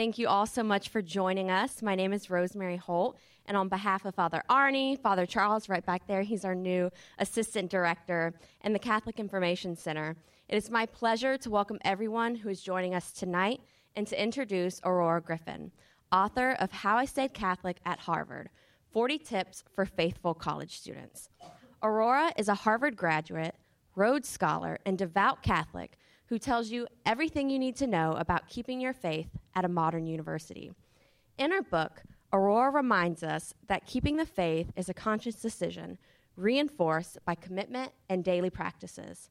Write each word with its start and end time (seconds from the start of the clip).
Thank 0.00 0.16
you 0.16 0.28
all 0.28 0.46
so 0.46 0.62
much 0.62 0.88
for 0.88 1.02
joining 1.02 1.50
us. 1.50 1.82
My 1.82 1.94
name 1.94 2.14
is 2.14 2.30
Rosemary 2.30 2.78
Holt, 2.78 3.18
and 3.44 3.54
on 3.54 3.68
behalf 3.68 4.06
of 4.06 4.14
Father 4.14 4.42
Arne, 4.48 4.96
Father 4.96 5.26
Charles, 5.26 5.68
right 5.68 5.84
back 5.84 6.06
there, 6.06 6.22
he's 6.22 6.42
our 6.42 6.54
new 6.54 6.90
assistant 7.18 7.70
director, 7.70 8.32
and 8.62 8.74
the 8.74 8.78
Catholic 8.78 9.20
Information 9.20 9.76
Center, 9.76 10.16
it 10.48 10.56
is 10.56 10.70
my 10.70 10.86
pleasure 10.86 11.36
to 11.36 11.50
welcome 11.50 11.78
everyone 11.84 12.34
who 12.34 12.48
is 12.48 12.62
joining 12.62 12.94
us 12.94 13.12
tonight 13.12 13.60
and 13.94 14.06
to 14.06 14.18
introduce 14.18 14.80
Aurora 14.84 15.20
Griffin, 15.20 15.70
author 16.10 16.52
of 16.52 16.72
How 16.72 16.96
I 16.96 17.04
Stayed 17.04 17.34
Catholic 17.34 17.76
at 17.84 17.98
Harvard 17.98 18.48
40 18.92 19.18
Tips 19.18 19.64
for 19.74 19.84
Faithful 19.84 20.32
College 20.32 20.78
Students. 20.78 21.28
Aurora 21.82 22.32
is 22.38 22.48
a 22.48 22.54
Harvard 22.54 22.96
graduate, 22.96 23.54
Rhodes 23.94 24.30
Scholar, 24.30 24.78
and 24.86 24.96
devout 24.96 25.42
Catholic 25.42 25.98
who 26.30 26.38
tells 26.38 26.70
you 26.70 26.86
everything 27.04 27.50
you 27.50 27.58
need 27.58 27.74
to 27.74 27.88
know 27.88 28.12
about 28.12 28.48
keeping 28.48 28.80
your 28.80 28.92
faith 28.92 29.28
at 29.56 29.64
a 29.64 29.68
modern 29.68 30.06
university. 30.06 30.70
In 31.36 31.50
her 31.50 31.60
book, 31.60 32.04
Aurora 32.32 32.70
reminds 32.70 33.24
us 33.24 33.52
that 33.66 33.84
keeping 33.84 34.16
the 34.16 34.24
faith 34.24 34.70
is 34.76 34.88
a 34.88 34.94
conscious 34.94 35.34
decision 35.34 35.98
reinforced 36.36 37.18
by 37.24 37.34
commitment 37.34 37.90
and 38.08 38.22
daily 38.22 38.48
practices. 38.48 39.28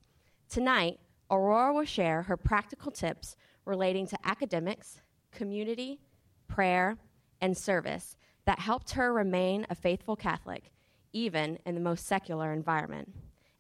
Tonight, 0.50 1.00
Aurora 1.32 1.74
will 1.74 1.86
share 1.86 2.24
her 2.24 2.36
practical 2.36 2.92
tips 2.92 3.38
relating 3.64 4.06
to 4.08 4.18
academics, 4.26 5.00
community, 5.32 6.02
prayer, 6.50 6.98
and 7.40 7.58
service 7.58 8.18
that 8.44 8.60
helped 8.60 8.92
her 8.92 9.14
remain 9.14 9.66
a 9.70 9.76
faithful 9.76 10.18
Catholic, 10.18 10.72
even 11.14 11.60
in 11.66 11.76
the 11.76 11.82
most 11.82 12.06
secular 12.06 12.52
environment. 12.52 13.14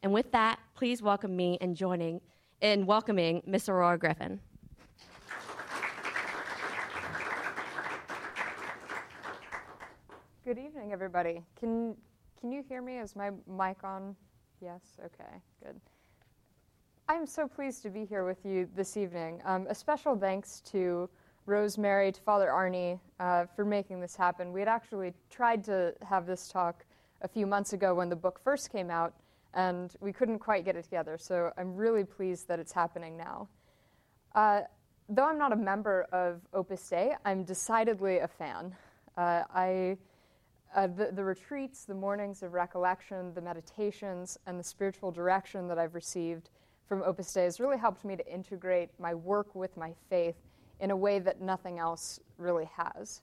And 0.04 0.12
with 0.12 0.34
that, 0.34 0.60
please 0.76 1.02
welcome 1.02 1.38
me 1.38 1.58
in 1.62 1.74
joining 1.74 2.20
in 2.62 2.86
welcoming 2.86 3.42
Miss 3.46 3.70
Aurora 3.70 3.98
Griffin. 3.98 4.40
Good 10.44 10.58
evening, 10.58 10.92
everybody. 10.92 11.44
Can 11.60 11.96
can 12.40 12.52
you 12.52 12.64
hear 12.68 12.82
me? 12.82 12.98
Is 12.98 13.16
my 13.16 13.32
mic 13.48 13.84
on? 13.84 14.16
Yes. 14.62 14.82
Okay. 15.00 15.42
Good. 15.64 15.80
I'm 17.08 17.26
so 17.26 17.48
pleased 17.48 17.82
to 17.84 17.90
be 17.90 18.06
here 18.06 18.26
with 18.26 18.46
you 18.46 18.68
this 18.76 18.98
evening. 18.98 19.42
Um, 19.46 19.68
a 19.70 19.76
special 19.76 20.16
thanks 20.16 20.62
to 20.72 21.10
Rosemary, 21.46 22.12
to 22.12 22.22
Father 22.22 22.50
Arne, 22.52 23.00
uh, 23.20 23.46
for 23.56 23.66
making 23.66 24.00
this 24.00 24.16
happen. 24.16 24.54
We 24.54 24.60
had 24.60 24.70
actually 24.70 25.14
tried 25.30 25.64
to 25.66 25.94
have 26.08 26.26
this 26.26 26.48
talk 26.48 26.86
a 27.22 27.28
few 27.28 27.48
months 27.48 27.74
ago 27.74 27.94
when 27.96 28.10
the 28.10 28.16
book 28.16 28.40
first 28.40 28.72
came 28.72 28.90
out, 28.90 29.14
and 29.54 29.96
we 30.00 30.14
couldn't 30.14 30.40
quite 30.40 30.66
get 30.66 30.76
it 30.76 30.84
together. 30.84 31.18
So 31.18 31.52
I'm 31.58 31.76
really 31.76 32.04
pleased 32.04 32.48
that 32.48 32.60
it's 32.60 32.72
happening 32.72 33.18
now. 33.18 33.48
Uh, 34.36 34.62
though 35.08 35.26
I'm 35.26 35.38
not 35.38 35.52
a 35.52 35.56
member 35.56 36.08
of 36.12 36.42
Opus 36.54 36.88
Dei, 36.88 37.16
I'm 37.26 37.44
decidedly 37.44 38.20
a 38.20 38.28
fan. 38.28 38.76
Uh, 39.18 39.44
I, 39.54 39.98
uh, 40.76 40.88
the, 40.88 41.12
the 41.12 41.24
retreats, 41.24 41.86
the 41.86 41.96
mornings 41.96 42.44
of 42.44 42.54
recollection, 42.54 43.34
the 43.34 43.42
meditations, 43.42 44.38
and 44.46 44.60
the 44.60 44.64
spiritual 44.64 45.12
direction 45.12 45.68
that 45.68 45.80
I've 45.80 45.96
received 45.96 46.52
from 46.88 47.02
Opus 47.04 47.34
Dei 47.34 47.44
has 47.44 47.60
really 47.60 47.78
helped 47.78 48.06
me 48.06 48.16
to 48.16 48.34
integrate 48.34 48.90
my 49.00 49.14
work 49.14 49.56
with 49.56 49.76
my 49.78 49.94
faith 50.10 50.36
in 50.80 50.92
a 50.92 50.96
way 50.96 51.20
that 51.20 51.42
nothing 51.42 51.80
else 51.80 52.20
really 52.38 52.70
has. 52.78 53.22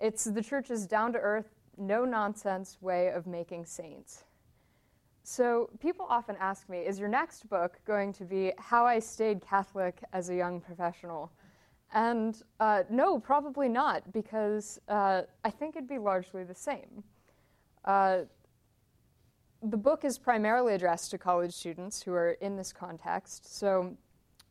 It's 0.00 0.24
the 0.24 0.42
church's 0.42 0.86
down 0.86 1.12
to 1.14 1.18
earth, 1.18 1.48
no 1.76 2.04
nonsense 2.04 2.78
way 2.80 3.08
of 3.08 3.26
making 3.26 3.66
saints. 3.66 4.24
So, 5.22 5.68
people 5.80 6.06
often 6.08 6.36
ask 6.40 6.68
me, 6.68 6.78
is 6.78 6.98
your 6.98 7.08
next 7.08 7.48
book 7.48 7.78
going 7.86 8.12
to 8.14 8.24
be 8.24 8.52
How 8.58 8.86
I 8.86 8.98
Stayed 8.98 9.42
Catholic 9.42 10.02
as 10.12 10.30
a 10.30 10.34
Young 10.34 10.60
Professional? 10.60 11.30
And 11.92 12.40
uh, 12.58 12.84
no, 12.88 13.18
probably 13.18 13.68
not, 13.68 14.12
because 14.12 14.80
uh, 14.88 15.22
I 15.44 15.50
think 15.50 15.76
it'd 15.76 15.88
be 15.88 15.98
largely 15.98 16.44
the 16.44 16.54
same. 16.54 17.04
Uh, 17.84 18.20
the 19.62 19.76
book 19.76 20.04
is 20.04 20.18
primarily 20.18 20.74
addressed 20.74 21.10
to 21.10 21.18
college 21.18 21.52
students 21.52 22.02
who 22.02 22.12
are 22.12 22.32
in 22.40 22.56
this 22.56 22.72
context, 22.72 23.58
so 23.58 23.94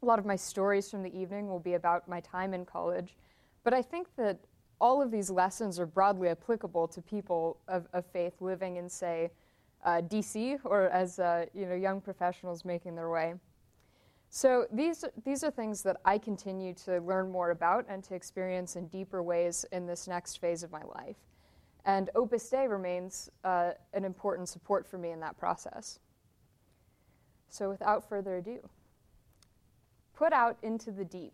a 0.02 0.06
lot 0.06 0.20
of 0.20 0.26
my 0.26 0.36
stories 0.36 0.90
from 0.92 1.02
the 1.02 1.18
evening 1.18 1.48
will 1.48 1.60
be 1.60 1.74
about 1.74 2.08
my 2.08 2.20
time 2.20 2.54
in 2.54 2.64
college. 2.64 3.18
But 3.64 3.74
I 3.74 3.82
think 3.82 4.08
that 4.18 4.40
all 4.80 5.02
of 5.02 5.12
these 5.12 5.30
lessons 5.30 5.80
are 5.80 5.86
broadly 5.86 6.30
applicable 6.30 6.88
to 6.90 7.02
people 7.02 7.58
of, 7.68 7.88
of 7.92 8.06
faith 8.06 8.34
living 8.40 8.78
in, 8.78 8.88
say, 8.88 9.32
uh, 9.86 10.02
DC 10.02 10.60
or 10.64 10.90
as 10.90 11.20
uh, 11.20 11.46
you 11.54 11.66
know 11.66 11.76
young 11.76 12.02
professionals 12.02 12.66
making 12.66 12.96
their 12.96 13.10
way. 13.10 13.36
So 14.30 14.68
these 14.72 15.06
these 15.26 15.44
are 15.44 15.52
things 15.52 15.82
that 15.84 15.98
I 16.06 16.18
continue 16.18 16.74
to 16.86 17.00
learn 17.00 17.32
more 17.32 17.52
about 17.52 17.86
and 17.90 18.04
to 18.06 18.16
experience 18.16 18.76
in 18.76 18.88
deeper 18.88 19.24
ways 19.24 19.66
in 19.72 19.88
this 19.88 20.08
next 20.08 20.38
phase 20.38 20.64
of 20.64 20.72
my 20.72 20.84
life. 20.84 21.18
And 21.86 22.10
Opus 22.16 22.48
Dei 22.50 22.68
remains 22.68 23.30
uh, 23.44 23.72
an 23.94 24.06
important 24.06 24.50
support 24.50 24.86
for 24.86 24.98
me 24.98 25.12
in 25.12 25.20
that 25.22 25.38
process. 25.38 26.00
So 27.48 27.70
without 27.70 28.08
further 28.08 28.38
ado, 28.38 28.60
put 30.16 30.34
out 30.34 30.58
into 30.62 30.92
the 30.92 31.06
deep. 31.06 31.34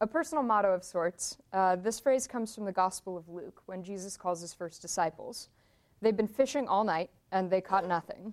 A 0.00 0.06
personal 0.06 0.42
motto 0.42 0.72
of 0.72 0.82
sorts. 0.82 1.36
Uh, 1.52 1.76
this 1.76 2.00
phrase 2.00 2.26
comes 2.26 2.54
from 2.54 2.64
the 2.64 2.72
Gospel 2.72 3.16
of 3.16 3.28
Luke 3.28 3.62
when 3.66 3.84
Jesus 3.84 4.16
calls 4.16 4.40
his 4.40 4.54
first 4.54 4.80
disciples. 4.82 5.48
They've 6.00 6.16
been 6.16 6.28
fishing 6.28 6.68
all 6.68 6.84
night 6.84 7.10
and 7.32 7.50
they 7.50 7.60
caught 7.60 7.86
nothing. 7.86 8.32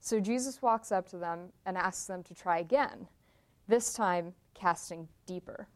So 0.00 0.20
Jesus 0.20 0.62
walks 0.62 0.90
up 0.90 1.08
to 1.10 1.16
them 1.16 1.52
and 1.66 1.76
asks 1.76 2.06
them 2.06 2.22
to 2.24 2.34
try 2.34 2.58
again, 2.58 3.06
this 3.68 3.92
time 3.92 4.34
casting 4.54 5.08
deeper. 5.26 5.68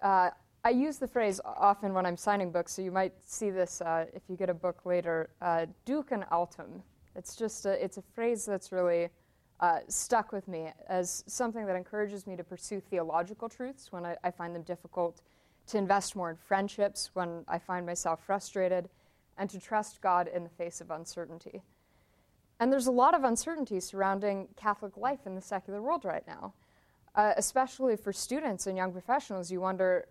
Uh, 0.00 0.30
I 0.62 0.70
use 0.70 0.98
the 0.98 1.08
phrase 1.08 1.40
often 1.44 1.94
when 1.94 2.04
I'm 2.04 2.16
signing 2.16 2.52
books, 2.52 2.72
so 2.72 2.82
you 2.82 2.92
might 2.92 3.14
see 3.24 3.50
this 3.50 3.80
uh, 3.80 4.06
if 4.12 4.22
you 4.28 4.36
get 4.36 4.50
a 4.50 4.54
book 4.54 4.84
later. 4.84 5.30
Uh, 5.40 5.66
duc 5.84 6.12
in 6.12 6.24
altum. 6.30 6.82
It's 7.16 7.34
just 7.34 7.66
a, 7.66 7.82
it's 7.82 7.96
a 7.96 8.02
phrase 8.14 8.44
that's 8.44 8.70
really 8.70 9.08
uh, 9.60 9.80
stuck 9.88 10.32
with 10.32 10.48
me 10.48 10.68
as 10.88 11.24
something 11.26 11.66
that 11.66 11.76
encourages 11.76 12.26
me 12.26 12.36
to 12.36 12.44
pursue 12.44 12.80
theological 12.80 13.48
truths 13.48 13.90
when 13.90 14.04
I, 14.04 14.16
I 14.22 14.30
find 14.30 14.54
them 14.54 14.62
difficult, 14.62 15.22
to 15.68 15.78
invest 15.78 16.14
more 16.14 16.30
in 16.30 16.36
friendships 16.36 17.10
when 17.14 17.44
I 17.48 17.58
find 17.58 17.84
myself 17.86 18.24
frustrated, 18.24 18.88
and 19.38 19.48
to 19.50 19.60
trust 19.60 20.00
God 20.00 20.28
in 20.28 20.44
the 20.44 20.50
face 20.50 20.80
of 20.80 20.90
uncertainty. 20.90 21.62
And 22.58 22.70
there's 22.70 22.86
a 22.86 22.92
lot 22.92 23.14
of 23.14 23.24
uncertainty 23.24 23.80
surrounding 23.80 24.48
Catholic 24.54 24.96
life 24.96 25.20
in 25.26 25.34
the 25.34 25.40
secular 25.40 25.80
world 25.80 26.04
right 26.04 26.26
now. 26.26 26.52
Uh, 27.14 27.32
especially 27.36 27.96
for 27.96 28.12
students 28.12 28.66
and 28.66 28.76
young 28.76 28.92
professionals, 28.92 29.50
you 29.50 29.60
wonder 29.60 30.06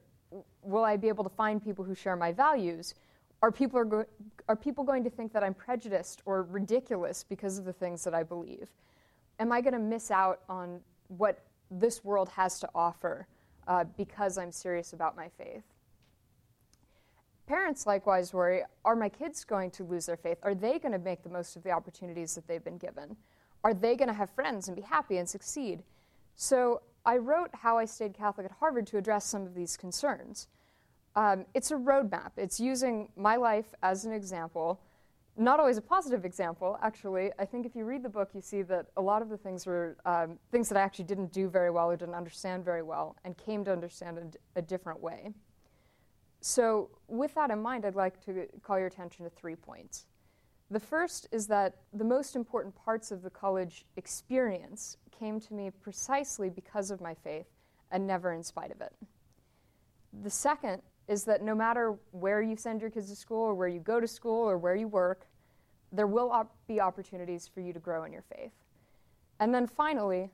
will 0.62 0.84
I 0.84 0.98
be 0.98 1.08
able 1.08 1.24
to 1.24 1.30
find 1.30 1.64
people 1.64 1.86
who 1.86 1.96
share 1.96 2.16
my 2.16 2.32
values? 2.32 2.94
Are 3.42 3.52
people, 3.52 3.80
are, 3.80 3.86
go- 3.86 4.06
are 4.48 4.56
people 4.56 4.84
going 4.84 5.04
to 5.04 5.10
think 5.10 5.32
that 5.34 5.44
I'm 5.44 5.54
prejudiced 5.54 6.22
or 6.26 6.44
ridiculous 6.44 7.24
because 7.24 7.58
of 7.58 7.66
the 7.66 7.74
things 7.74 8.04
that 8.04 8.14
I 8.14 8.24
believe? 8.24 8.70
Am 9.40 9.52
I 9.52 9.62
going 9.62 9.74
to 9.74 9.80
miss 9.80 10.12
out 10.12 10.42
on 10.50 10.82
what 11.08 11.44
this 11.72 12.04
world 12.04 12.30
has 12.30 12.60
to 12.60 12.70
offer 12.76 13.28
uh, 13.68 13.86
because 13.96 14.38
I'm 14.38 14.52
serious 14.52 14.94
about 14.94 15.16
my 15.16 15.30
faith? 15.38 15.64
Parents 17.50 17.88
likewise 17.88 18.32
worry 18.32 18.62
are 18.86 18.96
my 18.96 19.10
kids 19.10 19.44
going 19.44 19.72
to 19.72 19.84
lose 19.84 20.06
their 20.06 20.16
faith? 20.16 20.38
Are 20.44 20.54
they 20.54 20.78
going 20.78 20.92
to 20.92 21.00
make 21.00 21.24
the 21.24 21.30
most 21.30 21.56
of 21.56 21.64
the 21.64 21.72
opportunities 21.72 22.36
that 22.36 22.48
they've 22.48 22.64
been 22.64 22.78
given? 22.78 23.18
Are 23.64 23.74
they 23.74 23.96
going 23.96 24.08
to 24.08 24.14
have 24.14 24.30
friends 24.30 24.68
and 24.68 24.76
be 24.76 24.84
happy 24.84 25.18
and 25.18 25.28
succeed? 25.28 25.82
So 26.36 26.84
I 27.08 27.18
wrote 27.18 27.50
How 27.54 27.80
I 27.80 27.86
Stayed 27.86 28.14
Catholic 28.14 28.46
at 28.46 28.52
Harvard 28.52 28.86
to 28.88 28.98
address 28.98 29.26
some 29.26 29.48
of 29.48 29.56
these 29.56 29.78
concerns. 29.78 30.48
Um, 31.16 31.48
it's 31.56 31.72
a 31.72 31.76
roadmap, 31.76 32.34
it's 32.38 32.60
using 32.60 33.10
my 33.16 33.36
life 33.36 33.74
as 33.82 34.06
an 34.06 34.14
example. 34.14 34.80
Not 35.36 35.60
always 35.60 35.78
a 35.78 35.82
positive 35.82 36.26
example, 36.26 36.78
actually. 36.84 37.32
I 37.40 37.46
think 37.46 37.66
if 37.66 37.76
you 37.76 37.84
read 37.84 38.04
the 38.04 38.10
book, 38.10 38.30
you 38.36 38.42
see 38.42 38.62
that 38.62 38.92
a 38.96 39.02
lot 39.02 39.24
of 39.24 39.30
the 39.30 39.38
things 39.38 39.66
were 39.66 39.98
um, 40.06 40.38
things 40.52 40.70
that 40.70 40.78
I 40.78 40.82
actually 40.82 41.06
didn't 41.06 41.34
do 41.34 41.50
very 41.50 41.72
well 41.72 41.90
or 41.90 41.98
didn't 41.98 42.14
understand 42.14 42.64
very 42.64 42.84
well 42.84 43.16
and 43.26 43.36
came 43.36 43.66
to 43.66 43.72
understand 43.72 44.20
in 44.20 44.34
a 44.56 44.62
different 44.62 45.02
way. 45.02 45.34
So, 46.42 46.90
with 47.08 47.36
that 47.36 47.52
in 47.52 47.62
mind, 47.62 47.86
I'd 47.86 47.96
like 47.96 48.24
to 48.26 48.48
call 48.64 48.78
your 48.78 48.88
attention 48.88 49.26
to 49.26 49.30
three 49.30 49.56
points. 49.56 50.06
The 50.72 50.80
first 50.80 51.28
is 51.32 51.48
that 51.48 51.76
the 51.94 52.04
most 52.04 52.36
important 52.36 52.76
parts 52.76 53.12
of 53.12 53.24
the 53.24 53.30
college 53.30 53.86
experience 53.98 54.98
came 55.12 55.40
to 55.40 55.54
me 55.54 55.72
precisely 55.72 56.50
because 56.50 56.92
of 56.92 57.02
my 57.02 57.14
faith 57.14 57.48
and 57.92 58.06
never 58.06 58.34
in 58.34 58.44
spite 58.44 58.72
of 58.72 58.80
it. 58.80 58.94
The 60.24 60.30
second 60.30 60.82
is 61.08 61.24
that 61.26 61.42
no 61.42 61.56
matter 61.56 61.98
where 62.12 62.42
you 62.42 62.56
send 62.56 62.82
your 62.82 62.92
kids 62.92 63.10
to 63.10 63.16
school 63.16 63.44
or 63.44 63.56
where 63.56 63.68
you 63.68 63.80
go 63.80 64.00
to 64.00 64.08
school 64.08 64.48
or 64.48 64.58
where 64.58 64.76
you 64.76 64.88
work, 64.88 65.28
there 65.92 66.08
will 66.08 66.32
op- 66.32 66.56
be 66.68 66.80
opportunities 66.80 67.48
for 67.48 67.62
you 67.62 67.74
to 67.74 67.80
grow 67.80 68.04
in 68.04 68.14
your 68.14 68.22
faith. 68.22 68.54
And 69.40 69.54
then 69.54 69.66
finally, 69.66 70.30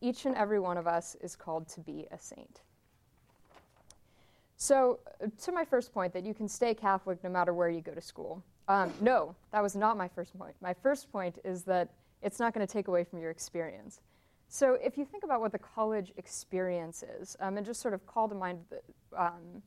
each 0.00 0.24
and 0.24 0.34
every 0.34 0.58
one 0.58 0.78
of 0.78 0.86
us 0.86 1.14
is 1.20 1.36
called 1.36 1.68
to 1.68 1.80
be 1.80 2.06
a 2.10 2.18
saint. 2.18 2.60
So, 4.64 5.00
uh, 5.22 5.26
to 5.42 5.52
my 5.52 5.66
first 5.66 5.92
point, 5.92 6.14
that 6.14 6.24
you 6.24 6.32
can 6.32 6.48
stay 6.48 6.72
Catholic 6.72 7.22
no 7.22 7.28
matter 7.28 7.52
where 7.52 7.68
you 7.68 7.82
go 7.82 7.92
to 7.92 8.00
school. 8.00 8.42
Um, 8.66 8.94
no, 9.02 9.34
that 9.52 9.62
was 9.62 9.76
not 9.76 9.98
my 9.98 10.08
first 10.08 10.38
point. 10.38 10.54
My 10.62 10.72
first 10.72 11.12
point 11.12 11.38
is 11.44 11.64
that 11.64 11.90
it's 12.22 12.40
not 12.40 12.54
going 12.54 12.66
to 12.66 12.72
take 12.72 12.88
away 12.88 13.04
from 13.04 13.18
your 13.18 13.30
experience. 13.30 14.00
So, 14.48 14.78
if 14.82 14.96
you 14.96 15.04
think 15.04 15.22
about 15.22 15.42
what 15.42 15.52
the 15.52 15.58
college 15.58 16.14
experience 16.16 17.04
is, 17.20 17.36
um, 17.40 17.58
and 17.58 17.66
just 17.66 17.82
sort 17.82 17.92
of 17.92 18.06
call 18.06 18.26
to 18.26 18.34
mind 18.34 18.60
the, 18.70 18.80
um, 19.22 19.62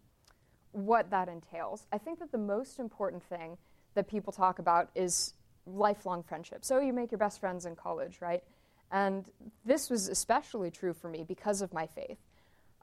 what 0.71 1.11
that 1.11 1.29
entails, 1.29 1.85
I 1.93 1.99
think 1.99 2.17
that 2.17 2.31
the 2.31 2.39
most 2.39 2.79
important 2.79 3.21
thing 3.21 3.55
that 3.93 4.07
people 4.07 4.33
talk 4.33 4.57
about 4.57 4.89
is 4.95 5.35
lifelong 5.67 6.23
friendship. 6.23 6.65
So, 6.65 6.79
you 6.79 6.91
make 6.91 7.11
your 7.11 7.19
best 7.19 7.39
friends 7.39 7.67
in 7.67 7.75
college, 7.75 8.17
right? 8.19 8.43
And 8.91 9.29
this 9.63 9.91
was 9.91 10.07
especially 10.07 10.71
true 10.71 10.93
for 10.95 11.07
me 11.07 11.23
because 11.23 11.61
of 11.61 11.71
my 11.71 11.85
faith. 11.85 12.17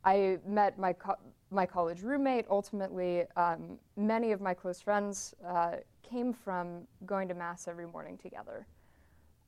I 0.05 0.39
met 0.47 0.79
my, 0.79 0.93
co- 0.93 1.19
my 1.51 1.67
college 1.67 2.03
roommate. 2.03 2.47
Ultimately, 2.51 3.25
um, 3.37 3.79
many 3.97 4.33
of 4.33 4.41
my 4.41 4.55
close 4.55 4.81
friends 4.81 5.35
uh, 5.47 5.77
came 6.03 6.33
from 6.33 6.87
going 7.07 7.29
to 7.29 7.35
Mass 7.35 7.67
every 7.69 7.87
morning 7.87 8.19
together. 8.19 8.67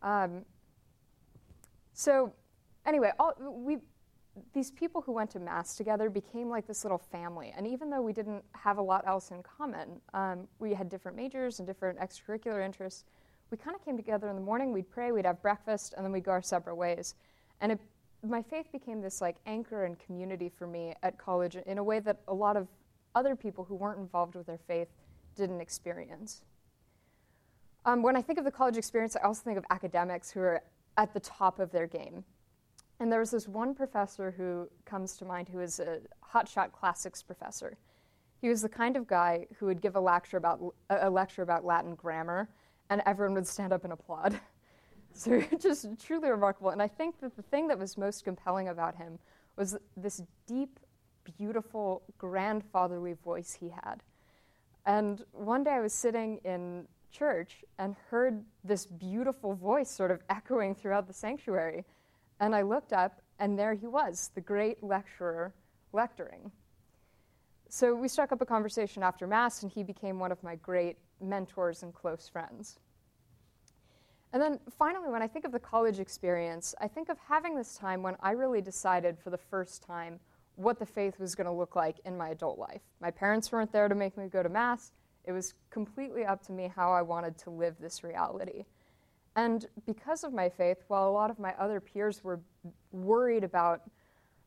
Um, 0.02 0.44
so, 1.92 2.32
anyway, 2.86 3.12
all, 3.18 3.34
we, 3.38 3.78
these 4.52 4.70
people 4.70 5.00
who 5.00 5.12
went 5.12 5.30
to 5.30 5.38
Mass 5.38 5.76
together 5.76 6.10
became 6.10 6.48
like 6.48 6.66
this 6.66 6.84
little 6.84 6.98
family. 6.98 7.52
And 7.56 7.66
even 7.66 7.90
though 7.90 8.02
we 8.02 8.12
didn't 8.12 8.44
have 8.52 8.78
a 8.78 8.82
lot 8.82 9.06
else 9.06 9.30
in 9.30 9.42
common, 9.42 10.00
um, 10.14 10.46
we 10.58 10.74
had 10.74 10.88
different 10.88 11.16
majors 11.16 11.58
and 11.58 11.66
different 11.66 11.98
extracurricular 11.98 12.64
interests, 12.64 13.04
we 13.50 13.56
kind 13.56 13.76
of 13.76 13.84
came 13.84 13.96
together 13.96 14.28
in 14.28 14.34
the 14.34 14.42
morning, 14.42 14.72
we'd 14.72 14.90
pray, 14.90 15.12
we'd 15.12 15.24
have 15.24 15.40
breakfast, 15.40 15.94
and 15.96 16.04
then 16.04 16.12
we'd 16.12 16.24
go 16.24 16.32
our 16.32 16.42
separate 16.42 16.74
ways. 16.74 17.14
And 17.60 17.72
it 17.72 17.80
my 18.30 18.42
faith 18.42 18.70
became 18.72 19.00
this 19.00 19.20
like 19.20 19.36
anchor 19.46 19.84
and 19.84 19.98
community 19.98 20.48
for 20.48 20.66
me 20.66 20.94
at 21.02 21.18
college 21.18 21.56
in 21.56 21.78
a 21.78 21.84
way 21.84 22.00
that 22.00 22.20
a 22.28 22.34
lot 22.34 22.56
of 22.56 22.68
other 23.14 23.34
people 23.34 23.64
who 23.64 23.74
weren't 23.74 23.98
involved 23.98 24.34
with 24.34 24.46
their 24.46 24.58
faith 24.58 24.88
didn't 25.34 25.60
experience. 25.60 26.42
Um, 27.84 28.02
when 28.02 28.16
I 28.16 28.22
think 28.22 28.38
of 28.38 28.44
the 28.44 28.50
college 28.50 28.76
experience, 28.76 29.16
I 29.16 29.26
also 29.26 29.42
think 29.42 29.58
of 29.58 29.64
academics 29.70 30.30
who 30.30 30.40
are 30.40 30.62
at 30.96 31.14
the 31.14 31.20
top 31.20 31.60
of 31.60 31.70
their 31.70 31.86
game. 31.86 32.24
And 32.98 33.12
there 33.12 33.20
was 33.20 33.30
this 33.30 33.46
one 33.46 33.74
professor 33.74 34.30
who 34.30 34.68
comes 34.84 35.16
to 35.18 35.24
mind 35.24 35.48
who 35.48 35.58
was 35.58 35.78
a 35.78 36.00
hotshot 36.32 36.72
classics 36.72 37.22
professor. 37.22 37.76
He 38.40 38.48
was 38.48 38.62
the 38.62 38.68
kind 38.68 38.96
of 38.96 39.06
guy 39.06 39.46
who 39.58 39.66
would 39.66 39.80
give 39.80 39.96
a 39.96 40.00
lecture 40.00 40.36
about 40.36 40.60
a 40.90 41.08
lecture 41.08 41.42
about 41.42 41.64
Latin 41.64 41.94
grammar, 41.94 42.48
and 42.90 43.02
everyone 43.06 43.34
would 43.34 43.46
stand 43.46 43.72
up 43.72 43.84
and 43.84 43.92
applaud. 43.92 44.40
So 45.18 45.42
just 45.58 45.86
truly 46.04 46.28
remarkable. 46.28 46.70
And 46.70 46.82
I 46.82 46.88
think 46.88 47.20
that 47.20 47.36
the 47.36 47.42
thing 47.42 47.68
that 47.68 47.78
was 47.78 47.96
most 47.96 48.22
compelling 48.22 48.68
about 48.68 48.96
him 48.96 49.18
was 49.56 49.74
this 49.96 50.22
deep, 50.46 50.78
beautiful, 51.38 52.02
grandfatherly 52.18 53.14
voice 53.14 53.56
he 53.58 53.70
had. 53.70 54.02
And 54.84 55.24
one 55.32 55.64
day 55.64 55.70
I 55.70 55.80
was 55.80 55.94
sitting 55.94 56.38
in 56.44 56.86
church 57.10 57.64
and 57.78 57.96
heard 58.10 58.44
this 58.62 58.84
beautiful 58.84 59.54
voice 59.54 59.90
sort 59.90 60.10
of 60.10 60.20
echoing 60.28 60.74
throughout 60.74 61.06
the 61.06 61.14
sanctuary. 61.14 61.86
And 62.38 62.54
I 62.54 62.60
looked 62.60 62.92
up, 62.92 63.22
and 63.38 63.58
there 63.58 63.72
he 63.72 63.86
was, 63.86 64.30
the 64.34 64.42
great 64.42 64.82
lecturer 64.82 65.54
lecturing. 65.94 66.52
So 67.70 67.94
we 67.94 68.08
struck 68.08 68.32
up 68.32 68.42
a 68.42 68.46
conversation 68.46 69.02
after 69.02 69.26
Mass, 69.26 69.62
and 69.62 69.72
he 69.72 69.82
became 69.82 70.18
one 70.18 70.30
of 70.30 70.42
my 70.42 70.56
great 70.56 70.98
mentors 71.22 71.82
and 71.82 71.94
close 71.94 72.28
friends. 72.28 72.78
And 74.32 74.42
then 74.42 74.58
finally, 74.78 75.08
when 75.08 75.22
I 75.22 75.28
think 75.28 75.44
of 75.44 75.52
the 75.52 75.60
college 75.60 75.98
experience, 75.98 76.74
I 76.80 76.88
think 76.88 77.08
of 77.08 77.18
having 77.28 77.54
this 77.56 77.74
time 77.76 78.02
when 78.02 78.16
I 78.20 78.32
really 78.32 78.60
decided 78.60 79.18
for 79.18 79.30
the 79.30 79.38
first 79.38 79.82
time 79.82 80.20
what 80.56 80.78
the 80.78 80.86
faith 80.86 81.18
was 81.18 81.34
going 81.34 81.46
to 81.46 81.52
look 81.52 81.76
like 81.76 82.00
in 82.04 82.16
my 82.16 82.30
adult 82.30 82.58
life. 82.58 82.80
My 83.00 83.10
parents 83.10 83.52
weren't 83.52 83.72
there 83.72 83.88
to 83.88 83.94
make 83.94 84.16
me 84.16 84.26
go 84.26 84.42
to 84.42 84.48
Mass. 84.48 84.92
It 85.24 85.32
was 85.32 85.54
completely 85.70 86.24
up 86.24 86.44
to 86.46 86.52
me 86.52 86.70
how 86.74 86.92
I 86.92 87.02
wanted 87.02 87.36
to 87.38 87.50
live 87.50 87.76
this 87.80 88.02
reality. 88.02 88.64
And 89.36 89.66
because 89.84 90.24
of 90.24 90.32
my 90.32 90.48
faith, 90.48 90.78
while 90.88 91.08
a 91.08 91.12
lot 91.12 91.30
of 91.30 91.38
my 91.38 91.52
other 91.58 91.78
peers 91.78 92.24
were 92.24 92.40
worried 92.90 93.44
about, 93.44 93.82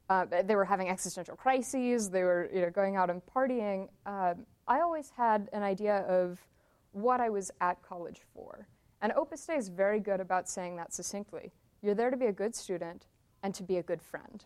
uh, 0.10 0.26
they 0.44 0.56
were 0.56 0.66
having 0.66 0.90
existential 0.90 1.36
crises, 1.36 2.10
they 2.10 2.24
were 2.24 2.50
you 2.52 2.62
know, 2.62 2.72
going 2.72 2.96
out 2.96 3.12
and 3.12 3.22
partying, 3.36 3.88
uh, 4.08 4.34
I 4.68 4.82
always 4.82 5.12
had 5.16 5.48
an 5.54 5.62
idea 5.62 6.00
of 6.08 6.40
what 6.92 7.22
I 7.22 7.30
was 7.30 7.52
at 7.62 7.82
college 7.84 8.22
for. 8.34 8.68
And 9.02 9.14
Opus 9.14 9.46
Dei 9.46 9.56
is 9.56 9.70
very 9.70 10.00
good 10.00 10.20
about 10.20 10.50
saying 10.50 10.76
that 10.76 10.94
succinctly. 10.94 11.52
You're 11.82 11.96
there 11.96 12.10
to 12.10 12.18
be 12.18 12.26
a 12.26 12.34
good 12.34 12.56
student 12.56 13.08
and 13.44 13.54
to 13.56 13.64
be 13.64 13.78
a 13.78 13.84
good 13.84 14.02
friend. 14.02 14.44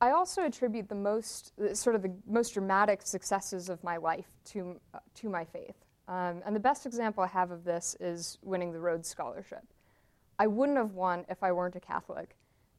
I 0.00 0.10
also 0.10 0.44
attribute 0.44 0.88
the 0.88 0.94
most, 0.94 1.52
sort 1.74 1.96
of 1.96 2.02
the 2.02 2.12
most 2.26 2.54
dramatic 2.54 3.02
successes 3.02 3.68
of 3.68 3.82
my 3.82 3.96
life 3.96 4.28
to, 4.46 4.80
uh, 4.94 4.98
to 5.14 5.28
my 5.28 5.44
faith. 5.44 5.74
Um, 6.06 6.42
and 6.46 6.54
the 6.54 6.60
best 6.60 6.86
example 6.86 7.22
I 7.22 7.26
have 7.28 7.50
of 7.50 7.64
this 7.64 7.96
is 8.00 8.38
winning 8.42 8.72
the 8.72 8.80
Rhodes 8.80 9.08
Scholarship. 9.08 9.64
I 10.38 10.46
wouldn't 10.46 10.78
have 10.78 10.94
won 10.94 11.24
if 11.28 11.42
I 11.42 11.52
weren't 11.52 11.76
a 11.76 11.80
Catholic. 11.80 12.36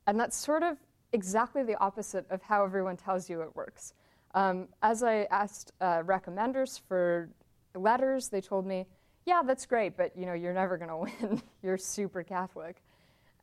And 0.07 0.19
that's 0.19 0.37
sort 0.37 0.63
of 0.63 0.77
exactly 1.11 1.63
the 1.63 1.75
opposite 1.79 2.25
of 2.29 2.41
how 2.41 2.63
everyone 2.63 2.97
tells 2.97 3.29
you 3.29 3.41
it 3.41 3.55
works. 3.55 3.93
Um, 4.33 4.67
as 4.81 5.03
I 5.03 5.27
asked 5.31 5.73
uh, 5.81 6.03
recommenders 6.03 6.79
for 6.87 7.29
letters, 7.75 8.29
they 8.29 8.41
told 8.41 8.65
me, 8.65 8.85
yeah, 9.25 9.41
that's 9.45 9.65
great, 9.65 9.95
but 9.95 10.15
you 10.17 10.25
know, 10.25 10.33
you're 10.33 10.53
never 10.53 10.77
going 10.77 10.89
to 11.19 11.25
win. 11.27 11.41
you're 11.61 11.77
super 11.77 12.23
Catholic. 12.23 12.81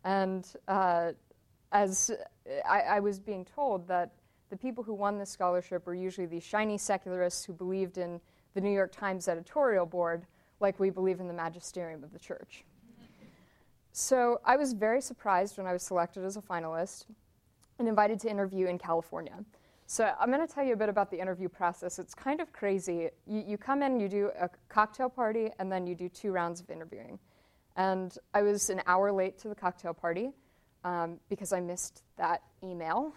And 0.04 0.46
uh, 0.68 1.12
as 1.72 2.10
I, 2.68 2.80
I, 2.80 3.00
was 3.00 3.18
being 3.18 3.44
told 3.44 3.88
that 3.88 4.12
the 4.50 4.56
people 4.56 4.84
who 4.84 4.94
won 4.94 5.18
this 5.18 5.30
scholarship 5.30 5.84
were 5.84 5.94
usually 5.94 6.26
these 6.26 6.44
shiny 6.44 6.78
secularists 6.78 7.44
who 7.44 7.52
believed 7.52 7.98
in 7.98 8.20
the 8.54 8.60
New 8.60 8.70
York 8.70 8.92
Times 8.92 9.26
editorial 9.26 9.84
board, 9.84 10.24
like 10.60 10.78
we 10.78 10.90
believe 10.90 11.18
in 11.18 11.26
the 11.26 11.34
magisterium 11.34 12.04
of 12.04 12.12
the 12.12 12.18
church. 12.18 12.64
So 13.92 14.40
I 14.44 14.56
was 14.56 14.74
very 14.74 15.00
surprised 15.00 15.58
when 15.58 15.66
I 15.66 15.72
was 15.72 15.82
selected 15.82 16.24
as 16.24 16.36
a 16.36 16.42
finalist 16.42 17.06
and 17.78 17.88
invited 17.88 18.20
to 18.20 18.30
interview 18.30 18.66
in 18.66 18.78
California. 18.78 19.44
So 19.88 20.12
I'm 20.18 20.32
going 20.32 20.44
to 20.46 20.52
tell 20.52 20.64
you 20.64 20.72
a 20.72 20.76
bit 20.76 20.88
about 20.88 21.12
the 21.12 21.20
interview 21.20 21.48
process. 21.48 22.00
It's 22.00 22.12
kind 22.12 22.40
of 22.40 22.52
crazy. 22.52 23.08
You, 23.24 23.44
you, 23.46 23.56
come 23.56 23.82
in, 23.82 24.00
you 24.00 24.08
do 24.08 24.30
a 24.38 24.50
cocktail 24.68 25.08
party, 25.08 25.50
and 25.60 25.70
then 25.70 25.86
you 25.86 25.94
do 25.94 26.08
two 26.08 26.32
rounds 26.32 26.60
of 26.60 26.70
interviewing. 26.70 27.20
And 27.76 28.16
I 28.34 28.42
was 28.42 28.68
an 28.68 28.82
hour 28.86 29.12
late 29.12 29.38
to 29.38 29.48
the 29.48 29.54
cocktail 29.54 29.94
party 29.94 30.30
um, 30.82 31.20
because 31.28 31.52
I 31.52 31.60
missed 31.60 32.02
that 32.16 32.42
email. 32.64 33.12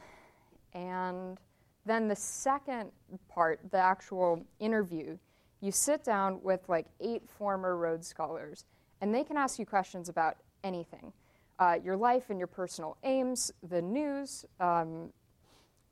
And 0.73 1.39
then 1.87 2.07
the 2.07 2.15
second 2.15 2.91
part, 3.29 3.59
the 3.71 3.79
actual 3.79 4.45
interview, 4.59 5.17
you 5.61 5.71
sit 5.71 6.03
down 6.03 6.39
with 6.43 6.69
like 6.69 6.85
eight 6.99 7.27
former 7.27 7.77
Rhodes 7.77 8.07
Scholars, 8.07 8.65
and 9.01 9.13
they 9.13 9.23
can 9.23 9.37
ask 9.37 9.57
you 9.57 9.65
questions 9.65 10.07
about 10.07 10.37
anything. 10.63 11.13
Uh, 11.57 11.77
your 11.83 11.97
life 11.97 12.29
and 12.29 12.37
your 12.37 12.47
personal 12.47 12.95
aims, 13.03 13.51
the 13.67 13.81
news, 13.81 14.45
um, 14.59 15.11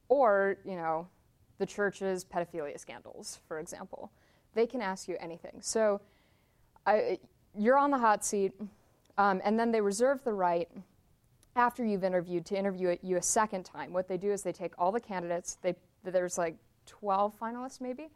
or, 0.09 0.57
you 0.63 0.75
know, 0.75 1.07
the 1.57 1.65
church's 1.65 2.23
pedophilia 2.23 2.79
scandals, 2.79 3.39
for 3.47 3.59
example. 3.59 4.11
They 4.53 4.65
can 4.65 4.81
ask 4.81 5.07
you 5.07 5.17
anything. 5.19 5.57
So 5.61 6.01
I, 6.85 7.19
you're 7.57 7.77
on 7.77 7.91
the 7.91 7.97
hot 7.97 8.23
seat, 8.23 8.53
um, 9.17 9.41
and 9.43 9.59
then 9.59 9.71
they 9.71 9.81
reserve 9.81 10.23
the 10.23 10.33
right 10.33 10.69
after 11.55 11.83
you've 11.83 12.03
interviewed 12.03 12.45
to 12.45 12.57
interview 12.57 12.95
you 13.01 13.17
a 13.17 13.21
second 13.21 13.63
time. 13.63 13.91
What 13.91 14.07
they 14.07 14.17
do 14.17 14.31
is 14.31 14.43
they 14.43 14.51
take 14.51 14.73
all 14.77 14.91
the 14.91 14.99
candidates, 14.99 15.57
they, 15.61 15.75
there's 16.03 16.37
like 16.37 16.55
12 16.85 17.37
finalists 17.39 17.81
maybe, 17.81 18.09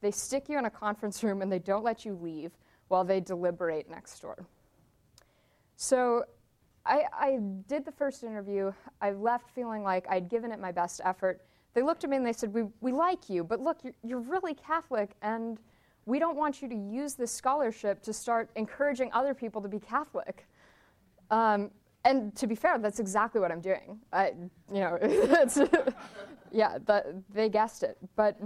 they 0.00 0.10
stick 0.10 0.48
you 0.48 0.58
in 0.58 0.64
a 0.64 0.70
conference 0.70 1.22
room 1.22 1.42
and 1.42 1.50
they 1.50 1.58
don't 1.58 1.82
let 1.82 2.04
you 2.04 2.14
leave 2.14 2.52
while 2.88 3.04
they 3.04 3.20
deliberate 3.20 3.90
next 3.90 4.20
door. 4.20 4.46
So 5.76 6.24
I, 6.86 7.04
I 7.12 7.38
did 7.66 7.84
the 7.84 7.92
first 7.92 8.22
interview. 8.24 8.72
I 9.00 9.12
left 9.12 9.50
feeling 9.50 9.82
like 9.82 10.06
I'd 10.08 10.28
given 10.28 10.52
it 10.52 10.60
my 10.60 10.72
best 10.72 11.00
effort. 11.04 11.40
They 11.72 11.82
looked 11.82 12.04
at 12.04 12.10
me 12.10 12.16
and 12.16 12.26
they 12.26 12.32
said, 12.32 12.52
We, 12.52 12.64
we 12.80 12.92
like 12.92 13.28
you, 13.28 13.42
but 13.42 13.60
look, 13.60 13.78
you're, 13.82 13.94
you're 14.02 14.20
really 14.20 14.54
Catholic, 14.54 15.12
and 15.22 15.58
we 16.06 16.18
don't 16.18 16.36
want 16.36 16.60
you 16.60 16.68
to 16.68 16.74
use 16.74 17.14
this 17.14 17.32
scholarship 17.32 18.02
to 18.02 18.12
start 18.12 18.50
encouraging 18.56 19.10
other 19.12 19.34
people 19.34 19.62
to 19.62 19.68
be 19.68 19.80
Catholic. 19.80 20.46
Um, 21.30 21.70
and 22.04 22.36
to 22.36 22.46
be 22.46 22.54
fair, 22.54 22.78
that's 22.78 23.00
exactly 23.00 23.40
what 23.40 23.50
I'm 23.50 23.62
doing. 23.62 23.98
I, 24.12 24.32
you 24.72 24.80
know, 24.80 24.98
yeah, 26.52 26.78
the, 26.84 27.22
they 27.32 27.48
guessed 27.48 27.82
it. 27.82 27.96
But 28.14 28.38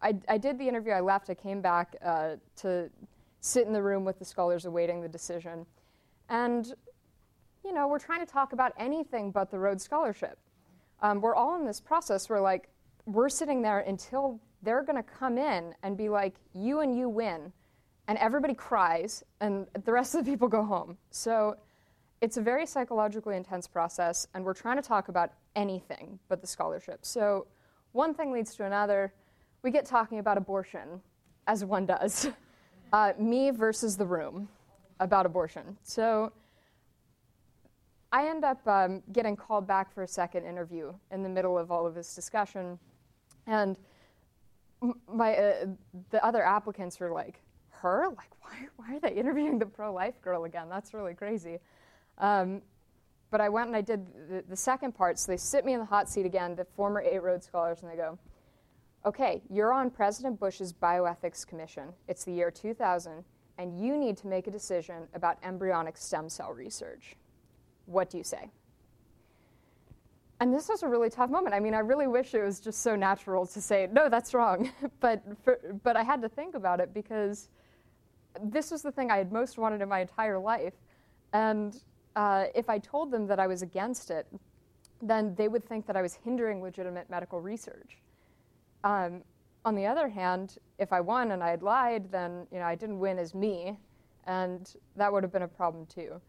I, 0.00 0.14
I 0.28 0.38
did 0.38 0.58
the 0.58 0.68
interview. 0.68 0.92
I 0.92 1.00
left. 1.00 1.28
I 1.28 1.34
came 1.34 1.60
back 1.60 1.96
uh, 2.04 2.36
to 2.56 2.88
sit 3.44 3.66
in 3.66 3.74
the 3.74 3.82
room 3.82 4.04
with 4.06 4.18
the 4.18 4.24
scholars 4.24 4.64
awaiting 4.64 5.02
the 5.02 5.08
decision. 5.08 5.66
And, 6.30 6.72
you 7.62 7.74
know, 7.74 7.86
we're 7.86 7.98
trying 7.98 8.24
to 8.24 8.32
talk 8.32 8.54
about 8.54 8.72
anything 8.78 9.30
but 9.30 9.50
the 9.50 9.58
Rhodes 9.58 9.84
Scholarship. 9.84 10.38
Um, 11.02 11.20
we're 11.20 11.34
all 11.34 11.58
in 11.60 11.66
this 11.66 11.78
process 11.78 12.30
where, 12.30 12.40
like, 12.40 12.70
we're 13.04 13.28
sitting 13.28 13.60
there 13.60 13.80
until 13.80 14.40
they're 14.62 14.82
going 14.82 14.96
to 14.96 15.02
come 15.02 15.36
in 15.36 15.74
and 15.82 15.94
be 15.94 16.08
like, 16.08 16.36
you 16.54 16.80
and 16.80 16.96
you 16.96 17.10
win. 17.10 17.52
And 18.08 18.16
everybody 18.16 18.54
cries, 18.54 19.22
and 19.40 19.66
the 19.84 19.92
rest 19.92 20.14
of 20.14 20.24
the 20.24 20.30
people 20.30 20.48
go 20.48 20.64
home. 20.64 20.96
So 21.10 21.56
it's 22.22 22.38
a 22.38 22.42
very 22.42 22.64
psychologically 22.64 23.36
intense 23.36 23.66
process, 23.66 24.26
and 24.32 24.42
we're 24.42 24.54
trying 24.54 24.76
to 24.76 24.82
talk 24.82 25.08
about 25.08 25.32
anything 25.54 26.18
but 26.28 26.40
the 26.40 26.46
scholarship. 26.46 27.00
So 27.02 27.46
one 27.92 28.14
thing 28.14 28.32
leads 28.32 28.54
to 28.56 28.64
another. 28.64 29.12
We 29.62 29.70
get 29.70 29.84
talking 29.84 30.18
about 30.18 30.38
abortion, 30.38 31.02
as 31.46 31.62
one 31.62 31.84
does. 31.84 32.28
uh, 32.94 33.12
me 33.18 33.50
versus 33.50 33.96
the 33.96 34.06
room 34.06 34.48
about 35.00 35.26
abortion. 35.26 35.76
So 35.82 36.32
I 38.12 38.28
end 38.28 38.44
up 38.44 38.64
um, 38.68 39.02
getting 39.10 39.34
called 39.34 39.66
back 39.66 39.92
for 39.92 40.04
a 40.04 40.06
second 40.06 40.46
interview 40.46 40.92
in 41.10 41.24
the 41.24 41.28
middle 41.28 41.58
of 41.58 41.72
all 41.72 41.88
of 41.88 41.96
this 41.96 42.14
discussion. 42.14 42.78
And 43.48 43.76
my, 45.12 45.34
uh, 45.34 45.66
the 46.10 46.24
other 46.24 46.44
applicants 46.44 47.00
were 47.00 47.10
like, 47.10 47.40
her? 47.70 48.06
Like, 48.16 48.30
why, 48.40 48.68
why 48.76 48.94
are 48.94 49.00
they 49.00 49.16
interviewing 49.16 49.58
the 49.58 49.66
pro 49.66 49.92
life 49.92 50.22
girl 50.22 50.44
again? 50.44 50.68
That's 50.70 50.94
really 50.94 51.14
crazy. 51.14 51.58
Um, 52.18 52.62
but 53.32 53.40
I 53.40 53.48
went 53.48 53.66
and 53.66 53.76
I 53.76 53.80
did 53.80 54.06
the, 54.30 54.44
the, 54.48 54.56
second 54.56 54.92
part. 54.94 55.18
So 55.18 55.32
they 55.32 55.36
sit 55.36 55.64
me 55.64 55.72
in 55.72 55.80
the 55.80 55.84
hot 55.84 56.08
seat 56.08 56.26
again, 56.26 56.54
the 56.54 56.64
former 56.64 57.00
eight 57.00 57.24
Rhodes 57.24 57.44
Scholars, 57.44 57.82
and 57.82 57.90
they 57.90 57.96
go, 57.96 58.20
okay, 59.06 59.42
you're 59.50 59.72
on 59.72 59.90
President 59.90 60.40
Bush's 60.40 60.72
Bioethics 60.72 61.46
Commission. 61.46 61.88
It's 62.08 62.24
the 62.24 62.32
year 62.32 62.50
2000, 62.50 63.24
and 63.58 63.78
you 63.78 63.96
need 63.96 64.16
to 64.18 64.26
make 64.26 64.46
a 64.46 64.50
decision 64.50 65.06
about 65.14 65.38
embryonic 65.42 65.96
stem 65.96 66.28
cell 66.28 66.52
research. 66.52 67.16
What 67.86 68.08
do 68.10 68.18
you 68.18 68.24
say? 68.24 68.50
And 70.40 70.52
this 70.52 70.68
was 70.68 70.82
a 70.82 70.88
really 70.88 71.10
tough 71.10 71.30
moment. 71.30 71.54
I 71.54 71.60
mean, 71.60 71.74
I 71.74 71.78
really 71.78 72.06
wish 72.06 72.34
it 72.34 72.42
was 72.42 72.60
just 72.60 72.82
so 72.82 72.96
natural 72.96 73.46
to 73.46 73.60
say, 73.60 73.88
no, 73.92 74.08
that's 74.08 74.34
wrong. 74.34 74.70
but, 75.00 75.22
for, 75.42 75.58
but 75.82 75.96
I 75.96 76.02
had 76.02 76.20
to 76.22 76.28
think 76.28 76.54
about 76.54 76.80
it 76.80 76.92
because 76.92 77.48
this 78.42 78.70
was 78.70 78.82
the 78.82 78.90
thing 78.90 79.10
I 79.10 79.18
had 79.18 79.32
most 79.32 79.58
wanted 79.58 79.80
in 79.80 79.88
my 79.88 80.00
entire 80.00 80.38
life. 80.38 80.74
And 81.32 81.80
uh, 82.16 82.46
if 82.54 82.68
I 82.68 82.78
told 82.78 83.10
them 83.10 83.26
that 83.28 83.38
I 83.38 83.46
was 83.46 83.62
against 83.62 84.10
it, 84.10 84.26
then 85.00 85.34
they 85.36 85.48
would 85.48 85.64
think 85.64 85.86
that 85.86 85.96
I 85.96 86.02
was 86.02 86.14
hindering 86.14 86.62
legitimate 86.62 87.08
medical 87.10 87.40
research. 87.40 87.98
Um, 88.84 89.22
on 89.64 89.74
the 89.74 89.86
other 89.86 90.08
hand, 90.08 90.58
if 90.78 90.92
I 90.92 91.00
won 91.00 91.32
and 91.32 91.42
I 91.42 91.50
had 91.50 91.62
lied, 91.62 92.12
then 92.12 92.46
you 92.52 92.58
know 92.58 92.66
I 92.66 92.74
didn't 92.74 92.98
win 92.98 93.18
as 93.18 93.34
me, 93.34 93.76
and 94.26 94.72
that 94.96 95.12
would 95.12 95.22
have 95.22 95.32
been 95.32 95.42
a 95.42 95.48
problem 95.48 95.86
too. 95.86 96.20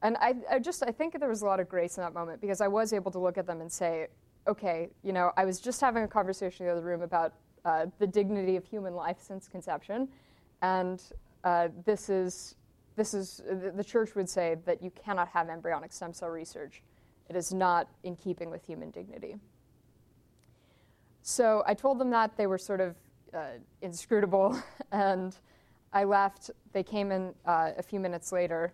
And 0.00 0.16
I, 0.16 0.34
I 0.50 0.58
just 0.58 0.82
I 0.82 0.90
think 0.90 1.18
there 1.20 1.28
was 1.28 1.42
a 1.42 1.46
lot 1.46 1.60
of 1.60 1.68
grace 1.68 1.98
in 1.98 2.02
that 2.02 2.14
moment 2.14 2.40
because 2.40 2.60
I 2.60 2.68
was 2.68 2.92
able 2.92 3.10
to 3.12 3.18
look 3.18 3.36
at 3.36 3.46
them 3.46 3.60
and 3.60 3.70
say, 3.70 4.08
okay, 4.48 4.88
you 5.02 5.12
know, 5.12 5.32
I 5.36 5.44
was 5.44 5.60
just 5.60 5.80
having 5.80 6.02
a 6.02 6.08
conversation 6.08 6.64
in 6.64 6.72
the 6.72 6.78
other 6.78 6.84
room 6.84 7.02
about 7.02 7.34
uh, 7.64 7.86
the 7.98 8.06
dignity 8.06 8.56
of 8.56 8.64
human 8.64 8.94
life 8.94 9.18
since 9.20 9.46
conception, 9.46 10.08
and 10.62 11.02
uh, 11.44 11.68
this 11.84 12.08
is 12.08 12.56
this 12.96 13.12
is 13.12 13.42
the, 13.46 13.70
the 13.70 13.84
church 13.84 14.14
would 14.14 14.30
say 14.30 14.56
that 14.64 14.82
you 14.82 14.90
cannot 14.90 15.28
have 15.28 15.50
embryonic 15.50 15.92
stem 15.92 16.14
cell 16.14 16.30
research. 16.30 16.82
It 17.28 17.36
is 17.36 17.52
not 17.52 17.88
in 18.02 18.16
keeping 18.16 18.50
with 18.50 18.64
human 18.64 18.90
dignity. 18.90 19.36
So 21.22 21.62
I 21.66 21.74
told 21.74 21.98
them 21.98 22.10
that 22.10 22.36
they 22.36 22.46
were 22.46 22.58
sort 22.58 22.80
of 22.80 22.96
uh, 23.32 23.58
inscrutable, 23.80 24.60
and 24.92 25.36
I 25.92 26.04
left. 26.04 26.50
They 26.72 26.82
came 26.82 27.12
in 27.12 27.32
uh, 27.46 27.72
a 27.78 27.82
few 27.82 28.00
minutes 28.00 28.32
later. 28.32 28.72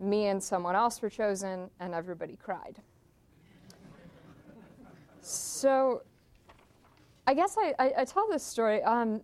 Me 0.00 0.26
and 0.26 0.42
someone 0.42 0.74
else 0.74 1.00
were 1.02 1.10
chosen, 1.10 1.70
and 1.80 1.94
everybody 1.94 2.36
cried. 2.42 2.80
so 5.20 6.02
I 7.26 7.34
guess 7.34 7.56
I, 7.58 7.74
I, 7.78 7.92
I 7.98 8.04
tell 8.04 8.26
this 8.28 8.42
story, 8.42 8.82
um, 8.82 9.20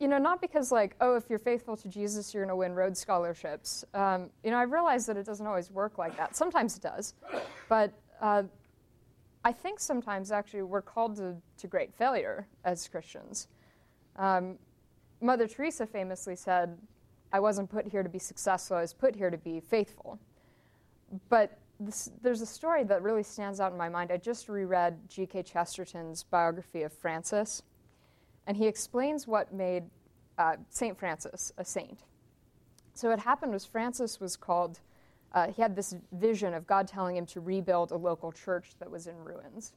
you 0.00 0.06
know, 0.06 0.18
not 0.18 0.40
because, 0.40 0.70
like, 0.70 0.96
oh, 1.00 1.16
if 1.16 1.30
you're 1.30 1.38
faithful 1.38 1.76
to 1.76 1.88
Jesus, 1.88 2.34
you're 2.34 2.44
going 2.44 2.50
to 2.50 2.56
win 2.56 2.74
Rhodes 2.74 3.00
scholarships. 3.00 3.84
Um, 3.94 4.30
you 4.44 4.50
know, 4.50 4.58
I 4.58 4.62
realize 4.62 5.06
that 5.06 5.16
it 5.16 5.24
doesn't 5.24 5.46
always 5.46 5.70
work 5.70 5.98
like 5.98 6.16
that. 6.16 6.36
Sometimes 6.36 6.76
it 6.76 6.82
does. 6.82 7.14
But 7.68 7.92
uh, 8.20 8.44
I 9.44 9.52
think 9.52 9.80
sometimes 9.80 10.32
actually 10.32 10.62
we're 10.62 10.82
called 10.82 11.16
to, 11.16 11.36
to 11.58 11.66
great 11.66 11.94
failure 11.94 12.46
as 12.64 12.86
Christians. 12.88 13.48
Um, 14.16 14.58
Mother 15.20 15.46
Teresa 15.46 15.86
famously 15.86 16.36
said, 16.36 16.76
I 17.32 17.40
wasn't 17.40 17.70
put 17.70 17.86
here 17.86 18.02
to 18.02 18.08
be 18.08 18.18
successful, 18.18 18.76
I 18.76 18.80
was 18.82 18.92
put 18.92 19.14
here 19.14 19.30
to 19.30 19.38
be 19.38 19.60
faithful. 19.60 20.18
But 21.28 21.58
this, 21.80 22.10
there's 22.22 22.40
a 22.40 22.46
story 22.46 22.84
that 22.84 23.02
really 23.02 23.22
stands 23.22 23.60
out 23.60 23.72
in 23.72 23.78
my 23.78 23.88
mind. 23.88 24.10
I 24.10 24.16
just 24.16 24.48
reread 24.48 25.08
G.K. 25.08 25.44
Chesterton's 25.44 26.22
biography 26.24 26.82
of 26.82 26.92
Francis, 26.92 27.62
and 28.46 28.56
he 28.56 28.66
explains 28.66 29.26
what 29.26 29.52
made 29.52 29.84
uh, 30.38 30.56
St. 30.70 30.98
Francis 30.98 31.52
a 31.56 31.64
saint. 31.64 32.00
So, 32.94 33.10
what 33.10 33.20
happened 33.20 33.52
was 33.52 33.64
Francis 33.64 34.18
was 34.18 34.36
called 34.36 34.80
uh, 35.32 35.48
he 35.52 35.60
had 35.62 35.76
this 35.76 35.94
vision 36.12 36.54
of 36.54 36.66
God 36.66 36.88
telling 36.88 37.16
him 37.16 37.26
to 37.26 37.40
rebuild 37.40 37.90
a 37.90 37.96
local 37.96 38.32
church 38.32 38.70
that 38.78 38.90
was 38.90 39.06
in 39.06 39.16
ruins. 39.16 39.72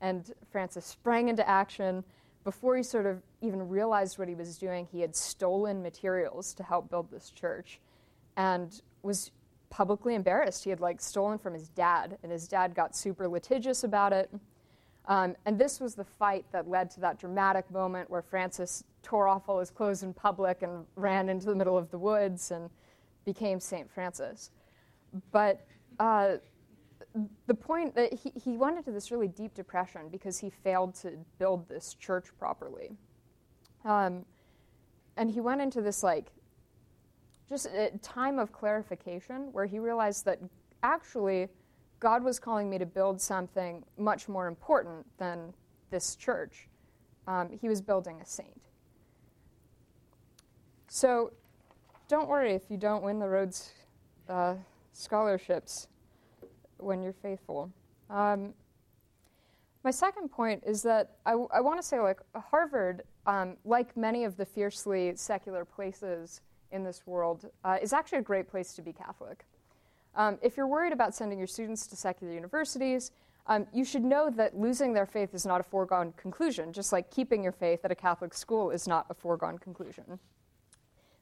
And 0.00 0.32
Francis 0.50 0.84
sprang 0.86 1.28
into 1.28 1.46
action. 1.48 2.04
Before 2.44 2.76
he 2.76 2.82
sort 2.82 3.06
of 3.06 3.22
even 3.40 3.68
realized 3.68 4.18
what 4.18 4.28
he 4.28 4.34
was 4.34 4.56
doing, 4.56 4.88
he 4.90 5.00
had 5.00 5.14
stolen 5.14 5.82
materials 5.82 6.54
to 6.54 6.62
help 6.62 6.90
build 6.90 7.10
this 7.10 7.30
church 7.30 7.80
and 8.36 8.80
was 9.02 9.30
publicly 9.70 10.14
embarrassed. 10.14 10.64
He 10.64 10.70
had 10.70 10.80
like 10.80 11.00
stolen 11.00 11.38
from 11.38 11.54
his 11.54 11.68
dad, 11.68 12.18
and 12.22 12.30
his 12.30 12.48
dad 12.48 12.74
got 12.74 12.96
super 12.96 13.28
litigious 13.28 13.84
about 13.84 14.12
it. 14.12 14.30
Um, 15.08 15.36
and 15.44 15.58
this 15.58 15.80
was 15.80 15.94
the 15.94 16.04
fight 16.04 16.44
that 16.52 16.68
led 16.68 16.90
to 16.92 17.00
that 17.00 17.18
dramatic 17.18 17.70
moment 17.70 18.10
where 18.10 18.22
Francis 18.22 18.84
tore 19.02 19.28
off 19.28 19.48
all 19.48 19.60
his 19.60 19.70
clothes 19.70 20.02
in 20.02 20.12
public 20.12 20.62
and 20.62 20.84
ran 20.96 21.28
into 21.28 21.46
the 21.46 21.54
middle 21.54 21.78
of 21.78 21.90
the 21.90 21.98
woods 21.98 22.50
and 22.50 22.70
became 23.24 23.60
St. 23.60 23.88
Francis. 23.90 24.50
But 25.32 25.66
uh, 25.98 26.36
the 27.46 27.54
point 27.54 27.94
that 27.94 28.12
he, 28.12 28.32
he 28.38 28.56
went 28.56 28.76
into 28.76 28.90
this 28.90 29.10
really 29.10 29.28
deep 29.28 29.54
depression 29.54 30.08
because 30.10 30.38
he 30.38 30.50
failed 30.50 30.94
to 30.96 31.12
build 31.38 31.68
this 31.68 31.94
church 31.94 32.26
properly. 32.38 32.92
Um, 33.84 34.24
and 35.16 35.30
he 35.30 35.40
went 35.40 35.60
into 35.60 35.80
this 35.80 36.02
like 36.02 36.26
just 37.48 37.66
a 37.66 37.90
time 38.02 38.38
of 38.38 38.52
clarification 38.52 39.52
where 39.52 39.66
he 39.66 39.78
realized 39.78 40.24
that 40.26 40.40
actually 40.82 41.48
God 42.00 42.22
was 42.22 42.38
calling 42.38 42.68
me 42.68 42.78
to 42.78 42.86
build 42.86 43.20
something 43.20 43.84
much 43.96 44.28
more 44.28 44.46
important 44.48 45.06
than 45.18 45.54
this 45.90 46.16
church. 46.16 46.68
Um, 47.26 47.50
he 47.60 47.68
was 47.68 47.80
building 47.80 48.20
a 48.20 48.26
saint. 48.26 48.60
So 50.88 51.32
don't 52.08 52.28
worry 52.28 52.52
if 52.52 52.62
you 52.68 52.76
don't 52.76 53.02
win 53.02 53.18
the 53.18 53.28
Rhodes 53.28 53.72
uh, 54.28 54.54
scholarships 54.96 55.88
when 56.78 57.02
you're 57.02 57.12
faithful. 57.12 57.70
Um, 58.08 58.54
my 59.84 59.90
second 59.90 60.30
point 60.30 60.64
is 60.66 60.82
that 60.82 61.18
I 61.24 61.34
want 61.36 61.80
to 61.80 61.86
say, 61.86 62.00
like, 62.00 62.18
Harvard, 62.34 63.02
um, 63.26 63.56
like 63.64 63.96
many 63.96 64.24
of 64.24 64.36
the 64.36 64.44
fiercely 64.44 65.14
secular 65.14 65.64
places 65.64 66.40
in 66.72 66.82
this 66.82 67.06
world, 67.06 67.48
uh, 67.64 67.78
is 67.80 67.92
actually 67.92 68.18
a 68.18 68.22
great 68.22 68.48
place 68.48 68.72
to 68.74 68.82
be 68.82 68.92
Catholic. 68.92 69.44
Um, 70.16 70.38
if 70.42 70.56
you're 70.56 70.66
worried 70.66 70.92
about 70.92 71.14
sending 71.14 71.38
your 71.38 71.46
students 71.46 71.86
to 71.88 71.96
secular 71.96 72.32
universities, 72.32 73.12
um, 73.46 73.66
you 73.72 73.84
should 73.84 74.02
know 74.02 74.28
that 74.30 74.58
losing 74.58 74.92
their 74.92 75.06
faith 75.06 75.34
is 75.34 75.46
not 75.46 75.60
a 75.60 75.64
foregone 75.64 76.12
conclusion, 76.16 76.72
just 76.72 76.92
like 76.92 77.10
keeping 77.10 77.44
your 77.44 77.52
faith 77.52 77.84
at 77.84 77.92
a 77.92 77.94
Catholic 77.94 78.34
school 78.34 78.70
is 78.70 78.88
not 78.88 79.06
a 79.08 79.14
foregone 79.14 79.58
conclusion. 79.58 80.18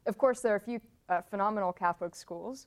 Of 0.06 0.16
course, 0.16 0.40
there 0.40 0.54
are 0.54 0.56
a 0.56 0.60
few 0.60 0.80
uh, 1.10 1.20
phenomenal 1.20 1.72
Catholic 1.72 2.14
schools 2.14 2.66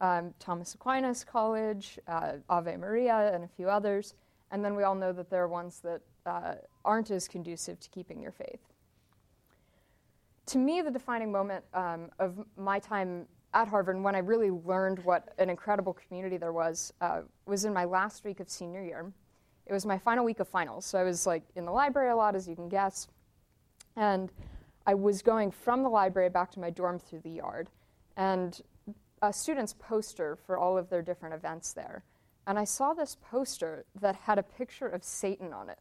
um, 0.00 0.34
Thomas 0.38 0.74
Aquinas 0.74 1.24
College, 1.24 1.98
uh, 2.08 2.32
Ave 2.48 2.76
Maria, 2.76 3.32
and 3.34 3.44
a 3.44 3.48
few 3.48 3.68
others. 3.68 4.14
And 4.50 4.64
then 4.64 4.74
we 4.74 4.82
all 4.82 4.94
know 4.94 5.12
that 5.12 5.30
there 5.30 5.42
are 5.42 5.48
ones 5.48 5.80
that 5.80 6.00
uh, 6.26 6.54
aren't 6.84 7.10
as 7.10 7.28
conducive 7.28 7.78
to 7.80 7.88
keeping 7.90 8.20
your 8.20 8.32
faith. 8.32 8.60
To 10.46 10.58
me, 10.58 10.82
the 10.82 10.90
defining 10.90 11.30
moment 11.30 11.64
um, 11.74 12.10
of 12.18 12.44
my 12.56 12.78
time 12.78 13.26
at 13.54 13.68
Harvard 13.68 13.96
and 13.96 14.04
when 14.04 14.14
I 14.14 14.18
really 14.18 14.50
learned 14.50 15.00
what 15.00 15.34
an 15.38 15.50
incredible 15.50 15.92
community 15.92 16.36
there 16.36 16.52
was 16.52 16.92
uh, 17.00 17.22
was 17.46 17.64
in 17.64 17.72
my 17.72 17.84
last 17.84 18.24
week 18.24 18.40
of 18.40 18.48
senior 18.48 18.82
year. 18.82 19.12
It 19.66 19.72
was 19.72 19.86
my 19.86 19.98
final 19.98 20.24
week 20.24 20.40
of 20.40 20.48
finals, 20.48 20.84
so 20.86 20.98
I 20.98 21.04
was 21.04 21.26
like 21.26 21.42
in 21.54 21.64
the 21.64 21.70
library 21.70 22.10
a 22.10 22.16
lot, 22.16 22.34
as 22.34 22.48
you 22.48 22.56
can 22.56 22.68
guess. 22.68 23.08
And 23.96 24.32
I 24.86 24.94
was 24.94 25.22
going 25.22 25.50
from 25.50 25.82
the 25.82 25.88
library 25.88 26.30
back 26.30 26.50
to 26.52 26.60
my 26.60 26.70
dorm 26.70 26.98
through 26.98 27.20
the 27.20 27.30
yard. 27.30 27.70
And 28.16 28.60
a 29.22 29.32
student's 29.32 29.74
poster 29.74 30.36
for 30.46 30.58
all 30.58 30.78
of 30.78 30.88
their 30.88 31.02
different 31.02 31.34
events 31.34 31.72
there. 31.72 32.04
And 32.46 32.58
I 32.58 32.64
saw 32.64 32.94
this 32.94 33.16
poster 33.30 33.84
that 34.00 34.16
had 34.16 34.38
a 34.38 34.42
picture 34.42 34.88
of 34.88 35.04
Satan 35.04 35.52
on 35.52 35.68
it. 35.68 35.78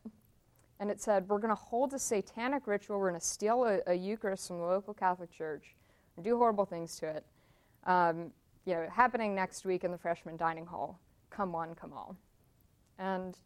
And 0.79 0.91
it 0.91 1.01
said, 1.01 1.27
We're 1.27 1.39
going 1.39 1.49
to 1.49 1.55
hold 1.55 1.93
a 1.93 1.99
satanic 1.99 2.67
ritual, 2.67 2.99
we're 2.99 3.09
going 3.09 3.19
to 3.19 3.25
steal 3.25 3.63
a, 3.63 3.79
a, 3.87 3.93
Eucharist 3.93 4.47
from 4.47 4.59
the 4.59 4.65
local 4.65 4.93
Catholic 4.93 5.31
Church, 5.31 5.75
and 6.15 6.23
do 6.23 6.37
horrible 6.37 6.65
things 6.65 6.97
to 6.97 7.07
it. 7.07 7.25
Um, 7.85 8.31
you 8.65 8.73
know, 8.73 8.87
happening 8.91 9.33
next 9.33 9.65
week 9.65 9.83
in 9.83 9.91
the 9.91 9.97
freshman 9.97 10.37
dining 10.37 10.65
hall. 10.65 10.99
Come 11.29 11.51
one, 11.53 11.75
come 11.75 11.93
all. 11.93 12.15
And 12.97 13.37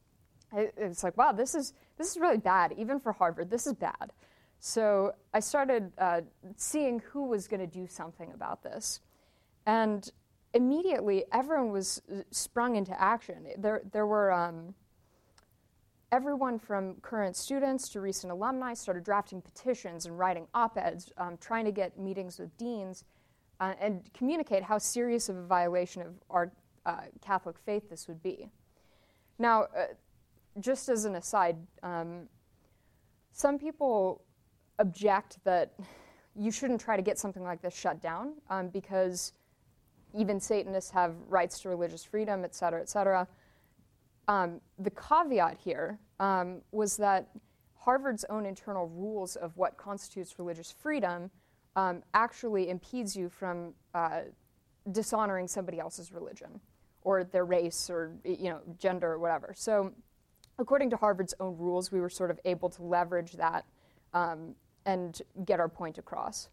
it, 0.52 0.74
it's 0.78 1.04
like, 1.04 1.18
wow, 1.18 1.32
this 1.32 1.56
is, 1.56 1.74
this 1.98 2.12
is 2.12 2.18
really 2.18 2.38
bad, 2.38 2.74
even 2.78 3.00
for 3.00 3.14
Harvard. 3.14 3.50
This 3.50 3.68
is 3.68 3.74
bad. 3.74 4.12
So 4.60 5.14
I 5.34 5.40
started 5.40 5.92
uh, 5.98 6.22
seeing 6.56 7.00
who 7.12 7.28
was 7.28 7.48
going 7.48 7.60
to 7.60 7.68
do 7.68 7.88
something 7.88 8.32
about 8.34 8.64
this. 8.64 9.02
And 9.66 10.10
immediately, 10.54 11.26
everyone 11.32 11.72
was 11.72 12.02
uh, 12.12 12.22
sprung 12.32 12.76
into 12.76 13.00
action. 13.00 13.48
There, 13.58 13.82
there 13.92 14.06
were 14.06 14.32
um, 14.32 14.76
everyone 16.12 16.60
from 16.60 16.96
current 17.02 17.36
students 17.36 17.90
to 17.90 18.00
recent 18.00 18.32
alumni 18.32 18.74
started 18.74 19.04
drafting 19.04 19.42
petitions 19.42 20.06
and 20.06 20.18
writing 20.18 20.48
op 20.54 20.78
eds, 20.78 21.12
um, 21.18 21.38
trying 21.38 21.66
to 21.66 21.72
get 21.72 21.98
meetings 21.98 22.38
with 22.38 22.56
deans 22.58 23.04
uh, 23.60 23.74
and 23.80 24.02
communicate 24.14 24.62
how 24.62 24.78
serious 24.78 25.30
of 25.30 25.38
a 25.38 25.46
violation 25.46 26.02
of 26.02 26.14
our 26.30 26.52
uh, 26.86 27.02
Catholic 27.22 27.58
faith 27.66 27.90
this 27.90 28.08
would 28.08 28.22
be. 28.22 28.50
Now, 29.40 29.64
uh, 29.64 29.86
just 30.60 30.90
as 30.90 31.06
an 31.06 31.16
aside, 31.16 31.58
um, 31.82 32.28
some 33.32 33.58
people 33.58 34.24
object 34.78 35.40
that 35.44 35.74
you 36.36 36.52
shouldn't 36.52 36.82
try 36.82 36.96
to 36.96 37.02
get 37.02 37.18
something 37.18 37.44
like 37.44 37.62
this 37.62 37.76
shut 37.76 38.02
down 38.02 38.34
um, 38.50 38.68
because 38.70 39.34
even 40.14 40.40
Satanists 40.40 40.92
have 40.92 41.16
rights 41.28 41.60
to 41.62 41.70
religious 41.70 42.04
freedom, 42.04 42.44
et 42.44 42.56
cetera, 42.56 42.82
et 42.82 42.90
cetera. 42.90 43.28
Um, 44.28 44.62
the 44.80 44.92
caveat 44.92 45.58
here 45.58 46.00
um, 46.20 46.62
was 46.72 46.98
that 46.98 47.30
Harvard's 47.76 48.24
own 48.30 48.46
internal 48.46 48.88
rules 48.88 49.36
of 49.36 49.58
what 49.58 49.78
constitutes 49.78 50.40
religious 50.40 50.72
freedom 50.72 51.30
um, 51.76 52.04
actually 52.14 52.70
impedes 52.70 53.16
you 53.16 53.30
from 53.30 53.74
uh, 53.94 54.22
dishonoring 54.92 55.48
somebody 55.48 55.80
else's 55.80 56.12
religion 56.12 56.60
or 57.02 57.24
their 57.24 57.46
race 57.46 57.90
or 57.90 58.14
you 58.24 58.50
know 58.50 58.62
gender 58.78 59.14
or 59.14 59.20
whatever. 59.20 59.54
So, 59.56 59.92
according 60.60 60.92
to 60.92 60.96
Harvard's 60.96 61.34
own 61.40 61.58
rules, 61.58 61.92
we 61.92 62.00
were 62.00 62.10
sort 62.10 62.32
of 62.32 62.40
able 62.46 62.70
to 62.70 62.84
leverage 62.84 63.34
that 63.34 63.66
um, 64.14 64.56
and 64.86 65.22
get 65.46 65.60
our 65.60 65.70
point 65.70 65.98
across. 65.98 66.50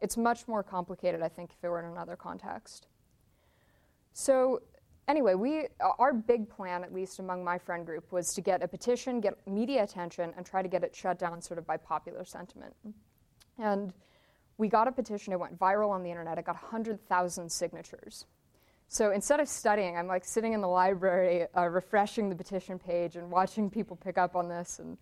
It's 0.00 0.16
much 0.16 0.48
more 0.48 0.64
complicated, 0.64 1.22
I 1.22 1.28
think, 1.28 1.50
if 1.50 1.62
it 1.62 1.68
were 1.68 1.78
in 1.78 1.90
another 1.90 2.16
context. 2.16 2.88
So, 4.12 4.62
anyway, 5.08 5.34
we 5.34 5.66
our 5.98 6.12
big 6.12 6.48
plan, 6.48 6.84
at 6.84 6.92
least 6.92 7.18
among 7.18 7.44
my 7.44 7.58
friend 7.58 7.86
group, 7.86 8.12
was 8.12 8.34
to 8.34 8.40
get 8.40 8.62
a 8.62 8.68
petition, 8.68 9.20
get 9.20 9.34
media 9.46 9.82
attention, 9.82 10.32
and 10.36 10.44
try 10.44 10.62
to 10.62 10.68
get 10.68 10.84
it 10.84 10.94
shut 10.94 11.18
down, 11.18 11.40
sort 11.40 11.58
of 11.58 11.66
by 11.66 11.76
popular 11.76 12.24
sentiment. 12.24 12.74
And 13.58 13.92
we 14.58 14.68
got 14.68 14.88
a 14.88 14.92
petition. 14.92 15.32
It 15.32 15.40
went 15.40 15.58
viral 15.58 15.90
on 15.90 16.02
the 16.02 16.10
internet. 16.10 16.38
It 16.38 16.44
got 16.44 16.54
100,000 16.54 17.50
signatures. 17.50 18.26
So 18.88 19.10
instead 19.10 19.40
of 19.40 19.48
studying, 19.48 19.96
I'm 19.96 20.06
like 20.06 20.24
sitting 20.24 20.52
in 20.52 20.60
the 20.60 20.68
library, 20.68 21.46
uh, 21.56 21.66
refreshing 21.68 22.28
the 22.28 22.36
petition 22.36 22.78
page 22.78 23.16
and 23.16 23.30
watching 23.30 23.70
people 23.70 23.96
pick 23.96 24.18
up 24.18 24.36
on 24.36 24.48
this, 24.48 24.80
and 24.80 24.98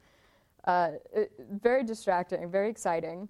uh, 0.65 0.91
it, 1.13 1.33
very 1.51 1.83
distracting, 1.83 2.49
very 2.49 2.71
exciting. 2.71 3.29